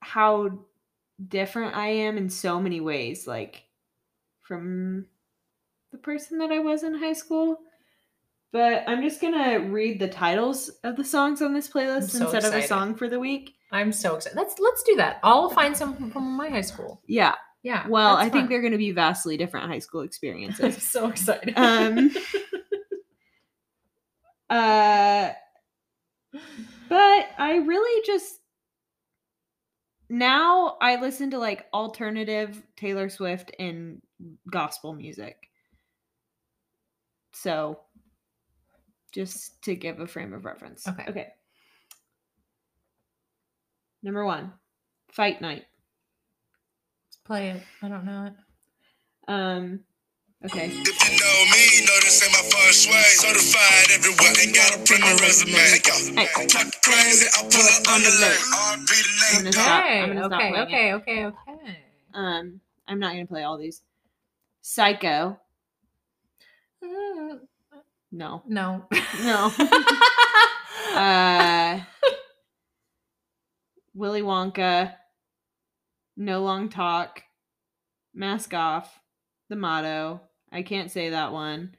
how 0.00 0.64
different 1.26 1.74
I 1.76 1.88
am 1.88 2.16
in 2.16 2.30
so 2.30 2.60
many 2.60 2.80
ways 2.80 3.26
like 3.26 3.64
from 4.42 5.06
the 5.92 5.98
person 5.98 6.38
that 6.38 6.50
I 6.52 6.58
was 6.60 6.82
in 6.82 6.94
high 6.94 7.12
school. 7.14 7.58
But 8.50 8.84
I'm 8.86 9.02
just 9.02 9.20
to 9.34 9.56
read 9.58 10.00
the 10.00 10.08
titles 10.08 10.70
of 10.82 10.96
the 10.96 11.04
songs 11.04 11.42
on 11.42 11.52
this 11.52 11.68
playlist 11.68 12.10
so 12.10 12.22
instead 12.24 12.44
of 12.44 12.54
a 12.54 12.66
song 12.66 12.94
for 12.94 13.06
the 13.08 13.20
week. 13.20 13.54
I'm 13.72 13.92
so 13.92 14.16
excited. 14.16 14.36
Let's 14.36 14.58
let's 14.58 14.82
do 14.84 14.96
that. 14.96 15.18
I'll 15.22 15.50
find 15.50 15.76
some 15.76 16.10
from- 16.10 16.36
my 16.36 16.48
high 16.48 16.62
school. 16.62 17.02
Yeah. 17.06 17.34
Yeah. 17.62 17.86
Well, 17.88 18.16
I 18.16 18.30
think 18.30 18.48
they're 18.48 18.60
to 18.72 18.78
be 18.78 18.92
vastly 18.92 19.36
different 19.36 19.70
high 19.70 19.80
school 19.80 20.00
I'm 20.00 20.06
experiences. 20.06 20.82
so 20.82 21.08
excited. 21.08 21.52
um 21.58 22.10
uh 24.50 25.30
but 26.88 27.26
I 27.38 27.56
really 27.66 28.02
just 28.06 28.40
now 30.08 30.76
I 30.80 30.96
listen 30.96 31.30
to 31.30 31.38
like 31.38 31.66
alternative 31.72 32.62
Taylor 32.76 33.08
Swift 33.08 33.50
and 33.58 34.00
gospel 34.50 34.94
music. 34.94 35.36
So 37.32 37.80
just 39.12 39.62
to 39.62 39.74
give 39.74 40.00
a 40.00 40.06
frame 40.06 40.32
of 40.32 40.44
reference. 40.44 40.86
Okay. 40.86 41.04
Okay. 41.08 41.28
Number 44.02 44.24
1. 44.24 44.52
Fight 45.12 45.40
Night. 45.40 45.64
Play 47.24 47.50
it. 47.50 47.62
I 47.82 47.88
don't 47.88 48.04
know 48.04 48.26
it. 48.26 49.32
Um 49.32 49.80
okay. 50.46 50.66
If 50.70 50.96
you 51.02 51.10
know 51.18 51.36
me, 51.52 51.62
know 51.86 51.98
this 52.04 52.22
ain't 52.22 52.32
my 52.32 52.42
first 52.50 52.86
way. 52.88 53.02
Certified 53.18 53.90
everywhere, 53.94 54.32
ain't 54.42 54.54
got 54.54 54.74
a 54.74 54.76
print 54.84 55.02
my 55.02 55.12
resume. 55.20 55.58
Hey. 55.58 55.78
Talk 56.46 56.66
crazy, 56.82 57.26
I 57.36 57.38
pull 57.42 57.66
up 57.66 57.88
on 57.92 58.00
the 58.02 58.10
leg. 58.20 58.38
R.B. 58.54 58.86
the 58.86 58.92
I'm 59.38 59.44
name. 59.44 59.44
gonna 59.44 59.52
stop. 59.52 59.84
Okay. 59.84 60.00
I'm 60.00 60.08
gonna 60.08 60.26
stop 60.26 60.40
Okay. 60.40 60.50
playing 60.50 60.54
it. 60.54 60.56
Okay. 60.72 60.94
Okay. 60.94 61.24
Okay. 61.26 61.78
Um 62.14 62.60
I'm 62.90 62.98
not 62.98 63.12
going 63.12 63.26
to 63.26 63.30
play 63.30 63.42
all 63.42 63.58
these. 63.58 63.82
Psycho. 64.62 65.38
Mm, 66.82 67.40
No. 68.12 68.42
no. 68.46 68.86
No. 69.22 69.52
uh 70.94 71.80
Willy 73.94 74.22
Wonka, 74.22 74.94
No 76.16 76.42
Long 76.42 76.70
Talk, 76.70 77.22
Mask 78.14 78.54
Off, 78.54 78.98
The 79.50 79.56
Motto. 79.56 80.22
I 80.52 80.62
can't 80.62 80.90
say 80.90 81.10
that 81.10 81.32
one. 81.32 81.74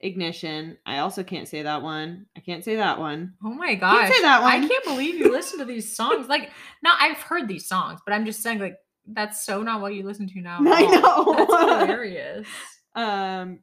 Ignition. 0.00 0.78
I 0.86 0.98
also 0.98 1.24
can't 1.24 1.48
say 1.48 1.62
that 1.62 1.82
one. 1.82 2.26
I 2.36 2.40
can't 2.40 2.64
say 2.64 2.76
that 2.76 2.98
one. 2.98 3.34
oh 3.44 3.50
my 3.50 3.74
gosh. 3.74 4.12
say 4.12 4.22
that 4.22 4.42
one. 4.42 4.52
I 4.52 4.66
can't 4.66 4.84
believe 4.84 5.16
you 5.16 5.32
listen 5.32 5.58
to 5.58 5.64
these 5.64 5.96
songs. 5.96 6.28
Like, 6.28 6.50
now 6.82 6.92
I've 6.98 7.18
heard 7.18 7.48
these 7.48 7.66
songs, 7.66 8.00
but 8.04 8.14
I'm 8.14 8.24
just 8.24 8.42
saying, 8.42 8.60
like, 8.60 8.76
that's 9.12 9.44
so 9.44 9.62
not 9.62 9.80
what 9.80 9.94
you 9.94 10.04
listen 10.04 10.28
to 10.28 10.40
now. 10.40 10.58
I 10.60 10.82
know. 10.82 11.34
That's 11.36 11.52
hilarious. 11.60 12.46
Um 12.94 13.60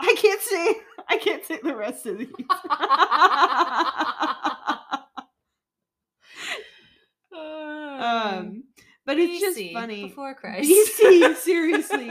I 0.00 0.14
can't 0.18 0.42
say 0.42 0.74
I 1.08 1.16
can't 1.16 1.44
say 1.46 1.60
the 1.62 1.74
rest 1.74 2.04
of 2.04 2.18
these. 2.18 2.28
um 7.32 8.64
but 9.06 9.18
it's 9.18 9.40
just 9.40 9.72
funny. 9.72 10.08
Before 10.08 10.34
Christ. 10.34 10.70
BC, 10.70 11.36
seriously. 11.36 12.10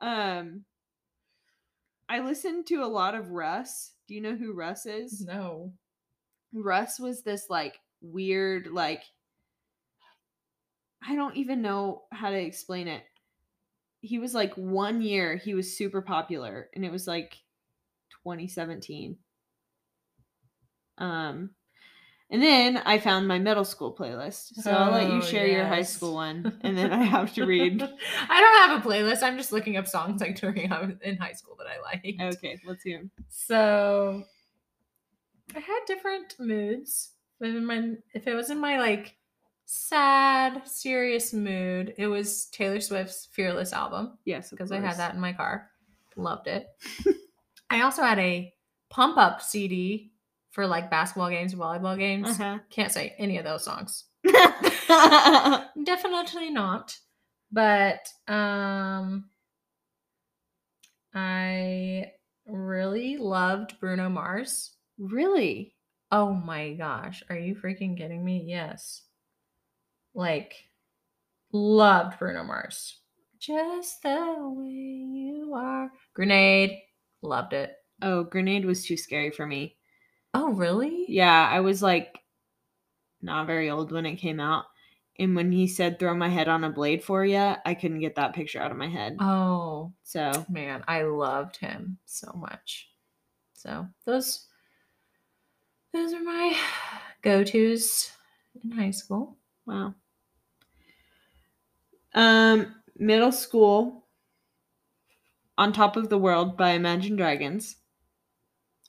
Um, 0.00 0.64
I 2.08 2.20
listened 2.20 2.66
to 2.66 2.82
a 2.82 2.86
lot 2.86 3.14
of 3.14 3.30
Russ. 3.30 3.92
Do 4.06 4.14
you 4.14 4.20
know 4.20 4.36
who 4.36 4.52
Russ 4.52 4.86
is? 4.86 5.20
no. 5.20 5.72
Russ 6.52 6.98
was 6.98 7.22
this 7.22 7.46
like 7.50 7.80
weird, 8.00 8.68
like 8.68 9.02
I 11.06 11.14
don't 11.14 11.36
even 11.36 11.62
know 11.62 12.02
how 12.12 12.30
to 12.30 12.38
explain 12.38 12.88
it. 12.88 13.02
He 14.00 14.18
was 14.18 14.34
like 14.34 14.54
one 14.54 15.02
year 15.02 15.36
he 15.36 15.54
was 15.54 15.76
super 15.76 16.02
popular, 16.02 16.68
and 16.74 16.84
it 16.84 16.92
was 16.92 17.06
like 17.06 17.36
2017. 18.24 19.16
Um, 20.98 21.50
and 22.30 22.42
then 22.42 22.78
I 22.78 22.98
found 22.98 23.28
my 23.28 23.38
middle 23.38 23.64
school 23.64 23.94
playlist. 23.94 24.54
So 24.62 24.70
I'll 24.72 24.90
let 24.92 25.08
you 25.08 25.18
Oh, 25.18 25.20
share 25.20 25.46
your 25.46 25.64
high 25.66 25.82
school 25.82 26.14
one, 26.14 26.58
and 26.62 26.76
then 26.76 26.92
I 26.92 27.02
have 27.02 27.32
to 27.34 27.46
read. 27.46 27.82
I 28.28 28.40
don't 28.40 28.70
have 28.70 28.84
a 28.84 28.88
playlist. 28.88 29.22
I'm 29.22 29.36
just 29.36 29.52
looking 29.52 29.76
up 29.76 29.86
songs 29.86 30.20
like 30.20 30.36
during 30.40 30.58
in 31.02 31.16
high 31.16 31.32
school 31.32 31.56
that 31.58 31.66
I 31.66 31.80
liked. 31.80 32.36
Okay, 32.36 32.58
let's 32.66 32.82
hear 32.82 32.98
'em. 32.98 33.10
So 33.28 34.24
I 35.54 35.60
had 35.60 35.80
different 35.86 36.34
moods. 36.38 37.12
But 37.38 37.50
in 37.50 37.66
my, 37.66 37.92
if 38.14 38.26
it 38.26 38.34
was 38.34 38.50
in 38.50 38.58
my 38.58 38.78
like 38.78 39.16
sad, 39.66 40.66
serious 40.66 41.32
mood, 41.34 41.94
it 41.98 42.06
was 42.06 42.46
Taylor 42.46 42.80
Swift's 42.80 43.26
Fearless 43.32 43.72
album 43.72 44.18
Yes, 44.24 44.50
because 44.50 44.72
I 44.72 44.80
had 44.80 44.96
that 44.96 45.14
in 45.14 45.20
my 45.20 45.32
car. 45.32 45.70
Loved 46.16 46.46
it. 46.46 46.66
I 47.70 47.82
also 47.82 48.02
had 48.02 48.18
a 48.18 48.52
pump 48.88 49.18
up 49.18 49.42
CD 49.42 50.12
for 50.56 50.66
like 50.66 50.90
basketball 50.90 51.28
games, 51.28 51.54
volleyball 51.54 51.98
games. 51.98 52.28
Uh-huh. 52.30 52.58
Can't 52.70 52.90
say 52.90 53.14
any 53.18 53.36
of 53.36 53.44
those 53.44 53.62
songs. 53.62 54.04
Definitely 55.84 56.48
not. 56.48 56.96
But 57.52 58.08
um 58.26 59.26
I 61.14 62.12
really 62.46 63.18
loved 63.18 63.78
Bruno 63.80 64.08
Mars. 64.08 64.72
really? 64.98 65.74
Oh 66.10 66.32
my 66.32 66.72
gosh, 66.72 67.22
are 67.28 67.36
you 67.38 67.54
freaking 67.54 67.94
kidding 67.98 68.24
me? 68.24 68.42
Yes. 68.46 69.02
Like 70.14 70.54
loved 71.52 72.18
Bruno 72.18 72.44
Mars. 72.44 72.98
Just 73.38 74.02
the 74.02 74.36
way 74.38 74.70
you 74.70 75.52
are. 75.54 75.92
Grenade, 76.14 76.78
loved 77.20 77.52
it. 77.52 77.74
Oh, 78.00 78.24
Grenade 78.24 78.64
was 78.64 78.86
too 78.86 78.96
scary 78.96 79.30
for 79.30 79.46
me. 79.46 79.76
Oh, 80.38 80.52
really? 80.52 81.06
Yeah, 81.08 81.48
I 81.48 81.60
was 81.60 81.82
like 81.82 82.18
not 83.22 83.46
very 83.46 83.70
old 83.70 83.92
when 83.92 84.06
it 84.06 84.16
came 84.16 84.40
out. 84.40 84.66
And 85.18 85.34
when 85.34 85.50
he 85.50 85.66
said 85.66 85.98
throw 85.98 86.14
my 86.14 86.28
head 86.28 86.48
on 86.48 86.64
a 86.64 86.70
blade 86.70 87.02
for 87.02 87.24
you, 87.24 87.38
I 87.64 87.74
couldn't 87.74 88.00
get 88.00 88.16
that 88.16 88.34
picture 88.34 88.60
out 88.60 88.70
of 88.70 88.76
my 88.76 88.88
head. 88.88 89.18
Oh 89.18 89.92
So 90.02 90.46
man, 90.48 90.84
I 90.88 91.02
loved 91.02 91.56
him 91.58 91.98
so 92.04 92.32
much. 92.34 92.92
So 93.54 93.88
those 94.04 94.48
those 95.92 96.12
are 96.12 96.22
my 96.22 96.56
go-tos 97.22 98.12
in 98.62 98.70
high 98.70 98.90
school. 98.92 99.36
wow. 99.66 99.94
Um, 102.14 102.82
middle 102.96 103.30
school. 103.32 104.06
On 105.58 105.70
top 105.70 105.96
of 105.98 106.08
the 106.08 106.16
world 106.16 106.56
by 106.56 106.70
Imagine 106.70 107.14
Dragons. 107.16 107.76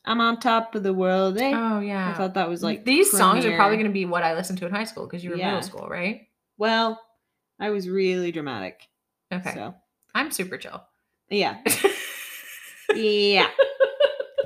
I'm 0.07 0.21
on 0.21 0.39
top 0.39 0.73
of 0.73 0.81
the 0.83 0.93
world. 0.93 1.37
Eh? 1.37 1.51
Oh 1.53 1.79
yeah. 1.79 2.09
I 2.09 2.13
thought 2.13 2.33
that 2.35 2.47
was 2.49 2.63
like 2.63 2.85
these 2.85 3.11
songs 3.11 3.45
are 3.45 3.55
probably 3.55 3.75
going 3.77 3.87
to 3.89 3.93
be 3.93 4.05
what 4.05 4.23
I 4.23 4.33
listened 4.33 4.57
to 4.59 4.65
in 4.65 4.71
high 4.71 4.85
school 4.85 5.05
because 5.05 5.23
you 5.23 5.29
were 5.31 5.35
Yeah. 5.37 5.47
middle 5.51 5.61
school, 5.63 5.87
right? 5.87 6.27
Well, 6.57 6.99
I 7.59 7.69
was 7.71 7.87
really 7.89 8.31
dramatic. 8.31 8.81
Okay. 9.33 9.53
So 9.53 9.75
I'm 10.15 10.31
super 10.31 10.57
chill. 10.57 10.81
yeah, 11.29 11.57
yeah. 12.95 13.49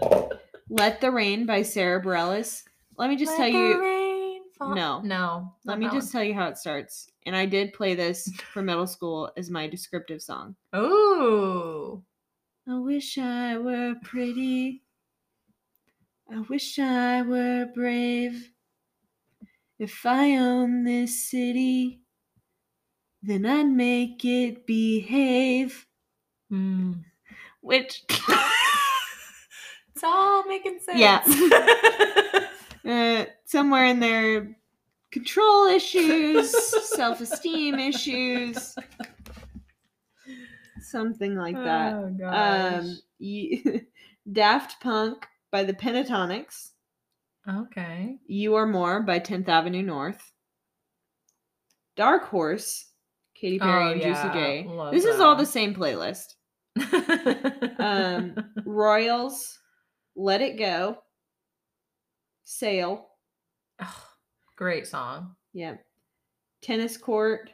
Let 0.69 1.01
the 1.01 1.11
Rain 1.11 1.45
by 1.45 1.61
Sara 1.63 2.01
Bareilles. 2.03 2.63
Let 2.97 3.09
me 3.09 3.15
just 3.17 3.31
Let 3.37 3.51
tell 3.51 3.51
the 3.51 3.67
you. 3.69 3.81
rain 3.81 4.41
fall- 4.57 4.73
No. 4.75 5.01
No. 5.01 5.53
Let 5.65 5.79
me 5.79 5.89
just 5.89 6.11
tell 6.11 6.23
you 6.23 6.33
how 6.33 6.47
it 6.47 6.57
starts. 6.57 7.09
And 7.25 7.35
I 7.35 7.45
did 7.45 7.73
play 7.73 7.93
this 7.93 8.31
for 8.53 8.61
middle 8.61 8.87
school 8.87 9.31
as 9.37 9.49
my 9.49 9.67
descriptive 9.67 10.21
song. 10.21 10.55
Oh. 10.73 12.03
I 12.67 12.77
wish 12.79 13.17
I 13.17 13.57
were 13.57 13.95
pretty. 14.03 14.81
I 16.33 16.39
wish 16.49 16.79
I 16.79 17.21
were 17.23 17.67
brave. 17.73 18.51
If 19.77 20.05
I 20.05 20.37
owned 20.37 20.87
this 20.87 21.29
city, 21.29 22.01
then 23.21 23.45
I'd 23.45 23.67
make 23.67 24.23
it 24.23 24.65
behave. 24.65 25.85
Mm. 26.51 27.03
Which, 27.61 28.03
It's 30.01 30.03
all 30.03 30.43
making 30.47 30.79
sense. 30.79 30.97
Yeah. 30.97 31.21
uh, 32.91 33.25
somewhere 33.45 33.85
in 33.85 33.99
there, 33.99 34.57
control 35.11 35.67
issues, 35.67 36.51
self 36.87 37.21
esteem 37.21 37.77
issues, 37.77 38.73
something 40.81 41.35
like 41.35 41.55
that. 41.55 41.93
Oh 41.93 42.15
gosh. 42.17 42.83
Um, 42.83 42.99
you, 43.19 43.81
Daft 44.31 44.81
Punk 44.81 45.27
by 45.51 45.63
the 45.63 45.73
Pentatonix. 45.73 46.69
okay. 47.47 48.17
You 48.27 48.55
Are 48.55 48.67
More 48.67 49.01
by 49.01 49.19
10th 49.19 49.49
Avenue 49.49 49.81
North. 49.83 50.31
Dark 51.97 52.23
Horse, 52.29 52.85
Katy 53.35 53.59
Perry 53.59 53.83
Oh, 53.83 53.91
and 53.91 54.01
yeah, 54.01 54.13
Juicy 54.23 54.33
J. 54.33 54.65
love 54.69 54.93
This 54.93 55.03
is 55.05 55.19
all 55.19 55.35
the 55.35 55.45
same 55.45 55.75
playlist. 55.75 56.35
Um, 57.79 58.35
Royals, 58.65 59.57
Let 60.15 60.41
It 60.41 60.57
Go, 60.57 60.97
Sail, 62.43 63.07
Oh, 63.81 64.05
great 64.55 64.85
song. 64.87 65.35
yeah, 65.51 65.75
Tennis 66.61 66.95
Court, 66.95 67.49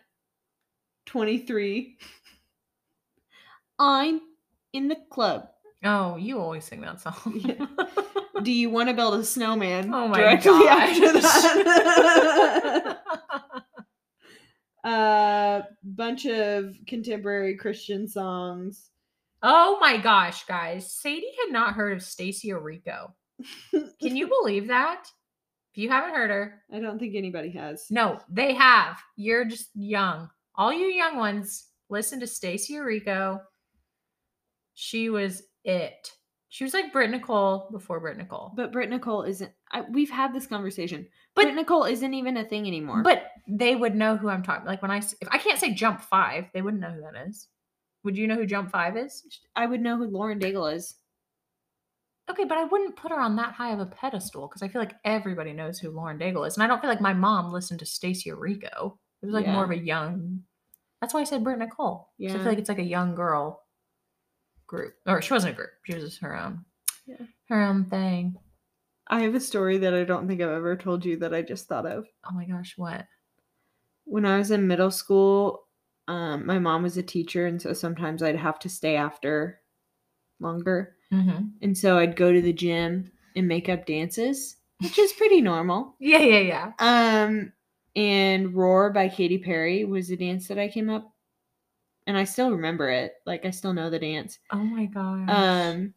23. 1.05 1.97
I'm 3.79 4.19
in 4.73 4.87
the 4.89 4.97
club. 5.09 5.47
Oh, 5.83 6.15
you 6.17 6.39
always 6.39 6.65
sing 6.65 6.81
that 6.81 6.99
song. 6.99 7.39
Yeah. 7.43 7.65
Do 8.43 8.51
you 8.51 8.69
want 8.69 8.89
to 8.89 8.95
build 8.95 9.19
a 9.19 9.23
snowman? 9.23 9.93
oh 9.93 10.07
my 10.07 10.17
directly 10.19 10.51
gosh. 10.51 10.99
after 11.01 11.13
that. 11.21 12.99
uh 14.83 15.61
bunch 15.83 16.25
of 16.25 16.75
contemporary 16.87 17.55
Christian 17.57 18.07
songs. 18.07 18.89
oh 19.43 19.77
my 19.79 19.97
gosh, 19.97 20.45
guys. 20.45 20.91
Sadie 20.91 21.31
had 21.43 21.51
not 21.51 21.73
heard 21.73 21.93
of 21.93 21.99
Stacie 22.03 22.51
Orrico. 22.51 23.11
Can 23.99 24.15
you 24.15 24.27
believe 24.27 24.67
that? 24.67 25.05
If 25.73 25.77
you 25.83 25.89
haven't 25.89 26.15
heard 26.15 26.31
her, 26.31 26.63
I 26.73 26.79
don't 26.79 26.97
think 26.97 27.15
anybody 27.15 27.51
has. 27.51 27.85
no, 27.91 28.19
they 28.29 28.53
have. 28.55 28.99
You're 29.15 29.45
just 29.45 29.69
young. 29.75 30.29
All 30.55 30.73
you 30.73 30.87
young 30.87 31.17
ones, 31.17 31.67
listen 31.89 32.19
to 32.19 32.25
Stacie 32.25 32.71
Orrico. 32.71 33.39
She 34.73 35.09
was 35.09 35.43
it. 35.67 36.11
She 36.49 36.63
was 36.63 36.73
like 36.73 36.93
Britt 36.93 37.11
Nicole 37.11 37.67
before 37.71 37.99
Britt 37.99 38.17
Nicole. 38.17 38.53
But 38.55 38.71
Britt 38.71 38.89
Nicole 38.89 39.23
isn't. 39.23 39.51
I, 39.71 39.81
we've 39.81 40.09
had 40.09 40.33
this 40.33 40.47
conversation. 40.47 41.05
But- 41.35 41.43
Britt 41.43 41.55
Nicole 41.55 41.83
isn't 41.83 42.13
even 42.13 42.37
a 42.37 42.45
thing 42.45 42.65
anymore. 42.65 43.03
But 43.03 43.27
they 43.47 43.75
would 43.75 43.95
know 43.95 44.15
who 44.17 44.29
I'm 44.29 44.43
talking. 44.43 44.65
Like 44.65 44.81
when 44.81 44.89
I, 44.91 44.97
if 44.97 45.27
I 45.29 45.37
can't 45.37 45.59
say 45.59 45.73
Jump5, 45.75 46.51
they 46.53 46.61
wouldn't 46.61 46.81
know 46.81 46.91
who 46.91 47.01
that 47.01 47.27
is. 47.27 47.47
Would 48.03 48.17
you 48.17 48.27
know 48.27 48.35
who 48.35 48.47
Jump5 48.47 49.05
is? 49.05 49.23
I 49.55 49.65
would 49.65 49.81
know 49.81 49.97
who 49.97 50.05
Lauren 50.07 50.39
Daigle 50.39 50.73
is. 50.73 50.95
Okay, 52.29 52.43
but 52.45 52.57
I 52.57 52.63
wouldn't 52.65 52.95
put 52.95 53.11
her 53.11 53.19
on 53.19 53.35
that 53.37 53.53
high 53.53 53.71
of 53.71 53.79
a 53.79 53.85
pedestal 53.85 54.47
because 54.47 54.61
I 54.61 54.67
feel 54.67 54.81
like 54.81 54.95
everybody 55.05 55.53
knows 55.53 55.79
who 55.79 55.91
Lauren 55.91 56.17
Daigle 56.19 56.45
is, 56.47 56.55
and 56.55 56.63
I 56.63 56.67
don't 56.67 56.81
feel 56.81 56.89
like 56.89 56.99
my 57.01 57.13
mom 57.13 57.53
listened 57.53 57.79
to 57.79 57.85
Stacie 57.85 58.27
Orrico. 58.33 58.97
It 59.21 59.25
was 59.25 59.33
like 59.33 59.47
more 59.47 59.63
of 59.63 59.71
a 59.71 59.77
young. 59.77 60.41
That's 61.01 61.13
why 61.13 61.21
I 61.21 61.25
said 61.25 61.43
Britt 61.43 61.59
Nicole. 61.59 62.09
'cause 62.19 62.31
I 62.31 62.33
Yeah. 62.33 62.37
feel 62.43 62.49
like 62.51 62.57
it's 62.59 62.69
like 62.69 62.79
a 62.79 62.83
young 62.83 63.15
girl 63.15 63.63
group, 64.67 64.93
or 65.05 65.21
she 65.21 65.33
wasn't 65.33 65.53
a 65.53 65.55
group. 65.55 65.69
She 65.85 65.95
was 65.95 66.03
just 66.03 66.21
her 66.21 66.35
own, 66.37 66.65
Yeah. 67.05 67.25
her 67.49 67.61
own 67.61 67.85
thing. 67.85 68.35
I 69.09 69.21
have 69.21 69.35
a 69.35 69.39
story 69.39 69.77
that 69.79 69.93
I 69.93 70.03
don't 70.03 70.27
think 70.27 70.41
I've 70.41 70.49
ever 70.49 70.75
told 70.75 71.05
you 71.05 71.17
that 71.19 71.33
I 71.33 71.41
just 71.41 71.67
thought 71.67 71.85
of. 71.85 72.05
Oh 72.29 72.33
my 72.35 72.45
gosh, 72.45 72.73
what? 72.77 73.05
When 74.03 74.25
I 74.25 74.37
was 74.37 74.51
in 74.51 74.67
middle 74.67 74.91
school, 74.91 75.63
um, 76.09 76.45
my 76.45 76.59
mom 76.59 76.83
was 76.83 76.97
a 76.97 77.03
teacher, 77.03 77.45
and 77.47 77.61
so 77.61 77.73
sometimes 77.73 78.21
I'd 78.21 78.35
have 78.35 78.59
to 78.59 78.69
stay 78.69 78.95
after 78.95 79.59
longer. 80.39 80.95
Mm-hmm. 81.13 81.45
And 81.61 81.77
so 81.77 81.97
I'd 81.97 82.15
go 82.15 82.31
to 82.33 82.41
the 82.41 82.53
gym 82.53 83.11
and 83.35 83.47
make 83.47 83.69
up 83.69 83.85
dances, 83.85 84.57
which 84.81 84.97
is 84.99 85.13
pretty 85.13 85.41
normal. 85.41 85.95
Yeah, 85.99 86.19
yeah, 86.19 86.71
yeah. 86.79 87.23
Um, 87.23 87.53
and 87.95 88.53
Roar 88.53 88.91
by 88.91 89.09
Katy 89.09 89.39
Perry 89.39 89.83
was 89.85 90.09
a 90.11 90.17
dance 90.17 90.47
that 90.49 90.59
I 90.59 90.67
came 90.67 90.89
up, 90.89 91.11
and 92.07 92.17
I 92.17 92.23
still 92.23 92.49
remember 92.51 92.89
it. 92.89 93.13
Like 93.25 93.45
I 93.45 93.51
still 93.51 93.73
know 93.73 93.89
the 93.91 93.99
dance. 93.99 94.39
Oh 94.51 94.57
my 94.63 94.85
gosh. 94.85 95.29
Um, 95.29 95.93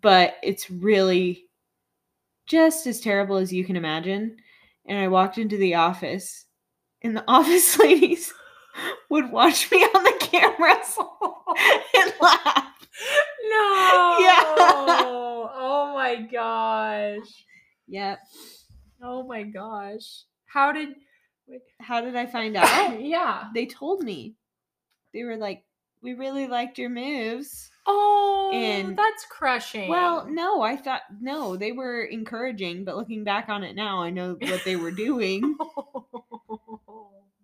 but 0.00 0.36
it's 0.42 0.70
really 0.70 1.44
just 2.46 2.86
as 2.86 3.00
terrible 3.00 3.36
as 3.36 3.52
you 3.52 3.64
can 3.64 3.76
imagine. 3.76 4.36
And 4.86 4.98
I 4.98 5.08
walked 5.08 5.36
into 5.36 5.58
the 5.58 5.74
office, 5.74 6.46
and 7.02 7.14
the 7.14 7.24
office 7.28 7.78
ladies 7.78 8.32
would 9.10 9.30
watch 9.30 9.70
me 9.70 9.82
on 9.82 10.02
the 10.02 10.16
cameras 10.20 10.96
and 11.94 12.12
laugh. 12.20 12.72
no. 13.42 14.16
Yeah. 14.20 14.44
Oh 15.60 15.92
my 15.94 16.16
gosh. 16.32 17.28
Yep. 17.88 18.18
Oh 19.02 19.22
my 19.24 19.42
gosh. 19.42 20.22
How 20.46 20.72
did? 20.72 20.94
How 21.80 22.00
did 22.00 22.14
I 22.16 22.26
find 22.26 22.56
out? 22.56 23.00
yeah. 23.02 23.48
they 23.54 23.66
told 23.66 24.02
me. 24.02 24.34
They 25.12 25.24
were 25.24 25.36
like, 25.36 25.64
"We 26.02 26.14
really 26.14 26.46
liked 26.46 26.78
your 26.78 26.90
moves." 26.90 27.70
Oh, 27.86 28.50
And- 28.52 28.96
that's 28.96 29.24
crushing. 29.26 29.88
Well, 29.88 30.26
no, 30.28 30.62
I 30.62 30.76
thought 30.76 31.02
no, 31.20 31.56
they 31.56 31.72
were 31.72 32.02
encouraging, 32.02 32.84
but 32.84 32.96
looking 32.96 33.24
back 33.24 33.48
on 33.48 33.64
it 33.64 33.74
now, 33.74 34.02
I 34.02 34.10
know 34.10 34.36
what 34.40 34.64
they 34.64 34.76
were 34.76 34.90
doing. 34.92 35.56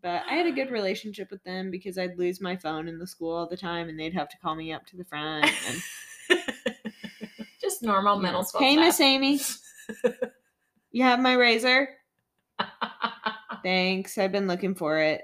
But 0.04 0.22
I 0.28 0.34
had 0.34 0.46
a 0.46 0.52
good 0.52 0.70
relationship 0.70 1.30
with 1.30 1.42
them 1.44 1.70
because 1.70 1.96
I'd 1.96 2.18
lose 2.18 2.38
my 2.38 2.56
phone 2.56 2.88
in 2.88 2.98
the 2.98 3.06
school 3.06 3.34
all 3.34 3.48
the 3.48 3.56
time, 3.56 3.88
and 3.88 3.98
they'd 3.98 4.12
have 4.12 4.28
to 4.28 4.36
call 4.36 4.54
me 4.54 4.70
up 4.70 4.84
to 4.88 4.98
the 4.98 5.04
front. 5.04 5.50
And, 5.66 5.82
Just 7.58 7.82
normal 7.82 8.18
middle 8.18 8.40
know, 8.40 8.44
school. 8.44 8.60
Hey, 8.60 8.76
Miss. 8.76 9.00
Amy, 9.00 9.40
you 10.92 11.02
have 11.04 11.20
my 11.20 11.32
razor? 11.32 11.88
Thanks. 13.62 14.18
I've 14.18 14.30
been 14.30 14.46
looking 14.46 14.74
for 14.74 14.98
it. 14.98 15.22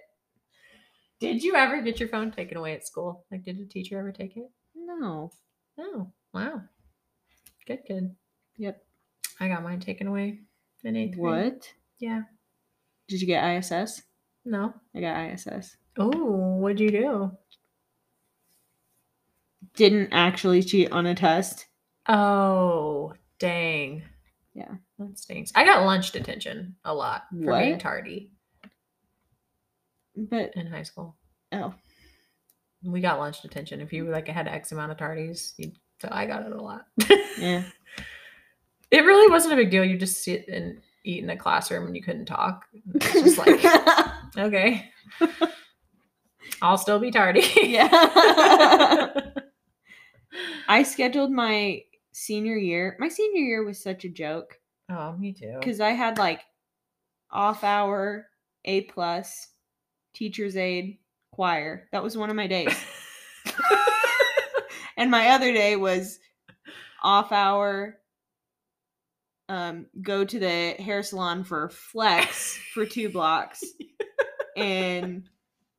Did 1.20 1.42
you 1.42 1.54
ever 1.54 1.82
get 1.82 2.00
your 2.00 2.08
phone 2.08 2.32
taken 2.32 2.56
away 2.56 2.74
at 2.74 2.86
school? 2.86 3.26
Like, 3.30 3.44
did 3.44 3.60
a 3.60 3.66
teacher 3.66 3.98
ever 3.98 4.10
take 4.10 4.36
it? 4.36 4.50
No. 4.74 5.30
Oh, 5.78 6.10
wow. 6.32 6.62
Good, 7.66 7.80
good. 7.86 8.16
Yep. 8.56 8.82
I 9.38 9.48
got 9.48 9.62
mine 9.62 9.80
taken 9.80 10.06
away 10.06 10.40
in 10.82 10.96
eighth 10.96 11.18
grade. 11.18 11.52
What? 11.52 11.72
Yeah. 11.98 12.22
Did 13.08 13.20
you 13.20 13.26
get 13.26 13.44
ISS? 13.56 14.02
No. 14.44 14.74
I 14.94 15.00
got 15.00 15.30
ISS. 15.30 15.76
Oh, 15.98 16.56
what'd 16.56 16.80
you 16.80 16.90
do? 16.90 17.30
Didn't 19.76 20.08
actually 20.12 20.62
cheat 20.62 20.90
on 20.90 21.06
a 21.06 21.14
test. 21.14 21.66
Oh, 22.08 23.12
dang. 23.38 24.02
Yeah. 24.54 24.72
That 24.98 25.18
stinks. 25.18 25.52
I 25.54 25.64
got 25.64 25.84
lunch 25.84 26.12
detention 26.12 26.76
a 26.84 26.94
lot 26.94 27.24
for 27.30 27.58
being 27.58 27.78
tardy 27.78 28.30
But 30.28 30.54
in 30.56 30.66
high 30.66 30.82
school. 30.82 31.16
oh, 31.52 31.74
We 32.82 33.00
got 33.00 33.18
lunch 33.18 33.42
detention. 33.42 33.80
If 33.80 33.92
you 33.92 34.10
like 34.10 34.28
had 34.28 34.48
X 34.48 34.72
amount 34.72 34.92
of 34.92 34.98
tardies, 34.98 35.52
you 35.56 35.72
so 36.00 36.08
I 36.10 36.26
got 36.26 36.46
it 36.46 36.52
a 36.52 36.60
lot. 36.60 36.86
yeah. 37.38 37.62
it 38.90 39.04
really 39.04 39.30
wasn't 39.30 39.52
a 39.52 39.56
big 39.56 39.70
deal. 39.70 39.84
You 39.84 39.98
just 39.98 40.24
sit 40.24 40.48
and 40.48 40.80
eat 41.04 41.22
in 41.22 41.30
a 41.30 41.36
classroom 41.36 41.86
and 41.86 41.94
you 41.94 42.02
couldn't 42.02 42.26
talk. 42.26 42.64
It's 42.94 43.12
just 43.12 43.38
like, 43.38 43.64
okay. 44.38 44.90
I'll 46.62 46.78
still 46.78 46.98
be 46.98 47.10
tardy. 47.10 47.46
Yeah. 47.62 47.88
I 50.68 50.82
scheduled 50.82 51.32
my 51.32 51.82
senior 52.12 52.56
year. 52.56 52.96
My 52.98 53.08
senior 53.08 53.42
year 53.42 53.64
was 53.64 53.82
such 53.82 54.04
a 54.04 54.08
joke 54.08 54.58
oh, 54.90 55.12
me 55.12 55.32
too. 55.32 55.56
because 55.58 55.80
I 55.80 55.90
had 55.90 56.18
like 56.18 56.40
off 57.30 57.64
hour, 57.64 58.26
A 58.64 58.82
plus, 58.82 59.48
teacher's 60.14 60.56
aide, 60.56 60.98
choir. 61.32 61.88
That 61.92 62.02
was 62.02 62.16
one 62.16 62.30
of 62.30 62.36
my 62.36 62.46
days. 62.46 62.76
and 64.96 65.10
my 65.10 65.30
other 65.30 65.52
day 65.52 65.76
was 65.76 66.18
off 67.02 67.32
hour. 67.32 67.96
Um, 69.48 69.86
go 70.00 70.24
to 70.24 70.38
the 70.38 70.70
hair 70.78 71.02
salon 71.02 71.42
for 71.42 71.70
flex 71.70 72.56
for 72.72 72.86
two 72.86 73.08
blocks, 73.12 73.64
and 74.56 75.28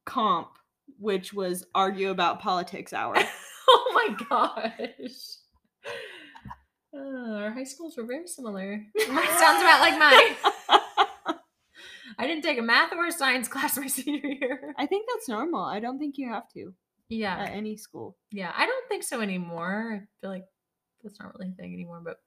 comp, 0.06 0.50
which 1.00 1.34
was 1.34 1.66
argue 1.74 2.10
about 2.10 2.42
politics 2.42 2.92
hour. 2.92 3.16
oh 3.70 3.92
my 3.94 4.26
gosh. 4.30 5.12
Uh, 6.94 7.36
our 7.36 7.52
high 7.52 7.64
schools 7.64 7.96
were 7.96 8.04
very 8.04 8.28
similar. 8.28 8.84
Sounds 8.98 9.62
about 9.62 9.80
like 9.80 9.98
mine. 9.98 10.82
I 12.22 12.28
didn't 12.28 12.44
take 12.44 12.60
a 12.60 12.62
math 12.62 12.94
or 12.94 13.06
a 13.08 13.12
science 13.12 13.48
class 13.54 13.78
my 13.78 13.88
senior 13.88 14.26
year. 14.28 14.74
I 14.78 14.86
think 14.86 15.08
that's 15.12 15.28
normal. 15.28 15.64
I 15.64 15.80
don't 15.80 15.98
think 16.00 16.18
you 16.18 16.30
have 16.30 16.48
to 16.54 16.74
Yeah. 17.10 17.38
at 17.38 17.52
any 17.54 17.76
school. 17.78 18.18
Yeah. 18.32 18.54
I 18.56 18.66
don't 18.66 18.88
think 18.88 19.04
so 19.04 19.22
anymore. 19.22 20.02
I 20.04 20.08
feel 20.22 20.30
like 20.30 20.46
that's 21.04 21.20
not 21.20 21.34
really 21.34 21.52
a 21.52 21.56
thing 21.56 21.74
anymore, 21.74 22.02
but 22.04 22.18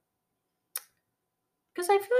because 1.74 1.88
I 1.88 1.98
feel 1.98 2.16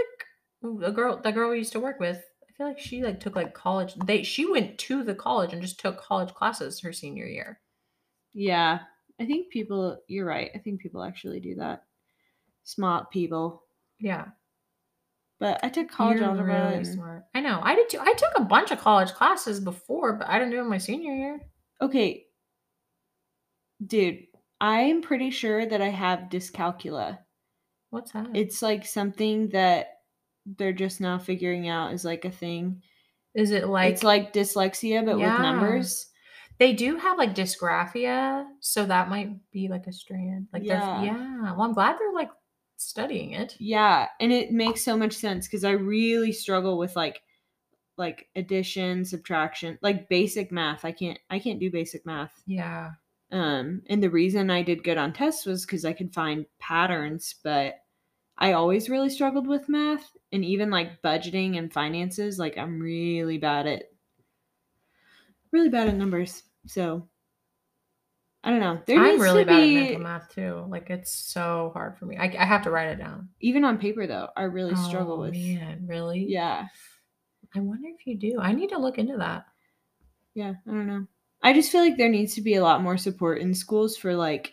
like 0.76 0.84
the 0.84 0.90
girl 0.90 1.20
the 1.22 1.32
girl 1.32 1.50
we 1.50 1.58
used 1.58 1.72
to 1.72 1.80
work 1.80 2.00
with, 2.00 2.16
I 2.48 2.52
feel 2.56 2.66
like 2.66 2.78
she 2.78 3.02
like 3.02 3.20
took 3.20 3.36
like 3.36 3.54
college 3.54 3.94
they 4.06 4.22
she 4.22 4.50
went 4.50 4.78
to 4.78 5.02
the 5.04 5.14
college 5.14 5.52
and 5.52 5.60
just 5.62 5.80
took 5.80 6.00
college 6.00 6.32
classes 6.34 6.80
her 6.80 6.92
senior 6.92 7.26
year. 7.26 7.60
Yeah, 8.32 8.80
I 9.20 9.26
think 9.26 9.50
people. 9.50 9.98
You're 10.08 10.26
right. 10.26 10.50
I 10.54 10.58
think 10.58 10.80
people 10.80 11.02
actually 11.02 11.40
do 11.40 11.54
that. 11.56 11.84
Smart 12.64 13.10
people. 13.10 13.62
Yeah. 14.00 14.26
But 15.40 15.60
I 15.64 15.68
took 15.68 15.88
college 15.90 16.18
You're 16.20 16.28
algebra. 16.28 16.70
really 16.70 16.84
smart. 16.84 17.24
I 17.34 17.40
know. 17.40 17.60
I 17.62 17.74
did 17.74 17.90
too. 17.90 17.98
I 18.00 18.12
took 18.14 18.30
a 18.36 18.42
bunch 18.44 18.70
of 18.70 18.78
college 18.80 19.12
classes 19.12 19.60
before, 19.60 20.14
but 20.14 20.28
I 20.28 20.38
didn't 20.38 20.52
do 20.52 20.60
it 20.60 20.64
my 20.64 20.78
senior 20.78 21.12
year. 21.14 21.40
Okay, 21.82 22.26
dude, 23.84 24.20
I'm 24.60 25.02
pretty 25.02 25.30
sure 25.30 25.66
that 25.66 25.82
I 25.82 25.88
have 25.88 26.30
dyscalculia. 26.30 27.18
What's 27.90 28.12
that? 28.12 28.28
It's 28.34 28.62
like 28.62 28.86
something 28.86 29.48
that 29.50 29.88
they're 30.46 30.72
just 30.72 31.00
now 31.00 31.18
figuring 31.18 31.68
out 31.68 31.92
is 31.92 32.04
like 32.04 32.24
a 32.24 32.30
thing. 32.30 32.82
Is 33.34 33.50
it 33.50 33.66
like 33.68 33.92
it's 33.94 34.02
like 34.04 34.32
dyslexia, 34.32 35.04
but 35.04 35.18
Yeah. 35.18 35.32
with 35.32 35.42
numbers. 35.42 36.06
they 36.60 36.72
do 36.72 36.96
have 36.96 37.18
like 37.18 37.34
dysgraphia, 37.34 38.46
so 38.60 38.86
that 38.86 39.08
might 39.08 39.30
be 39.50 39.66
like 39.68 39.88
a 39.88 39.92
strand. 39.92 40.46
Like 40.52 40.62
Yeah. 40.62 41.02
yeah. 41.02 41.12
yeah. 41.16 41.52
Well, 41.52 41.62
I'm 41.62 41.72
glad 41.72 41.98
they're 41.98 42.12
like 42.12 42.30
studying 42.84 43.32
it. 43.32 43.56
Yeah, 43.58 44.08
and 44.20 44.32
it 44.32 44.52
makes 44.52 44.82
so 44.82 44.96
much 44.96 45.14
sense 45.14 45.46
because 45.46 45.64
I 45.64 45.72
really 45.72 46.32
struggle 46.32 46.78
with 46.78 46.96
like 46.96 47.22
like 47.96 48.28
addition, 48.34 49.04
subtraction, 49.04 49.78
like 49.82 50.08
basic 50.08 50.50
math. 50.50 50.84
I 50.84 50.92
can't 50.92 51.18
I 51.30 51.38
can't 51.38 51.60
do 51.60 51.70
basic 51.70 52.04
math. 52.06 52.42
Yeah. 52.46 52.92
Um, 53.30 53.82
and 53.88 54.02
the 54.02 54.10
reason 54.10 54.50
I 54.50 54.62
did 54.62 54.84
good 54.84 54.98
on 54.98 55.12
tests 55.12 55.46
was 55.46 55.64
because 55.64 55.84
I 55.84 55.92
could 55.92 56.14
find 56.14 56.46
patterns, 56.58 57.34
but 57.42 57.76
I 58.38 58.52
always 58.52 58.90
really 58.90 59.10
struggled 59.10 59.46
with 59.46 59.68
math 59.68 60.10
and 60.32 60.44
even 60.44 60.70
like 60.70 61.02
budgeting 61.02 61.58
and 61.58 61.72
finances. 61.72 62.38
Like 62.38 62.58
I'm 62.58 62.80
really 62.80 63.38
bad 63.38 63.66
at 63.66 63.84
really 65.52 65.68
bad 65.68 65.88
at 65.88 65.94
numbers. 65.94 66.42
So 66.66 67.08
I 68.46 68.50
don't 68.50 68.60
know. 68.60 68.78
There 68.86 69.00
I'm 69.02 69.18
really 69.20 69.44
bad 69.44 69.56
be 69.56 69.76
at 69.78 69.82
mental 69.84 70.00
math 70.02 70.28
too. 70.34 70.66
Like 70.68 70.90
it's 70.90 71.10
so 71.10 71.70
hard 71.72 71.96
for 71.96 72.04
me. 72.04 72.18
I, 72.18 72.24
I 72.38 72.44
have 72.44 72.62
to 72.64 72.70
write 72.70 72.88
it 72.88 72.98
down. 72.98 73.30
even 73.40 73.64
on 73.64 73.78
paper 73.78 74.06
though. 74.06 74.28
I 74.36 74.42
really 74.42 74.74
struggle 74.76 75.14
Oh, 75.14 75.20
with. 75.22 75.32
Man, 75.32 75.84
really? 75.86 76.26
Yeah, 76.28 76.66
I 77.54 77.60
wonder 77.60 77.88
if 77.88 78.06
you 78.06 78.16
do. 78.18 78.38
I 78.40 78.52
need 78.52 78.68
to 78.68 78.78
look 78.78 78.98
into 78.98 79.16
that. 79.16 79.46
yeah. 80.34 80.54
I 80.68 80.70
don't 80.70 80.86
know. 80.86 81.06
I 81.42 81.52
just 81.54 81.72
feel 81.72 81.80
like 81.80 81.96
there 81.96 82.08
needs 82.10 82.34
to 82.34 82.42
be 82.42 82.54
a 82.54 82.62
lot 82.62 82.82
more 82.82 82.96
support 82.98 83.38
in 83.40 83.54
schools 83.54 83.96
for 83.96 84.14
like 84.14 84.52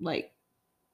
like 0.00 0.32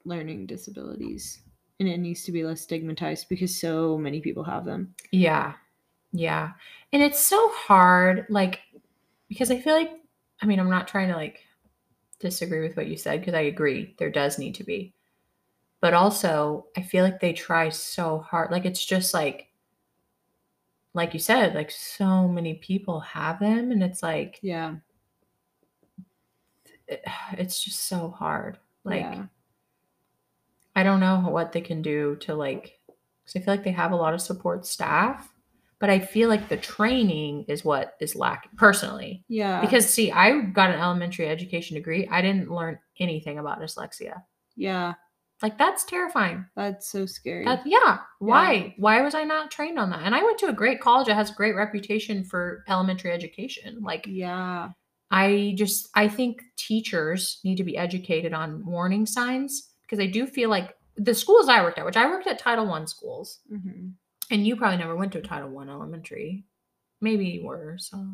learning 0.04 0.46
disabilities 0.46 1.40
and 1.80 1.88
it 1.88 1.98
needs 1.98 2.22
to 2.24 2.32
be 2.32 2.44
less 2.44 2.60
stigmatized 2.60 3.28
because 3.28 3.58
so 3.60 3.98
many 3.98 4.20
people 4.20 4.44
have 4.44 4.64
them 4.64 4.94
Yeah. 5.12 5.54
Yeah. 6.12 6.50
And 6.92 7.02
it's 7.02 7.18
so 7.18 7.50
hard, 7.52 8.26
like, 8.30 8.60
because 9.28 9.50
I 9.50 9.58
feel 9.60 9.74
like, 9.74 9.90
I 10.42 10.46
mean, 10.46 10.60
I'm 10.60 10.70
not 10.70 10.88
trying 10.88 11.08
to 11.08 11.16
like 11.16 11.40
disagree 12.20 12.60
with 12.66 12.76
what 12.76 12.86
you 12.86 12.96
said 12.96 13.20
because 13.20 13.34
I 13.34 13.42
agree 13.42 13.94
there 13.98 14.10
does 14.10 14.38
need 14.38 14.54
to 14.56 14.64
be. 14.64 14.94
But 15.80 15.94
also, 15.94 16.66
I 16.76 16.82
feel 16.82 17.04
like 17.04 17.20
they 17.20 17.32
try 17.32 17.68
so 17.68 18.18
hard. 18.18 18.50
Like, 18.50 18.64
it's 18.64 18.84
just 18.84 19.12
like, 19.12 19.48
like 20.94 21.12
you 21.12 21.20
said, 21.20 21.54
like 21.54 21.70
so 21.70 22.26
many 22.26 22.54
people 22.54 23.00
have 23.00 23.38
them. 23.38 23.70
And 23.70 23.82
it's 23.82 24.02
like, 24.02 24.38
yeah 24.42 24.76
it- 26.86 27.04
it's 27.38 27.62
just 27.62 27.84
so 27.84 28.10
hard. 28.10 28.58
Like, 28.84 29.00
yeah. 29.02 29.26
I 30.76 30.82
don't 30.82 31.00
know 31.00 31.20
what 31.20 31.52
they 31.52 31.60
can 31.60 31.82
do 31.82 32.16
to 32.22 32.34
like, 32.34 32.78
because 33.24 33.36
I 33.40 33.44
feel 33.44 33.54
like 33.54 33.64
they 33.64 33.70
have 33.72 33.92
a 33.92 33.96
lot 33.96 34.14
of 34.14 34.20
support 34.20 34.66
staff, 34.66 35.32
but 35.84 35.90
I 35.90 35.98
feel 36.00 36.30
like 36.30 36.48
the 36.48 36.56
training 36.56 37.44
is 37.46 37.62
what 37.62 37.92
is 38.00 38.16
lacking 38.16 38.52
personally. 38.56 39.22
yeah 39.28 39.60
Because 39.60 39.84
see, 39.86 40.10
I 40.10 40.40
got 40.40 40.70
an 40.70 40.80
elementary 40.80 41.28
education 41.28 41.74
degree. 41.76 42.08
I 42.10 42.22
didn't 42.22 42.50
learn 42.50 42.78
anything 42.98 43.38
about 43.38 43.60
dyslexia. 43.60 44.22
yeah 44.56 44.94
Like 45.42 45.58
that's 45.58 45.84
terrifying. 45.84 46.46
that's 46.56 46.88
so 46.88 47.04
scary 47.04 47.44
That, 47.44 47.66
yeah. 47.66 47.98
Why? 48.18 48.74
Why 48.78 49.02
was 49.02 49.14
I 49.14 49.24
not 49.24 49.50
trained 49.50 49.78
on 49.78 49.90
that? 49.90 50.00
And 50.06 50.14
I 50.14 50.22
went 50.24 50.38
to 50.38 50.48
a 50.48 50.52
great 50.62 50.80
college 50.80 51.08
that 51.08 51.16
has 51.16 51.30
a 51.30 51.34
great 51.34 51.54
reputation 51.54 52.24
for 52.24 52.64
elementary 52.66 53.12
education. 53.12 53.82
Like 53.82 54.06
yeah 54.08 54.70
I 55.10 55.54
just 55.58 55.88
I 55.94 56.08
think 56.08 56.40
teachers 56.56 57.40
need 57.44 57.56
to 57.56 57.64
be 57.70 57.76
educated 57.76 58.32
on 58.32 58.64
warning 58.64 59.04
signs 59.06 59.52
because 59.82 60.00
I 60.00 60.06
do 60.06 60.26
feel 60.26 60.48
like 60.48 60.68
the 60.96 61.14
schools 61.14 61.48
I 61.48 61.62
worked 61.62 61.78
at, 61.78 61.84
which 61.84 61.96
I 62.02 62.06
worked 62.06 62.26
at 62.26 62.38
Title 62.38 62.66
One 62.66 62.86
schools, 62.86 63.40
hmm 63.50 63.88
and 64.30 64.46
you 64.46 64.56
probably 64.56 64.78
never 64.78 64.96
went 64.96 65.12
to 65.12 65.18
a 65.18 65.22
Title 65.22 65.48
One 65.50 65.68
elementary. 65.68 66.44
Maybe 67.00 67.26
you 67.26 67.44
were, 67.46 67.76
so 67.78 68.04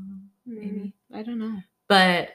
maybe. 0.45 0.95
i 1.15 1.23
don't 1.23 1.39
know 1.39 1.59
But 1.89 2.31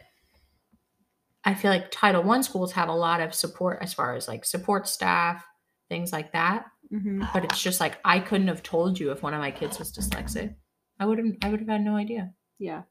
I 1.43 1.53
feel 1.53 1.69
like 1.71 1.91
Title 1.91 2.23
One 2.23 2.43
schools 2.43 2.71
have 2.73 2.89
a 2.89 2.93
lot 2.95 3.21
of 3.21 3.33
support 3.33 3.79
as 3.81 3.93
far 3.93 4.15
as 4.15 4.27
like 4.27 4.45
support 4.45 4.87
staff, 4.87 5.45
things 5.89 6.11
like 6.11 6.31
that. 6.33 6.65
hmm 6.89 7.23
But 7.33 7.43
it's 7.45 7.61
just 7.61 7.79
like 7.79 7.97
I 8.05 8.19
couldn't 8.19 8.47
have 8.47 8.63
told 8.63 8.99
you 8.99 9.11
if 9.11 9.21
one 9.21 9.33
of 9.33 9.39
my 9.39 9.51
kids 9.51 9.77
was 9.79 9.91
dyslexic. 9.91 10.55
I 10.99 11.05
would 11.05 11.17
have 11.19 11.27
I 11.43 11.49
would 11.49 11.59
have 11.59 11.69
had 11.69 11.81
no 11.83 11.95
idea. 11.95 12.33
yeah 12.57 12.83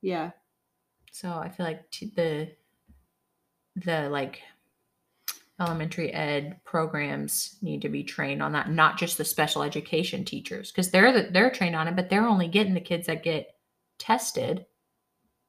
yeah 0.00 0.30
So 1.12 1.30
I 1.30 1.48
feel 1.48 1.64
like 1.66 1.90
t- 1.90 2.12
the 2.16 2.50
the 3.76 4.08
like 4.10 4.40
elementary 5.62 6.12
ed 6.12 6.56
programs 6.64 7.56
need 7.62 7.82
to 7.82 7.88
be 7.88 8.02
trained 8.04 8.42
on 8.42 8.52
that, 8.52 8.70
not 8.70 8.98
just 8.98 9.16
the 9.18 9.24
special 9.24 9.62
education 9.62 10.24
teachers, 10.24 10.70
because 10.70 10.90
they're 10.90 11.12
the, 11.12 11.30
they're 11.30 11.50
trained 11.50 11.76
on 11.76 11.88
it, 11.88 11.96
but 11.96 12.10
they're 12.10 12.26
only 12.26 12.48
getting 12.48 12.74
the 12.74 12.80
kids 12.80 13.06
that 13.06 13.22
get 13.22 13.54
tested, 13.98 14.66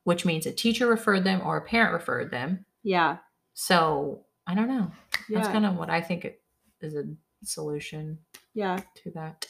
which 0.03 0.26
means 0.26 0.45
a 0.45 0.51
teacher 0.51 0.88
referred 0.88 1.24
them 1.24 1.41
or 1.43 1.57
a 1.57 1.61
parent 1.61 1.93
referred 1.93 2.32
them. 2.32 2.66
yeah 2.84 3.18
So 3.53 4.26
I 4.47 4.55
don't 4.55 4.68
know. 4.68 4.91
That's 5.30 5.47
kind 5.47 5.66
of 5.66 5.76
what 5.78 5.89
I 5.89 6.01
think 6.01 6.26
it 6.26 6.41
is 6.82 6.95
a 6.95 7.03
solution 7.43 8.20
yeah 8.53 8.80
to 8.95 9.11
that. 9.11 9.47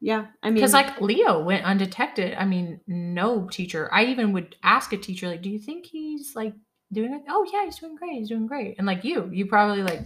yeah 0.00 0.26
i 0.42 0.48
mean 0.48 0.54
Because 0.54 0.72
like 0.72 1.00
Leo 1.00 1.42
went 1.42 1.64
undetected. 1.64 2.34
I 2.34 2.44
mean, 2.44 2.80
no 2.86 3.48
teacher. 3.48 3.88
I 3.92 4.04
even 4.06 4.32
would 4.32 4.56
ask 4.62 4.92
a 4.92 4.96
teacher, 4.98 5.26
like, 5.28 5.42
"Do 5.42 5.50
you 5.50 5.58
think 5.58 5.86
he's 5.86 6.36
like 6.36 6.54
doing 6.92 7.12
it?" 7.14 7.22
Oh 7.28 7.46
yeah, 7.52 7.64
he's 7.64 7.78
doing 7.78 7.96
great. 7.96 8.12
He's 8.18 8.28
doing 8.28 8.46
great. 8.46 8.76
And 8.78 8.86
like 8.86 9.04
you, 9.04 9.28
you 9.32 9.46
probably 9.46 9.82
like 9.82 10.02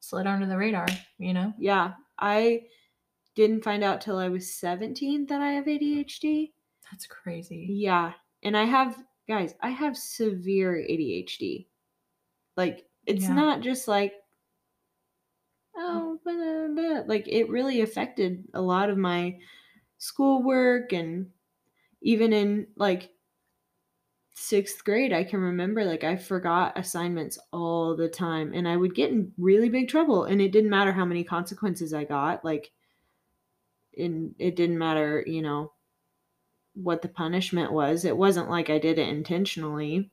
slid 0.00 0.26
under 0.26 0.46
the 0.46 0.56
radar. 0.56 0.86
You 1.18 1.32
know? 1.34 1.52
yeah 1.58 1.94
i 2.18 2.62
didn't 3.34 3.64
find 3.64 3.82
out 3.84 4.00
till 4.00 4.16
i 4.18 4.28
was 4.28 4.54
17 4.54 5.26
that 5.26 5.40
i 5.40 5.52
have 5.52 5.64
adhd 5.66 6.52
That's 6.90 7.06
crazy. 7.06 7.66
Yeah. 7.70 8.12
And 8.42 8.56
I 8.56 8.64
have, 8.64 8.96
guys, 9.28 9.54
I 9.60 9.70
have 9.70 9.96
severe 9.96 10.74
ADHD. 10.88 11.66
Like, 12.56 12.86
it's 13.06 13.24
Yeah. 13.24 13.34
not 13.34 13.60
just 13.60 13.88
like, 13.88 14.12
mm. 15.76 15.80
oh, 15.80 16.20
blah, 16.22 16.32
blah, 16.32 16.68
blah. 16.68 17.02
like, 17.06 17.26
it 17.26 17.48
really 17.50 17.80
affected 17.80 18.44
a 18.54 18.60
lot 18.62 18.88
of 18.88 18.96
my 18.98 19.38
schoolwork 19.98 20.92
and 20.92 21.30
even 22.02 22.32
in 22.32 22.68
like 22.76 23.10
sixth 24.38 24.84
grade, 24.84 25.14
I 25.14 25.24
can 25.24 25.40
remember 25.40 25.84
like 25.84 26.04
I 26.04 26.16
forgot 26.16 26.78
assignments 26.78 27.38
all 27.52 27.96
the 27.96 28.08
time 28.08 28.52
and 28.54 28.68
I 28.68 28.76
would 28.76 28.94
get 28.94 29.10
in 29.10 29.32
really 29.38 29.70
big 29.70 29.88
trouble. 29.88 30.24
And 30.24 30.40
it 30.40 30.52
didn't 30.52 30.70
matter 30.70 30.92
how 30.92 31.06
many 31.06 31.24
consequences 31.24 31.94
I 31.94 32.04
got. 32.04 32.44
Like, 32.44 32.70
in, 33.94 34.34
it 34.38 34.54
didn't 34.54 34.78
matter, 34.78 35.24
you 35.26 35.40
know, 35.40 35.72
what 36.74 37.00
the 37.00 37.08
punishment 37.08 37.72
was. 37.72 38.04
It 38.04 38.16
wasn't 38.16 38.50
like 38.50 38.68
I 38.68 38.78
did 38.78 38.98
it 38.98 39.08
intentionally. 39.08 40.10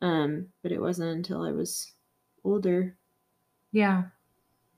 Um, 0.00 0.46
but 0.62 0.72
it 0.72 0.80
wasn't 0.80 1.14
until 1.14 1.42
I 1.42 1.52
was 1.52 1.92
older. 2.44 2.96
Yeah. 3.72 4.04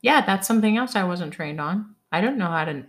Yeah, 0.02 0.26
that's 0.26 0.48
something 0.48 0.76
else 0.76 0.96
I 0.96 1.04
wasn't 1.04 1.32
trained 1.32 1.60
on. 1.60 1.94
I 2.10 2.20
don't 2.20 2.38
know 2.38 2.50
how 2.50 2.64
to 2.64 2.84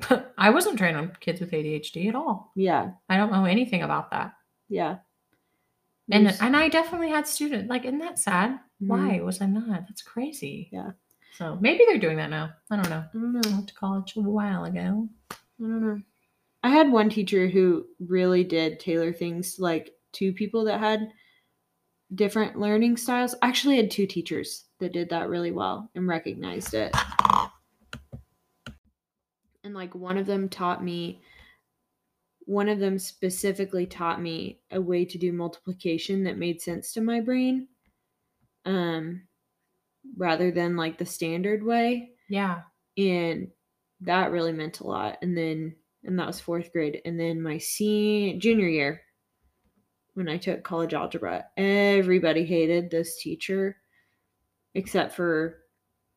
I 0.38 0.50
wasn't 0.50 0.78
trained 0.78 0.96
on 0.96 1.16
kids 1.20 1.40
with 1.40 1.52
ADHD 1.52 2.08
at 2.08 2.16
all. 2.16 2.50
Yeah. 2.56 2.90
I 3.08 3.16
don't 3.16 3.32
know 3.32 3.44
anything 3.44 3.82
about 3.82 4.10
that. 4.10 4.32
Yeah. 4.68 4.98
And 6.10 6.34
and 6.40 6.56
I 6.56 6.68
definitely 6.68 7.10
had 7.10 7.26
students 7.26 7.68
like 7.68 7.84
isn't 7.84 7.98
that 7.98 8.18
sad? 8.18 8.60
Mhm. 8.82 8.88
Why 8.88 9.20
was 9.20 9.40
I 9.40 9.46
not? 9.46 9.86
That's 9.88 10.02
crazy. 10.02 10.68
Yeah. 10.72 10.92
So 11.34 11.56
maybe 11.60 11.84
they're 11.86 11.98
doing 11.98 12.16
that 12.16 12.30
now. 12.30 12.50
I 12.70 12.76
don't 12.76 12.88
know. 12.90 13.04
I 13.04 13.12
don't 13.12 13.32
know. 13.32 13.40
I 13.44 13.52
went 13.52 13.68
to 13.68 13.74
college 13.74 14.16
a 14.16 14.20
while 14.20 14.64
ago. 14.64 15.08
I 15.30 15.36
don't 15.60 15.80
know. 15.82 16.02
I 16.62 16.70
had 16.70 16.90
one 16.90 17.08
teacher 17.10 17.46
who 17.48 17.86
really 18.00 18.42
did 18.42 18.80
tailor 18.80 19.12
things 19.12 19.56
like 19.58 19.94
to 20.14 20.32
people 20.32 20.64
that 20.64 20.80
had 20.80 21.12
different 22.14 22.58
learning 22.58 22.96
styles. 22.96 23.34
I 23.42 23.48
actually 23.48 23.76
had 23.76 23.90
two 23.90 24.06
teachers 24.06 24.64
that 24.80 24.92
did 24.92 25.10
that 25.10 25.28
really 25.28 25.52
well 25.52 25.90
and 25.94 26.08
recognized 26.08 26.74
it. 26.74 26.96
And 29.62 29.74
like 29.74 29.94
one 29.94 30.16
of 30.16 30.26
them 30.26 30.48
taught 30.48 30.82
me 30.82 31.20
one 32.48 32.68
of 32.70 32.78
them 32.78 32.98
specifically 32.98 33.86
taught 33.86 34.22
me 34.22 34.58
a 34.70 34.80
way 34.80 35.04
to 35.04 35.18
do 35.18 35.32
multiplication 35.32 36.24
that 36.24 36.38
made 36.38 36.62
sense 36.62 36.92
to 36.94 37.00
my 37.02 37.20
brain. 37.20 37.68
Um 38.64 39.28
rather 40.16 40.50
than 40.50 40.76
like 40.76 40.96
the 40.96 41.04
standard 41.06 41.62
way 41.62 42.12
Yeah. 42.28 42.62
and 42.96 43.50
that 44.00 44.30
really 44.30 44.52
meant 44.52 44.80
a 44.80 44.86
lot 44.86 45.18
and 45.20 45.36
then 45.36 45.76
and 46.04 46.18
that 46.18 46.26
was 46.26 46.40
fourth 46.40 46.72
grade 46.72 47.02
and 47.04 47.20
then 47.20 47.42
my 47.42 47.58
senior 47.58 48.38
junior 48.38 48.68
year 48.68 49.02
when 50.14 50.28
i 50.28 50.38
took 50.38 50.62
college 50.62 50.94
algebra 50.94 51.44
everybody 51.58 52.44
hated 52.46 52.90
this 52.90 53.20
teacher 53.20 53.76
except 54.74 55.14
for 55.14 55.58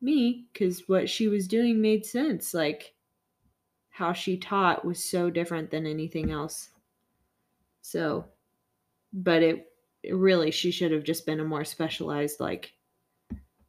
me 0.00 0.46
because 0.52 0.88
what 0.88 1.10
she 1.10 1.28
was 1.28 1.46
doing 1.48 1.82
made 1.82 2.06
sense 2.06 2.54
like 2.54 2.94
how 3.92 4.12
she 4.12 4.36
taught 4.36 4.84
was 4.84 5.02
so 5.02 5.30
different 5.30 5.70
than 5.70 5.86
anything 5.86 6.30
else 6.30 6.70
so 7.82 8.24
but 9.12 9.42
it, 9.42 9.70
it 10.02 10.14
really 10.14 10.50
she 10.50 10.70
should 10.70 10.90
have 10.90 11.04
just 11.04 11.26
been 11.26 11.40
a 11.40 11.44
more 11.44 11.64
specialized 11.64 12.40
like 12.40 12.72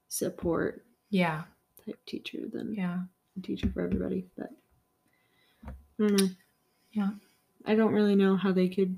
support 0.08 0.86
Yeah. 1.10 1.44
type 1.86 2.00
teacher 2.06 2.40
than 2.52 2.74
Yeah. 2.74 3.02
a 3.38 3.42
teacher 3.42 3.70
for 3.70 3.82
everybody, 3.82 4.26
but 4.38 4.50
I 5.68 5.72
don't 6.00 6.20
know. 6.22 6.28
Yeah. 6.92 7.10
I 7.66 7.76
don't 7.76 7.94
really 7.94 8.16
know 8.16 8.36
how 8.38 8.52
they 8.52 8.70
could 8.70 8.96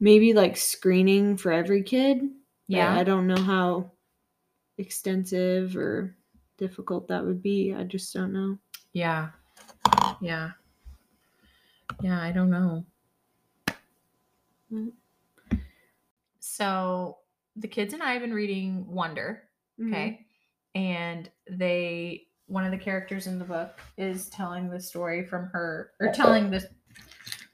maybe 0.00 0.32
like 0.32 0.56
screening 0.56 1.36
for 1.36 1.52
every 1.52 1.82
kid. 1.82 2.22
Yeah. 2.68 2.94
I 2.94 3.04
don't 3.04 3.26
know 3.26 3.40
how 3.42 3.90
extensive 4.78 5.76
or 5.76 6.14
difficult 6.56 7.08
that 7.08 7.24
would 7.24 7.42
be. 7.42 7.74
I 7.74 7.82
just 7.84 8.14
don't 8.14 8.32
know. 8.32 8.58
Yeah. 8.92 9.30
Yeah. 10.20 10.50
Yeah, 12.00 12.20
I 12.20 12.32
don't 12.32 12.50
know. 12.50 12.84
Mm. 14.72 14.92
So 16.40 17.18
the 17.54 17.68
kids 17.68 17.94
and 17.94 18.02
I 18.02 18.12
have 18.12 18.22
been 18.22 18.34
reading 18.34 18.86
Wonder. 18.88 19.42
Mm-hmm. 19.80 19.94
Okay. 19.94 20.26
And 20.74 21.30
they 21.50 22.26
one 22.46 22.64
of 22.64 22.70
the 22.70 22.78
characters 22.78 23.26
in 23.26 23.38
the 23.38 23.44
book 23.44 23.80
is 23.96 24.28
telling 24.28 24.70
the 24.70 24.80
story 24.80 25.24
from 25.24 25.46
her 25.46 25.90
or 26.00 26.12
telling 26.12 26.50
this 26.50 26.66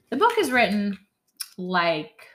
the 0.09 0.17
book 0.17 0.33
is 0.37 0.51
written 0.51 0.97
like 1.57 2.27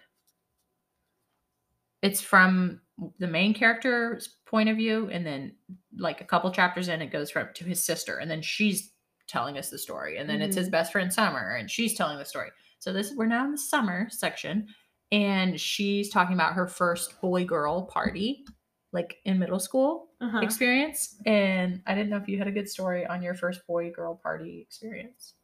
it's 2.03 2.21
from 2.21 2.81
the 3.19 3.27
main 3.29 3.55
character's 3.55 4.37
point 4.45 4.69
of 4.69 4.77
view 4.77 5.09
and 5.13 5.25
then 5.25 5.53
like 5.97 6.21
a 6.21 6.25
couple 6.25 6.51
chapters 6.51 6.89
in 6.89 7.01
it 7.01 7.13
goes 7.13 7.31
from 7.31 7.49
to 7.55 7.65
his 7.65 7.85
sister 7.85 8.19
and 8.19 8.29
then 8.29 8.43
she's 8.43 8.91
telling 9.29 9.59
us 9.59 9.71
the 9.71 9.79
story 9.79 10.19
and 10.19 10.29
then 10.29 10.41
it's 10.43 10.57
his 10.57 10.69
best 10.69 10.91
friend 10.93 11.13
summer 11.13 11.57
and 11.57 11.71
she's 11.71 11.95
telling 11.95 12.19
the 12.19 12.25
story. 12.25 12.49
So 12.79 12.93
this 12.93 13.13
we're 13.15 13.27
now 13.27 13.45
in 13.45 13.53
the 13.53 13.59
summer 13.59 14.09
section 14.11 14.67
and 15.13 15.61
she's 15.61 16.11
talking 16.11 16.35
about 16.35 16.55
her 16.55 16.67
first 16.67 17.21
boy 17.21 17.45
girl 17.45 17.83
party 17.87 18.45
like 18.93 19.19
in 19.25 19.39
middle 19.39 19.59
school 19.61 20.09
Uh-huh. 20.21 20.41
experience 20.41 21.17
and 21.27 21.83
i 21.87 21.95
didn't 21.95 22.09
know 22.11 22.17
if 22.17 22.29
you 22.29 22.39
had 22.39 22.47
a 22.49 22.53
good 22.53 22.69
story 22.69 23.07
on 23.07 23.23
your 23.23 23.35
first 23.35 23.67
boy 23.67 23.91
girl 23.91 24.15
party 24.23 24.61
experience. 24.61 25.35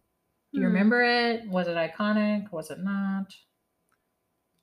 Do 0.53 0.61
you 0.61 0.67
Hmm. 0.67 0.73
remember 0.73 1.03
it? 1.03 1.49
Was 1.49 1.67
it 1.69 1.77
iconic? 1.77 2.51
Was 2.53 2.71
it 2.71 2.79
not? 2.81 3.35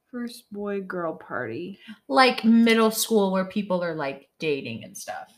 First 0.10 0.52
boy 0.52 0.82
girl 0.82 1.16
party. 1.16 1.80
like 2.10 2.44
middle 2.44 2.92
school 2.92 3.32
where 3.32 3.46
people 3.46 3.84
are 3.84 3.96
like 3.96 4.30
dating 4.40 4.84
and 4.84 4.98
stuff. 4.98 5.32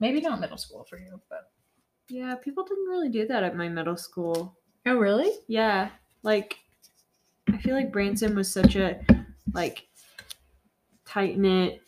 Maybe 0.00 0.20
not 0.20 0.40
middle 0.40 0.58
school 0.58 0.84
for 0.88 0.98
you 0.98 1.20
but 1.30 1.50
Yeah, 2.08 2.34
people 2.36 2.64
didn't 2.64 2.86
really 2.88 3.08
do 3.08 3.26
that 3.26 3.42
at 3.42 3.56
my 3.56 3.68
middle 3.68 3.96
school. 3.96 4.56
oh 4.86 4.96
really 4.96 5.32
Yeah, 5.48 5.90
like 6.22 6.56
I 7.52 7.58
feel 7.58 7.74
like 7.74 7.92
Branson 7.92 8.34
was 8.34 8.52
such 8.52 8.76
a 8.76 9.00
like 9.52 9.86
tight 11.04 11.38
knit, 11.38 11.80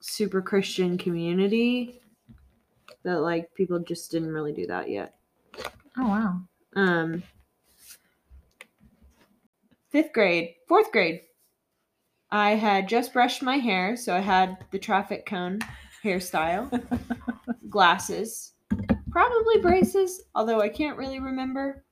super 0.00 0.42
Christian 0.42 0.98
community 0.98 2.00
that 3.02 3.20
like 3.20 3.54
people 3.54 3.78
just 3.78 4.10
didn't 4.10 4.32
really 4.32 4.52
do 4.52 4.66
that 4.66 4.90
yet. 4.90 5.14
oh 5.96 6.06
wow 6.08 6.40
Um, 6.76 7.22
fifth 9.90 10.12
grade, 10.12 10.54
fourth 10.68 10.92
grade, 10.92 11.22
I 12.30 12.50
had 12.50 12.88
just 12.88 13.12
brushed 13.12 13.42
my 13.42 13.56
hair, 13.56 13.96
so 13.96 14.14
I 14.14 14.20
had 14.20 14.58
the 14.70 14.78
traffic 14.78 15.26
cone 15.26 15.58
hairstyle, 16.04 16.70
glasses, 17.70 18.52
probably 19.10 19.58
braces, 19.58 20.22
although 20.34 20.60
I 20.60 20.68
can't 20.68 20.96
really 20.96 21.20
remember, 21.20 21.84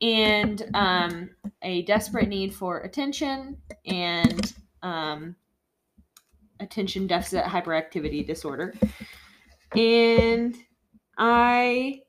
and 0.00 0.62
um, 0.74 1.30
a 1.62 1.82
desperate 1.82 2.28
need 2.28 2.54
for 2.54 2.80
attention 2.80 3.56
and 3.86 4.52
um, 4.82 5.36
attention 6.60 7.06
deficit 7.06 7.44
hyperactivity 7.44 8.26
disorder. 8.26 8.74
And 9.74 10.56
I 11.18 12.02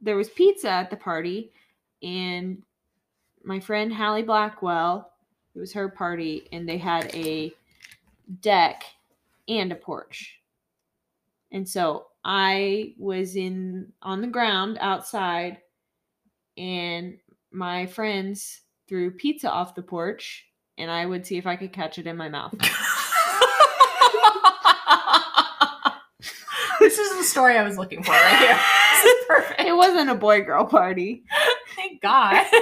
there 0.00 0.16
was 0.16 0.30
pizza 0.30 0.70
at 0.70 0.90
the 0.90 0.96
party 0.96 1.52
and 2.02 2.62
my 3.44 3.60
friend 3.60 3.92
Hallie 3.92 4.22
Blackwell, 4.22 5.12
it 5.54 5.58
was 5.58 5.72
her 5.72 5.88
party, 5.88 6.48
and 6.52 6.68
they 6.68 6.78
had 6.78 7.14
a 7.14 7.52
deck 8.40 8.84
and 9.48 9.72
a 9.72 9.76
porch. 9.76 10.41
And 11.52 11.68
so 11.68 12.06
I 12.24 12.94
was 12.98 13.36
in 13.36 13.92
on 14.02 14.20
the 14.20 14.26
ground 14.26 14.78
outside 14.80 15.58
and 16.56 17.18
my 17.52 17.86
friends 17.86 18.62
threw 18.88 19.10
pizza 19.10 19.50
off 19.50 19.74
the 19.74 19.82
porch 19.82 20.46
and 20.78 20.90
I 20.90 21.06
would 21.06 21.26
see 21.26 21.36
if 21.36 21.46
I 21.46 21.56
could 21.56 21.72
catch 21.72 21.98
it 21.98 22.06
in 22.06 22.16
my 22.16 22.28
mouth. 22.28 22.54
this 26.80 26.98
is 26.98 27.16
the 27.16 27.22
story 27.22 27.56
i 27.56 27.62
was 27.62 27.78
looking 27.78 28.02
for 28.02 28.10
right 28.10 28.38
here 28.38 28.58
this 29.02 29.04
is 29.04 29.24
perfect 29.28 29.60
It 29.60 29.76
wasn't 29.76 30.10
a 30.10 30.14
boy 30.16 30.42
girl 30.42 30.64
party. 30.64 31.22
thank 31.76 32.02
god 32.02 32.44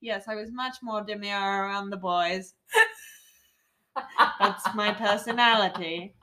Yes, 0.00 0.28
I 0.28 0.36
was 0.36 0.52
much 0.52 0.76
more 0.80 1.02
demure 1.02 1.36
around 1.36 1.90
the 1.90 1.96
boys. 1.96 2.54
That's 4.38 4.74
my 4.74 4.92
personality. 4.92 6.14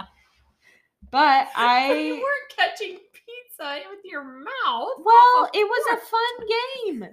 But 1.16 1.48
I 1.56 1.94
you 1.94 2.14
weren't 2.16 2.58
catching 2.58 2.98
pizza 3.14 3.80
with 3.90 4.02
your 4.04 4.22
mouth 4.22 4.90
well, 5.02 5.50
it 5.54 5.64
was 5.64 5.86
a 5.94 6.06
fun 6.06 7.00
game. 7.00 7.10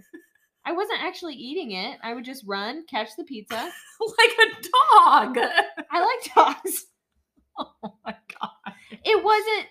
I 0.65 0.73
wasn't 0.73 1.05
actually 1.05 1.35
eating 1.35 1.71
it. 1.71 2.01
I 2.03 2.13
would 2.13 2.25
just 2.25 2.43
run, 2.45 2.85
catch 2.91 3.11
the 3.17 3.23
pizza. 3.23 3.55
like 4.19 4.33
a 4.41 4.55
dog. 4.55 5.39
I 5.89 6.01
like 6.01 6.35
dogs. 6.35 6.87
Oh 7.57 7.95
my 8.05 8.17
god. 8.41 8.75
It 9.05 9.23
wasn't 9.23 9.67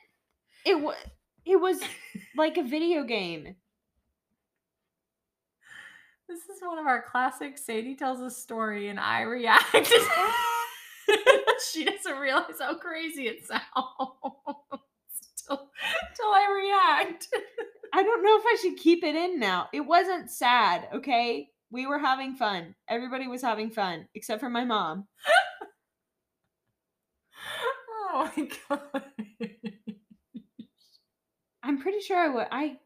it 0.66 0.80
was 0.80 0.96
it 1.46 1.60
was 1.60 1.82
like 2.38 2.56
a 2.58 2.64
video 2.64 3.04
game. 3.04 3.58
This 6.30 6.40
is 6.44 6.62
one 6.62 6.80
of 6.80 6.88
our 6.88 7.02
classic 7.02 7.58
Sadie 7.58 7.98
tells 7.98 8.22
a 8.22 8.32
story 8.32 8.88
and 8.88 8.98
I 8.98 9.24
react. 9.24 9.92
she 11.72 11.86
doesn't 11.86 12.18
realize 12.18 12.56
how 12.60 12.76
crazy 12.78 13.28
it 13.28 13.46
sounds 13.46 13.62
till, 15.48 15.70
till 16.16 16.26
I 16.30 17.00
react. 17.00 17.28
I 17.94 18.04
don't 18.04 18.24
know 18.24 18.38
if 18.38 18.44
I 18.46 18.58
should 18.62 18.78
keep 18.78 19.04
it 19.04 19.16
in 19.16 19.40
now. 19.40 19.68
It 19.74 19.82
wasn't 19.82 20.32
sad, 20.32 20.88
okay? 20.94 21.50
We 21.72 21.88
were 21.88 22.00
having 22.00 22.36
fun. 22.36 22.76
Everybody 22.90 23.28
was 23.28 23.42
having 23.42 23.70
fun 23.70 24.08
except 24.16 24.40
for 24.40 24.50
my 24.50 24.64
mom. 24.66 25.08
Oh 28.14 28.30
my 28.36 28.50
god. 28.70 29.04
I'm 31.64 31.80
pretty 31.82 32.00
sure 32.02 32.18
I 32.18 32.28
would. 32.28 32.48
I. 32.52 32.78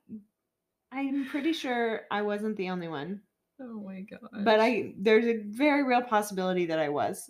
I'm 0.92 1.26
pretty 1.26 1.54
sure 1.54 2.02
I 2.12 2.22
wasn't 2.22 2.58
the 2.58 2.70
only 2.70 2.88
one, 2.88 3.22
Oh 3.60 3.82
my 3.86 4.02
god. 4.02 4.46
but 4.46 4.60
I 4.60 4.94
there's 4.98 5.26
a 5.26 5.42
very 5.44 5.84
real 5.84 6.02
possibility 6.02 6.68
that 6.68 6.80
I 6.80 6.90
was. 6.90 7.30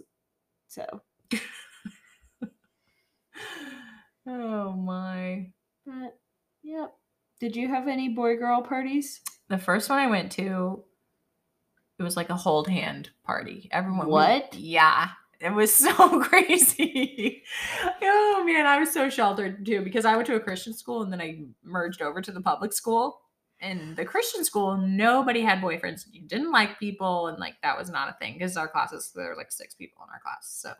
So, 0.67 0.85
Oh 4.27 4.71
my. 4.73 5.51
but 5.85 6.17
yep. 6.63 6.93
Did 7.39 7.55
you 7.55 7.67
have 7.67 7.87
any 7.87 8.09
boy 8.09 8.37
girl 8.37 8.61
parties? 8.61 9.21
The 9.49 9.57
first 9.59 9.89
one 9.89 9.99
I 9.99 10.07
went 10.07 10.31
to, 10.33 10.83
it 11.99 12.03
was 12.03 12.17
like 12.17 12.29
a 12.29 12.35
hold 12.35 12.67
hand 12.67 13.11
party. 13.23 13.69
Everyone. 13.71 14.07
we- 14.07 14.11
What? 14.13 14.53
yeah. 14.55 15.09
It 15.39 15.49
was 15.53 15.71
so 15.73 16.21
crazy. 16.23 17.43
oh 18.01 18.43
man, 18.47 18.65
I 18.65 18.79
was 18.79 18.91
so 18.91 19.09
sheltered 19.09 19.65
too 19.65 19.81
because 19.83 20.05
I 20.05 20.15
went 20.15 20.25
to 20.27 20.35
a 20.35 20.39
Christian 20.39 20.73
school 20.73 21.03
and 21.03 21.11
then 21.11 21.21
I 21.21 21.43
merged 21.63 22.01
over 22.01 22.21
to 22.21 22.31
the 22.31 22.41
public 22.41 22.73
school. 22.73 23.21
And 23.65 23.95
the 23.95 24.05
Christian 24.05 24.45
school, 24.45 24.77
nobody 24.77 25.41
had 25.41 25.59
boyfriends. 25.59 26.05
You 26.11 26.21
didn't 26.21 26.51
like 26.51 26.79
people, 26.79 27.27
and 27.27 27.39
like 27.39 27.55
that 27.63 27.77
was 27.77 27.89
not 27.89 28.09
a 28.09 28.13
thing 28.13 28.33
because 28.33 28.57
our 28.57 28.67
classes 28.67 29.11
there 29.15 29.29
were 29.29 29.35
like 29.35 29.51
six 29.51 29.73
people 29.73 30.03
in 30.03 30.13
our 30.13 30.19
class, 30.19 30.47
so 30.61 30.71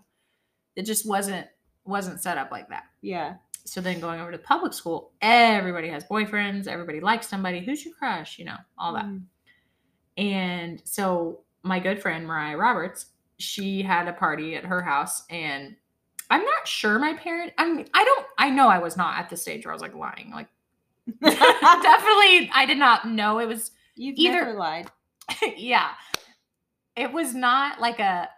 it 0.75 0.83
just 0.83 1.07
wasn't 1.07 1.47
wasn't 1.83 2.21
set 2.21 2.38
up 2.38 2.51
like 2.51 2.69
that. 2.69 2.83
Yeah. 3.01 3.36
So 3.65 3.81
then 3.81 3.99
going 3.99 4.21
over 4.21 4.31
to 4.31 4.38
public 4.38 4.73
school, 4.73 5.13
everybody 5.21 5.89
has 5.89 6.03
boyfriends, 6.03 6.67
everybody 6.67 6.99
likes 6.99 7.27
somebody. 7.27 7.65
Who's 7.65 7.83
your 7.83 7.95
crush? 7.95 8.38
You 8.38 8.45
know, 8.45 8.57
all 8.77 8.93
that. 8.93 9.05
Mm. 9.05 9.23
And 10.17 10.81
so 10.86 11.41
my 11.63 11.79
good 11.79 11.99
friend 11.99 12.27
Mariah 12.27 12.57
Roberts, 12.57 13.07
she 13.39 13.81
had 13.81 14.07
a 14.07 14.13
party 14.13 14.55
at 14.55 14.63
her 14.63 14.83
house, 14.83 15.23
and 15.31 15.75
I'm 16.29 16.43
not 16.43 16.67
sure 16.67 16.99
my 16.99 17.13
parent. 17.13 17.53
I 17.57 17.65
mean, 17.71 17.88
I 17.93 18.03
don't. 18.03 18.27
I 18.38 18.49
know 18.51 18.67
I 18.67 18.77
was 18.77 18.95
not 18.95 19.17
at 19.17 19.29
the 19.29 19.38
stage 19.38 19.65
where 19.65 19.73
I 19.73 19.75
was 19.75 19.81
like 19.81 19.95
lying. 19.95 20.31
Like 20.31 20.47
definitely, 21.21 22.49
I 22.53 22.65
did 22.67 22.77
not 22.77 23.07
know 23.07 23.39
it 23.39 23.47
was. 23.47 23.71
You've 23.95 24.17
Either- 24.17 24.45
never 24.45 24.53
lied. 24.57 24.89
yeah, 25.57 25.91
it 26.95 27.11
was 27.11 27.33
not 27.33 27.79
like 27.79 27.99
a 27.99 28.29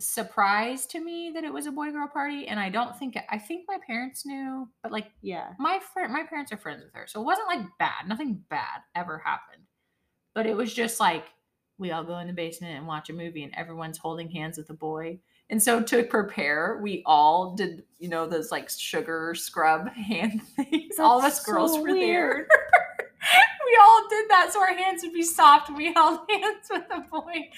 surprise 0.00 0.86
to 0.86 0.98
me 1.04 1.30
that 1.34 1.44
it 1.44 1.52
was 1.52 1.66
a 1.66 1.70
boy 1.72 1.90
girl 1.90 2.08
party, 2.08 2.46
and 2.48 2.58
I 2.58 2.70
don't 2.70 2.96
think 2.98 3.18
I 3.28 3.38
think 3.38 3.64
my 3.68 3.78
parents 3.86 4.24
knew, 4.24 4.68
but 4.82 4.92
like 4.92 5.08
Yeah. 5.20 5.48
my 5.58 5.78
friend 5.92 6.12
my 6.12 6.22
parents 6.24 6.52
are 6.52 6.56
friends 6.56 6.82
with 6.82 6.92
her 6.94 7.06
so 7.06 7.20
it 7.20 7.24
wasn't 7.24 7.48
like 7.48 7.66
bad 7.78 8.08
nothing 8.08 8.42
bad 8.48 8.80
ever 8.94 9.18
happened 9.18 9.62
but 10.34 10.46
it 10.46 10.56
was 10.56 10.72
just 10.72 11.00
like 11.00 11.24
we 11.76 11.90
all 11.90 12.02
go 12.04 12.18
in 12.18 12.26
the 12.28 12.32
basement 12.32 12.76
and 12.78 12.86
watch 12.86 13.10
a 13.10 13.12
movie 13.12 13.42
and 13.44 13.54
everyone's 13.54 13.98
holding 13.98 14.30
hands 14.30 14.56
with 14.56 14.70
a 14.70 14.74
boy 14.74 15.18
and 15.50 15.62
so 15.62 15.82
to 15.82 16.02
prepare 16.04 16.78
we 16.82 17.02
all 17.04 17.54
did 17.54 17.82
you 17.98 18.08
know 18.08 18.26
those 18.26 18.50
like 18.50 18.70
sugar 18.70 19.34
scrub 19.34 19.88
hand 19.92 20.40
things. 20.56 20.98
All 20.98 21.18
of 21.18 21.24
us 21.24 21.34
That's 21.34 21.46
girls 21.46 21.76
were 21.76 21.92
weird. 21.92 21.98
there 22.00 22.48
we 23.66 23.78
all 23.82 24.08
did 24.08 24.30
that 24.30 24.50
so 24.52 24.60
our 24.60 24.74
hands 24.74 25.02
would 25.02 25.12
be 25.12 25.22
soft. 25.22 25.68
And 25.68 25.76
we 25.76 25.92
held 25.92 26.20
hands 26.30 26.68
with 26.70 26.84
a 26.90 27.00
boy. 27.00 27.50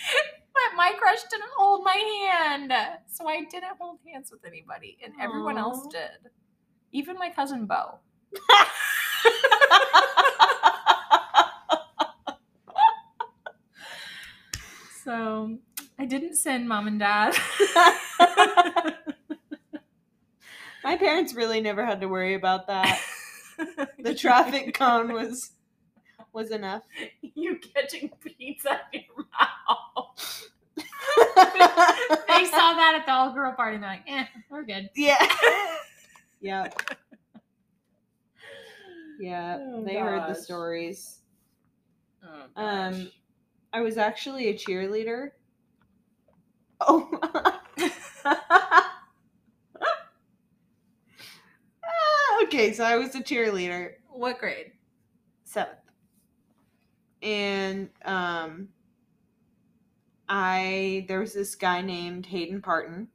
But 0.55 0.77
my 0.77 0.93
crush 0.99 1.23
didn't 1.31 1.49
hold 1.57 1.85
my 1.85 1.95
hand 2.31 2.73
so 3.07 3.29
i 3.29 3.43
didn't 3.51 3.77
hold 3.79 3.99
hands 4.11 4.31
with 4.31 4.45
anybody 4.45 4.99
and 5.03 5.13
everyone 5.21 5.57
else 5.59 5.87
did. 5.91 6.31
Even 6.93 7.17
my 7.17 7.31
cousin 7.31 7.67
Bo. 7.67 8.01
So 15.05 15.59
I 16.03 16.05
didn't 16.05 16.35
send 16.35 16.69
mom 16.69 16.89
and 16.89 16.99
dad. 16.99 17.33
My 20.83 20.97
parents 20.97 21.33
really 21.33 21.61
never 21.61 21.87
had 21.87 22.01
to 22.01 22.09
worry 22.09 22.35
about 22.35 22.67
that. 22.67 23.01
The 24.01 24.13
traffic 24.13 24.75
cone 24.75 25.13
was 25.13 25.53
was 26.33 26.51
enough. 26.51 26.83
you 27.21 27.61
catching 27.73 28.11
pizza 28.21 28.81
in 28.93 29.03
your 29.07 29.27
mouth. 29.41 30.49
they 30.77 30.85
saw 32.47 32.73
that 32.75 32.97
at 32.99 33.07
the 33.07 33.13
all 33.13 33.33
girl 33.33 33.53
party 33.53 33.77
and 33.77 33.85
they're 33.85 33.91
like, 33.91 34.03
eh, 34.09 34.25
we're 34.51 34.65
good. 34.65 34.91
yeah. 34.97 35.25
Yep. 36.41 36.97
Yeah. 39.21 39.59
Oh, 39.61 39.85
they 39.85 39.95
heard 40.01 40.29
the 40.29 40.35
stories. 40.35 41.21
Oh, 42.25 42.47
Um 42.61 43.09
I 43.73 43.81
was 43.83 43.97
actually 43.97 44.49
a 44.49 44.55
cheerleader. 44.55 45.31
Oh. 46.89 47.09
Okay, 52.45 52.73
so 52.73 52.85
I 52.85 52.97
was 52.97 53.15
a 53.15 53.23
cheerleader. 53.23 53.93
what 54.11 54.39
grade? 54.39 54.73
seventh. 55.45 55.79
And 57.23 57.89
um 58.05 58.69
I 60.29 61.05
there 61.09 61.21
was 61.21 61.33
this 61.33 61.55
guy 61.55 61.81
named 61.81 62.27
Hayden 62.27 62.61
Parton. 62.61 63.09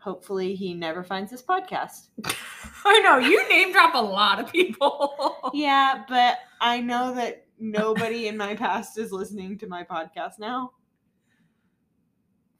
Hopefully 0.00 0.54
he 0.54 0.72
never 0.74 1.04
finds 1.04 1.30
this 1.30 1.42
podcast. 1.42 2.08
I 2.84 3.00
know, 3.00 3.18
you 3.18 3.46
name 3.48 3.72
drop 3.72 3.94
a 3.94 4.02
lot 4.02 4.40
of 4.40 4.50
people. 4.50 5.50
Yeah, 5.54 6.04
but 6.08 6.38
I 6.60 6.80
know 6.80 7.12
that 7.14 7.46
nobody 7.58 8.28
in 8.28 8.36
my 8.36 8.54
past 8.54 8.98
is 8.98 9.10
listening 9.12 9.58
to 9.58 9.66
my 9.66 9.82
podcast 9.84 10.38
now. 10.38 10.72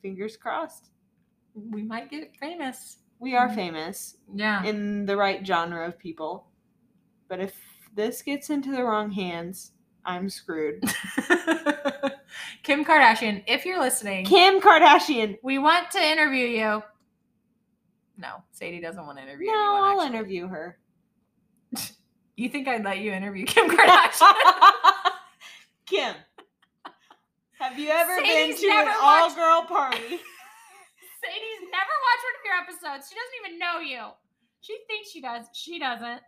Fingers 0.03 0.37
crossed. 0.37 0.91
We 1.55 1.83
might 1.83 2.11
get 2.11 2.35
famous. 2.37 2.99
We 3.19 3.35
are 3.37 3.49
Mhm. 3.49 3.55
famous 3.55 4.17
Yeah. 4.35 4.63
in 4.65 5.05
the 5.07 5.17
right 5.17 5.45
genre 5.47 5.87
of 5.87 5.99
people. 5.99 6.47
But 7.29 7.41
if 7.41 7.55
this 7.95 8.23
gets 8.23 8.51
into 8.51 8.71
the 8.71 8.83
wrong 8.85 9.11
hands, 9.11 9.73
I'm 10.05 10.31
screwed. 10.31 10.83
Kim 12.63 12.85
Kardashian, 12.85 13.43
if 13.47 13.65
you're 13.67 13.81
listening, 13.81 14.25
Kim 14.25 14.61
Kardashian. 14.61 15.39
we 15.43 15.59
want 15.59 15.91
to 15.91 15.99
interview 16.03 16.47
you. 16.47 16.83
No, 18.17 18.43
Sadie 18.53 18.81
doesn't 18.81 19.05
want 19.07 19.19
to 19.19 19.25
interview 19.25 19.47
No, 19.49 19.53
anyone. 19.53 19.83
I'll 19.85 20.01
actually. 20.03 20.17
interview 20.19 20.49
her. 20.49 20.79
You 22.37 22.49
think 22.49 22.69
I'd 22.69 22.85
let 22.85 23.01
you 23.01 23.13
interview 23.13 23.45
Kim 23.45 23.69
Kardashian? 23.69 24.33
Kim, 25.87 26.15
have 27.61 27.79
you 27.79 27.89
ever 27.91 28.17
Sadie's 28.17 28.61
been 28.61 28.71
to 28.71 28.77
an 28.79 28.85
never 28.87 28.99
all 29.01 29.23
watched- 29.25 29.37
girl 29.37 29.63
party? 29.69 29.99
Sadie's 31.21 31.63
never 31.71 31.95
watched 32.07 32.25
one 32.25 32.37
of 32.39 32.45
your 32.45 32.57
episodes. 32.63 33.09
She 33.11 33.15
doesn't 33.15 33.47
even 33.47 33.59
know 33.59 33.79
you. 33.81 34.13
She 34.63 34.79
thinks 34.89 35.11
she 35.11 35.21
does. 35.21 35.47
She 35.53 35.79
doesn't. 35.79 36.23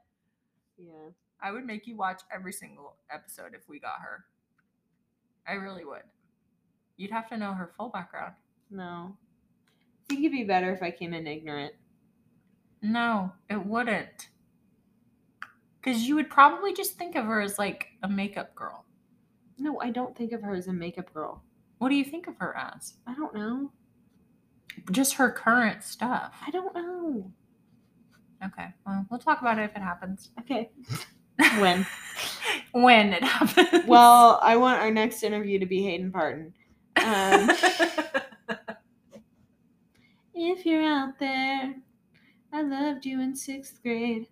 yeah. 0.79 1.11
I 1.45 1.51
would 1.51 1.65
make 1.67 1.87
you 1.89 1.97
watch 1.97 2.21
every 2.33 2.53
single 2.53 2.97
episode 3.11 3.53
if 3.55 3.69
we 3.69 3.81
got 3.81 4.01
her. 4.01 4.25
I 5.49 5.55
really 5.55 5.85
would. 5.85 6.03
You'd 6.97 7.11
have 7.11 7.29
to 7.31 7.37
know 7.37 7.53
her 7.53 7.73
full 7.77 7.89
background. 7.89 8.35
No. 8.71 9.17
I 9.17 10.05
think 10.09 10.21
it'd 10.21 10.31
be 10.33 10.45
better 10.45 10.73
if 10.73 10.83
I 10.85 10.93
came 10.93 11.13
in 11.15 11.27
ignorant. 11.27 11.73
No, 12.81 13.33
it 13.51 13.67
wouldn't. 13.67 14.29
Because 15.83 16.03
you 16.07 16.15
would 16.15 16.31
probably 16.31 16.73
just 16.73 16.93
think 16.93 17.17
of 17.17 17.25
her 17.25 17.41
as 17.41 17.59
like 17.59 17.89
a 18.05 18.09
makeup 18.09 18.55
girl. 18.55 18.85
No, 19.59 19.81
I 19.81 19.91
don't 19.91 20.17
think 20.17 20.33
of 20.33 20.43
her 20.43 20.55
as 20.55 20.69
a 20.69 20.73
makeup 20.73 21.13
girl. 21.13 21.43
What 21.79 21.89
do 21.89 21.95
you 21.95 22.05
think 22.05 22.27
of 22.27 22.37
her 22.39 22.57
as? 22.57 22.95
I 23.07 23.15
don't 23.15 23.35
know. 23.35 23.73
Just 24.91 25.15
her 25.15 25.31
current 25.31 25.83
stuff. 25.83 26.35
I 26.47 26.51
don't 26.51 26.75
know. 26.75 27.31
Okay, 28.45 28.69
well, 28.87 29.07
we'll 29.11 29.21
talk 29.21 29.41
about 29.41 29.59
it 29.59 29.63
if 29.63 29.77
it 29.77 29.83
happens. 29.83 30.31
Okay. 30.41 30.71
When? 31.59 31.87
when 32.73 33.15
it 33.15 33.25
happens. 33.25 33.87
Well, 33.87 34.39
I 34.43 34.57
want 34.57 34.81
our 34.81 34.91
next 34.91 35.23
interview 35.23 35.59
to 35.59 35.67
be 35.67 35.83
Hayden 35.83 36.13
Parton. 36.13 36.55
Um, 36.97 37.51
if 40.35 40.65
you're 40.67 40.85
out 40.85 41.19
there, 41.19 41.75
I 42.53 42.63
loved 42.63 43.07
you 43.07 43.21
in 43.21 43.35
sixth 43.35 43.83
grade. 43.83 44.29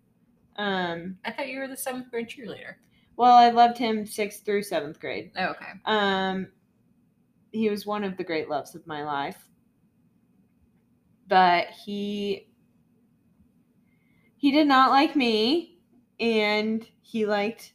Um, 0.56 1.16
I 1.24 1.30
thought 1.32 1.48
you 1.48 1.58
were 1.58 1.68
the 1.68 1.76
seventh 1.76 2.10
grade 2.10 2.28
cheerleader. 2.28 2.74
Well, 3.20 3.36
I 3.36 3.50
loved 3.50 3.76
him 3.76 4.06
sixth 4.06 4.46
through 4.46 4.62
seventh 4.62 4.98
grade. 4.98 5.32
Oh, 5.36 5.48
okay. 5.48 5.72
Um, 5.84 6.46
he 7.52 7.68
was 7.68 7.84
one 7.84 8.02
of 8.02 8.16
the 8.16 8.24
great 8.24 8.48
loves 8.48 8.74
of 8.74 8.86
my 8.86 9.04
life. 9.04 9.36
But 11.28 11.66
he 11.84 12.48
he 14.38 14.50
did 14.50 14.66
not 14.66 14.88
like 14.88 15.16
me 15.16 15.80
and 16.18 16.88
he 17.02 17.26
liked 17.26 17.74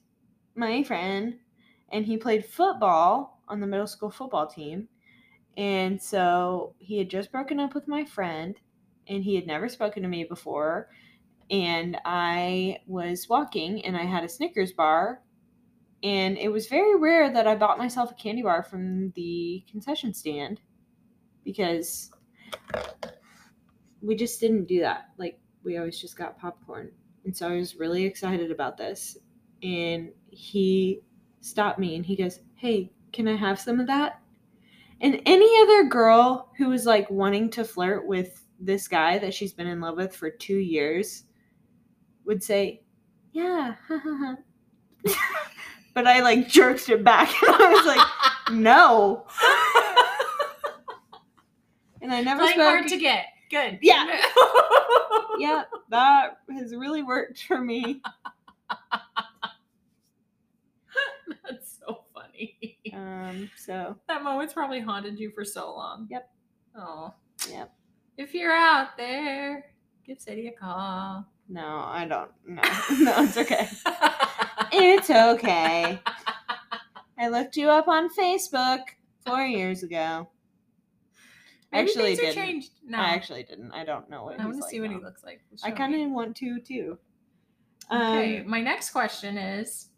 my 0.56 0.82
friend 0.82 1.38
and 1.92 2.08
he 2.08 2.18
played 2.18 2.44
football 2.44 3.44
on 3.48 3.60
the 3.60 3.68
middle 3.68 3.86
school 3.86 4.10
football 4.10 4.48
team. 4.48 4.88
And 5.58 6.02
so 6.02 6.74
he 6.80 6.98
had 6.98 7.08
just 7.08 7.32
broken 7.32 7.60
up 7.60 7.76
with 7.76 7.88
my 7.88 8.04
friend 8.04 8.60
and 9.08 9.24
he 9.24 9.36
had 9.36 9.46
never 9.46 9.70
spoken 9.70 10.02
to 10.02 10.10
me 10.10 10.24
before 10.24 10.90
and 11.52 12.00
I 12.04 12.80
was 12.88 13.30
walking 13.30 13.86
and 13.86 13.96
I 13.96 14.06
had 14.06 14.24
a 14.24 14.30
Snickers 14.30 14.74
bar 14.74 15.22
And 16.04 16.38
it 16.38 16.50
was 16.50 16.68
very 16.68 16.98
rare 17.00 17.32
that 17.32 17.48
I 17.48 17.56
bought 17.56 17.78
myself 17.78 18.12
a 18.12 18.16
candy 18.16 18.44
bar 18.44 18.64
from 18.64 19.12
the 19.16 19.64
concession 19.70 20.14
stand 20.14 20.62
because 21.44 22.12
we 24.02 24.16
just 24.16 24.40
didn't 24.40 24.66
do 24.66 24.82
that. 24.82 25.10
Like, 25.18 25.40
we 25.64 25.78
always 25.78 26.00
just 26.00 26.18
got 26.18 26.38
popcorn. 26.38 26.92
And 27.26 27.36
so 27.36 27.50
I 27.50 27.56
was 27.56 27.76
really 27.76 28.06
excited 28.06 28.52
about 28.52 28.78
this. 28.78 29.18
And 29.64 30.12
he 30.30 31.02
stopped 31.42 31.80
me 31.80 31.96
and 31.96 32.06
he 32.06 32.16
goes, 32.16 32.40
Hey, 32.56 32.92
can 33.12 33.28
I 33.28 33.36
have 33.36 33.60
some 33.60 33.80
of 33.80 33.88
that? 33.88 34.22
And 35.02 35.22
any 35.26 35.50
other 35.62 35.86
girl 35.90 36.52
who 36.58 36.70
was 36.70 36.86
like 36.86 37.10
wanting 37.10 37.50
to 37.52 37.64
flirt 37.64 38.08
with 38.08 38.44
this 38.60 38.88
guy 38.88 39.18
that 39.18 39.34
she's 39.34 39.54
been 39.54 39.68
in 39.68 39.82
love 39.82 39.98
with 39.98 40.16
for 40.16 40.30
two 40.30 40.58
years 40.58 41.24
would 42.26 42.44
say, 42.44 42.84
Yeah. 43.34 43.76
but 45.96 46.06
I 46.06 46.20
like 46.22 46.48
jerked 46.48 46.88
it 46.90 47.04
back 47.04 47.30
and 47.42 47.56
I 47.56 47.74
was 47.74 47.86
like, 47.88 48.08
No. 48.56 49.26
And 52.02 52.14
I 52.14 52.22
never 52.22 52.42
Playing 52.42 52.54
spoke. 52.60 52.68
hard 52.68 52.88
to 52.90 52.98
get. 52.98 53.26
Good. 53.50 53.80
Yeah. 53.82 54.06
yeah, 55.40 55.64
that 55.90 56.38
has 56.56 56.76
really 56.76 57.02
worked 57.02 57.42
for 57.48 57.60
me. 57.60 58.00
That's 61.44 61.80
so 61.80 62.04
funny. 62.14 62.78
Um, 62.94 63.50
so 63.58 63.96
That 64.08 64.24
moment's 64.24 64.54
probably 64.54 64.80
haunted 64.82 65.20
you 65.20 65.32
for 65.32 65.44
so 65.44 65.74
long. 65.74 66.08
Yep. 66.12 66.30
Oh. 66.78 67.12
Yep. 67.50 67.74
If 68.18 68.36
you're 68.36 68.54
out 68.54 68.96
there, 68.98 69.66
give 70.06 70.20
Sadie 70.22 70.48
a 70.48 70.52
call. 70.52 71.26
No, 71.50 71.84
I 71.86 72.06
don't. 72.06 72.32
No, 72.46 72.62
no, 73.02 73.24
it's 73.24 73.38
okay. 73.38 73.68
It's 74.72 75.10
okay. 75.10 76.00
I 77.18 77.28
looked 77.30 77.56
you 77.56 77.70
up 77.70 77.88
on 77.88 78.10
Facebook 78.10 78.80
four 79.26 79.42
years 79.44 79.84
ago. 79.84 80.30
Maybe 81.72 81.90
Actually, 81.90 82.16
didn't. 82.16 82.36
changed. 82.36 82.72
No. 82.86 82.98
I 83.00 83.06
actually 83.10 83.44
didn't. 83.44 83.72
I 83.72 83.84
don't 83.84 84.10
know 84.10 84.24
what 84.24 84.40
I 84.40 84.46
want 84.46 84.58
to 84.58 84.62
like 84.62 84.70
see 84.72 84.80
what 84.82 84.92
he 84.92 84.98
looks 84.98 85.24
like. 85.24 85.42
I 85.64 85.72
kind 85.72 85.94
of 85.96 86.12
want 86.12 86.36
to 86.38 86.60
too. 86.60 86.98
Okay, 87.92 88.40
Um, 88.40 88.50
my 88.50 88.62
next 88.62 88.92
question 88.92 89.38
is 89.38 89.90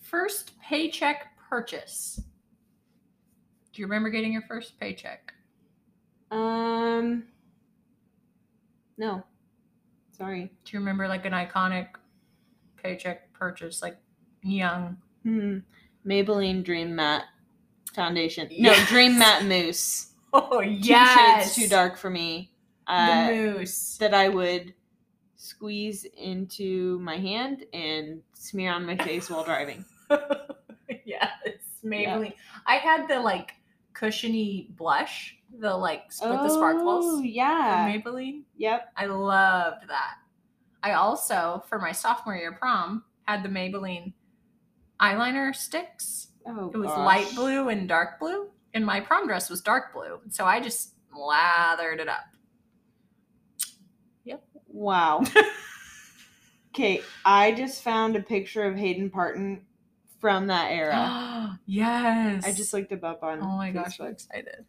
first 0.00 0.52
paycheck 0.60 1.36
purchase. 1.48 2.20
Do 3.72 3.82
you 3.82 3.86
remember 3.86 4.10
getting 4.10 4.32
your 4.32 4.42
first 4.42 4.78
paycheck? 4.78 5.32
um, 6.30 7.24
no, 8.98 9.24
sorry. 10.18 10.50
Do 10.64 10.72
you 10.72 10.80
remember 10.80 11.08
like 11.08 11.24
an 11.24 11.32
iconic 11.32 11.88
paycheck 12.82 13.32
purchase, 13.32 13.82
like 13.82 13.96
young? 14.42 14.98
Hmm. 15.22 15.58
Maybelline 16.06 16.64
Dream 16.64 16.94
Matte 16.94 17.24
Foundation. 17.94 18.48
No, 18.58 18.74
Dream 18.86 19.18
Matte 19.18 19.44
Mousse. 19.44 20.06
Oh 20.30 20.60
Two 20.60 20.82
shades 20.82 21.54
too 21.54 21.68
dark 21.68 21.96
for 21.96 22.10
me. 22.10 22.52
Uh, 22.86 23.28
the 23.28 23.32
mousse. 23.32 23.96
that 23.96 24.12
I 24.12 24.28
would 24.28 24.74
squeeze 25.36 26.04
into 26.18 26.98
my 26.98 27.16
hand 27.16 27.64
and 27.72 28.20
smear 28.34 28.72
on 28.72 28.84
my 28.84 28.94
face 28.98 29.30
while 29.30 29.42
driving. 29.42 29.86
yes, 31.06 31.32
Maybelline. 31.82 32.34
I 32.66 32.74
had 32.74 33.08
the 33.08 33.20
like 33.20 33.52
cushiony 33.94 34.68
blush, 34.76 35.37
the 35.56 35.76
like 35.76 36.04
with 36.20 36.40
the 36.40 36.48
sparkles. 36.48 37.04
Oh, 37.06 37.16
from 37.18 37.24
yeah. 37.24 37.88
Maybelline. 37.90 38.42
Yep. 38.56 38.92
I 38.96 39.06
loved 39.06 39.88
that. 39.88 40.14
I 40.82 40.92
also, 40.92 41.64
for 41.68 41.78
my 41.78 41.92
sophomore 41.92 42.36
year 42.36 42.52
prom, 42.52 43.04
had 43.26 43.42
the 43.42 43.48
Maybelline 43.48 44.12
eyeliner 45.00 45.54
sticks. 45.54 46.28
Oh, 46.46 46.70
It 46.72 46.78
was 46.78 46.88
gosh. 46.88 46.98
light 47.06 47.32
blue 47.34 47.68
and 47.68 47.88
dark 47.88 48.18
blue, 48.18 48.48
and 48.74 48.86
my 48.86 49.00
prom 49.00 49.26
dress 49.26 49.50
was 49.50 49.60
dark 49.60 49.92
blue. 49.92 50.20
So 50.30 50.44
I 50.44 50.60
just 50.60 50.94
lathered 51.16 52.00
it 52.00 52.08
up. 52.08 52.24
Yep. 54.24 54.44
Wow. 54.68 55.24
okay, 56.74 57.02
I 57.24 57.52
just 57.52 57.82
found 57.82 58.16
a 58.16 58.22
picture 58.22 58.62
of 58.64 58.76
Hayden 58.76 59.10
Parton 59.10 59.62
from 60.20 60.46
that 60.46 60.70
era. 60.70 61.58
yes. 61.66 62.44
I 62.46 62.52
just 62.52 62.72
looked 62.72 62.92
him 62.92 63.04
up 63.04 63.22
on. 63.22 63.40
Oh 63.42 63.56
my 63.56 63.70
gosh, 63.70 64.00
I'm 64.00 64.06
excited. 64.08 64.64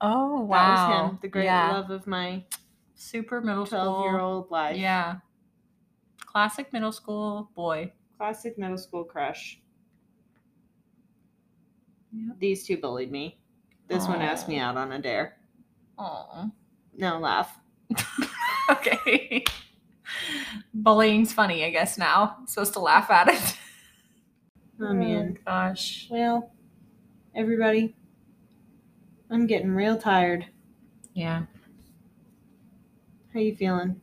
Oh 0.00 0.40
That 0.40 0.46
wow. 0.48 1.02
was 1.04 1.10
him, 1.12 1.18
the 1.22 1.28
great 1.28 1.44
yeah. 1.44 1.72
love 1.72 1.90
of 1.90 2.06
my 2.06 2.44
Super 2.94 3.40
middle 3.40 3.66
school. 3.66 3.78
twelve-year-old 3.78 4.50
life. 4.50 4.76
Yeah. 4.76 5.16
Classic 6.24 6.72
middle 6.72 6.92
school 6.92 7.50
boy. 7.54 7.92
classic 8.16 8.56
middle 8.58 8.78
school 8.78 9.04
crush. 9.04 9.60
Yep. 12.12 12.38
These 12.38 12.66
two 12.66 12.76
bullied 12.76 13.10
me. 13.10 13.40
This 13.88 14.06
one 14.06 14.20
asked 14.22 14.48
me 14.48 14.58
out 14.58 14.76
on 14.76 14.92
a 14.92 14.98
dare. 15.00 15.36
Oh. 15.98 16.50
No 16.96 17.18
laugh. 17.18 17.58
okay. 18.70 19.44
Bullying's 20.74 21.32
funny, 21.32 21.64
I 21.64 21.70
guess 21.70 21.98
now. 21.98 22.36
I'm 22.38 22.46
supposed 22.46 22.72
to 22.74 22.80
laugh 22.80 23.10
at 23.10 23.28
it. 23.28 23.56
Oh 24.80 24.94
man. 24.94 25.36
gosh. 25.44 26.08
Well, 26.10 26.52
everybody, 27.34 27.94
I'm 29.30 29.46
getting 29.46 29.70
real 29.70 29.96
tired. 29.96 30.46
Yeah. 31.14 31.44
How 33.32 33.40
you 33.40 33.54
feeling? 33.54 34.00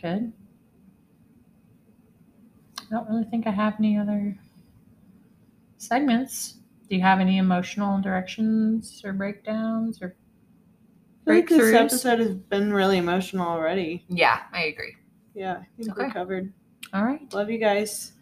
Good. 0.00 0.32
I 2.78 2.84
don't 2.90 3.08
really 3.08 3.24
think 3.24 3.46
I 3.46 3.50
have 3.50 3.74
any 3.78 3.98
other 3.98 4.36
segments. 5.78 6.56
Do 6.88 6.96
you 6.96 7.02
have 7.02 7.20
any 7.20 7.38
emotional 7.38 8.00
directions 8.00 9.00
or 9.04 9.12
breakdowns 9.12 10.02
or 10.02 10.16
I 11.26 11.34
think 11.34 11.48
this 11.48 11.74
episode 11.74 12.18
has 12.18 12.34
been 12.34 12.72
really 12.72 12.98
emotional 12.98 13.46
already. 13.46 14.04
Yeah, 14.08 14.40
I 14.52 14.64
agree. 14.64 14.96
Yeah, 15.34 15.58
I 15.58 15.66
think 15.76 15.96
we're 15.96 16.10
covered. 16.10 16.52
All 16.92 17.04
right. 17.04 17.20
Love 17.32 17.50
you 17.50 17.58
guys. 17.58 18.12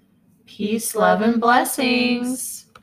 Peace, 0.47 0.95
love, 0.95 1.23
and 1.23 1.41
blessings. 1.41 2.67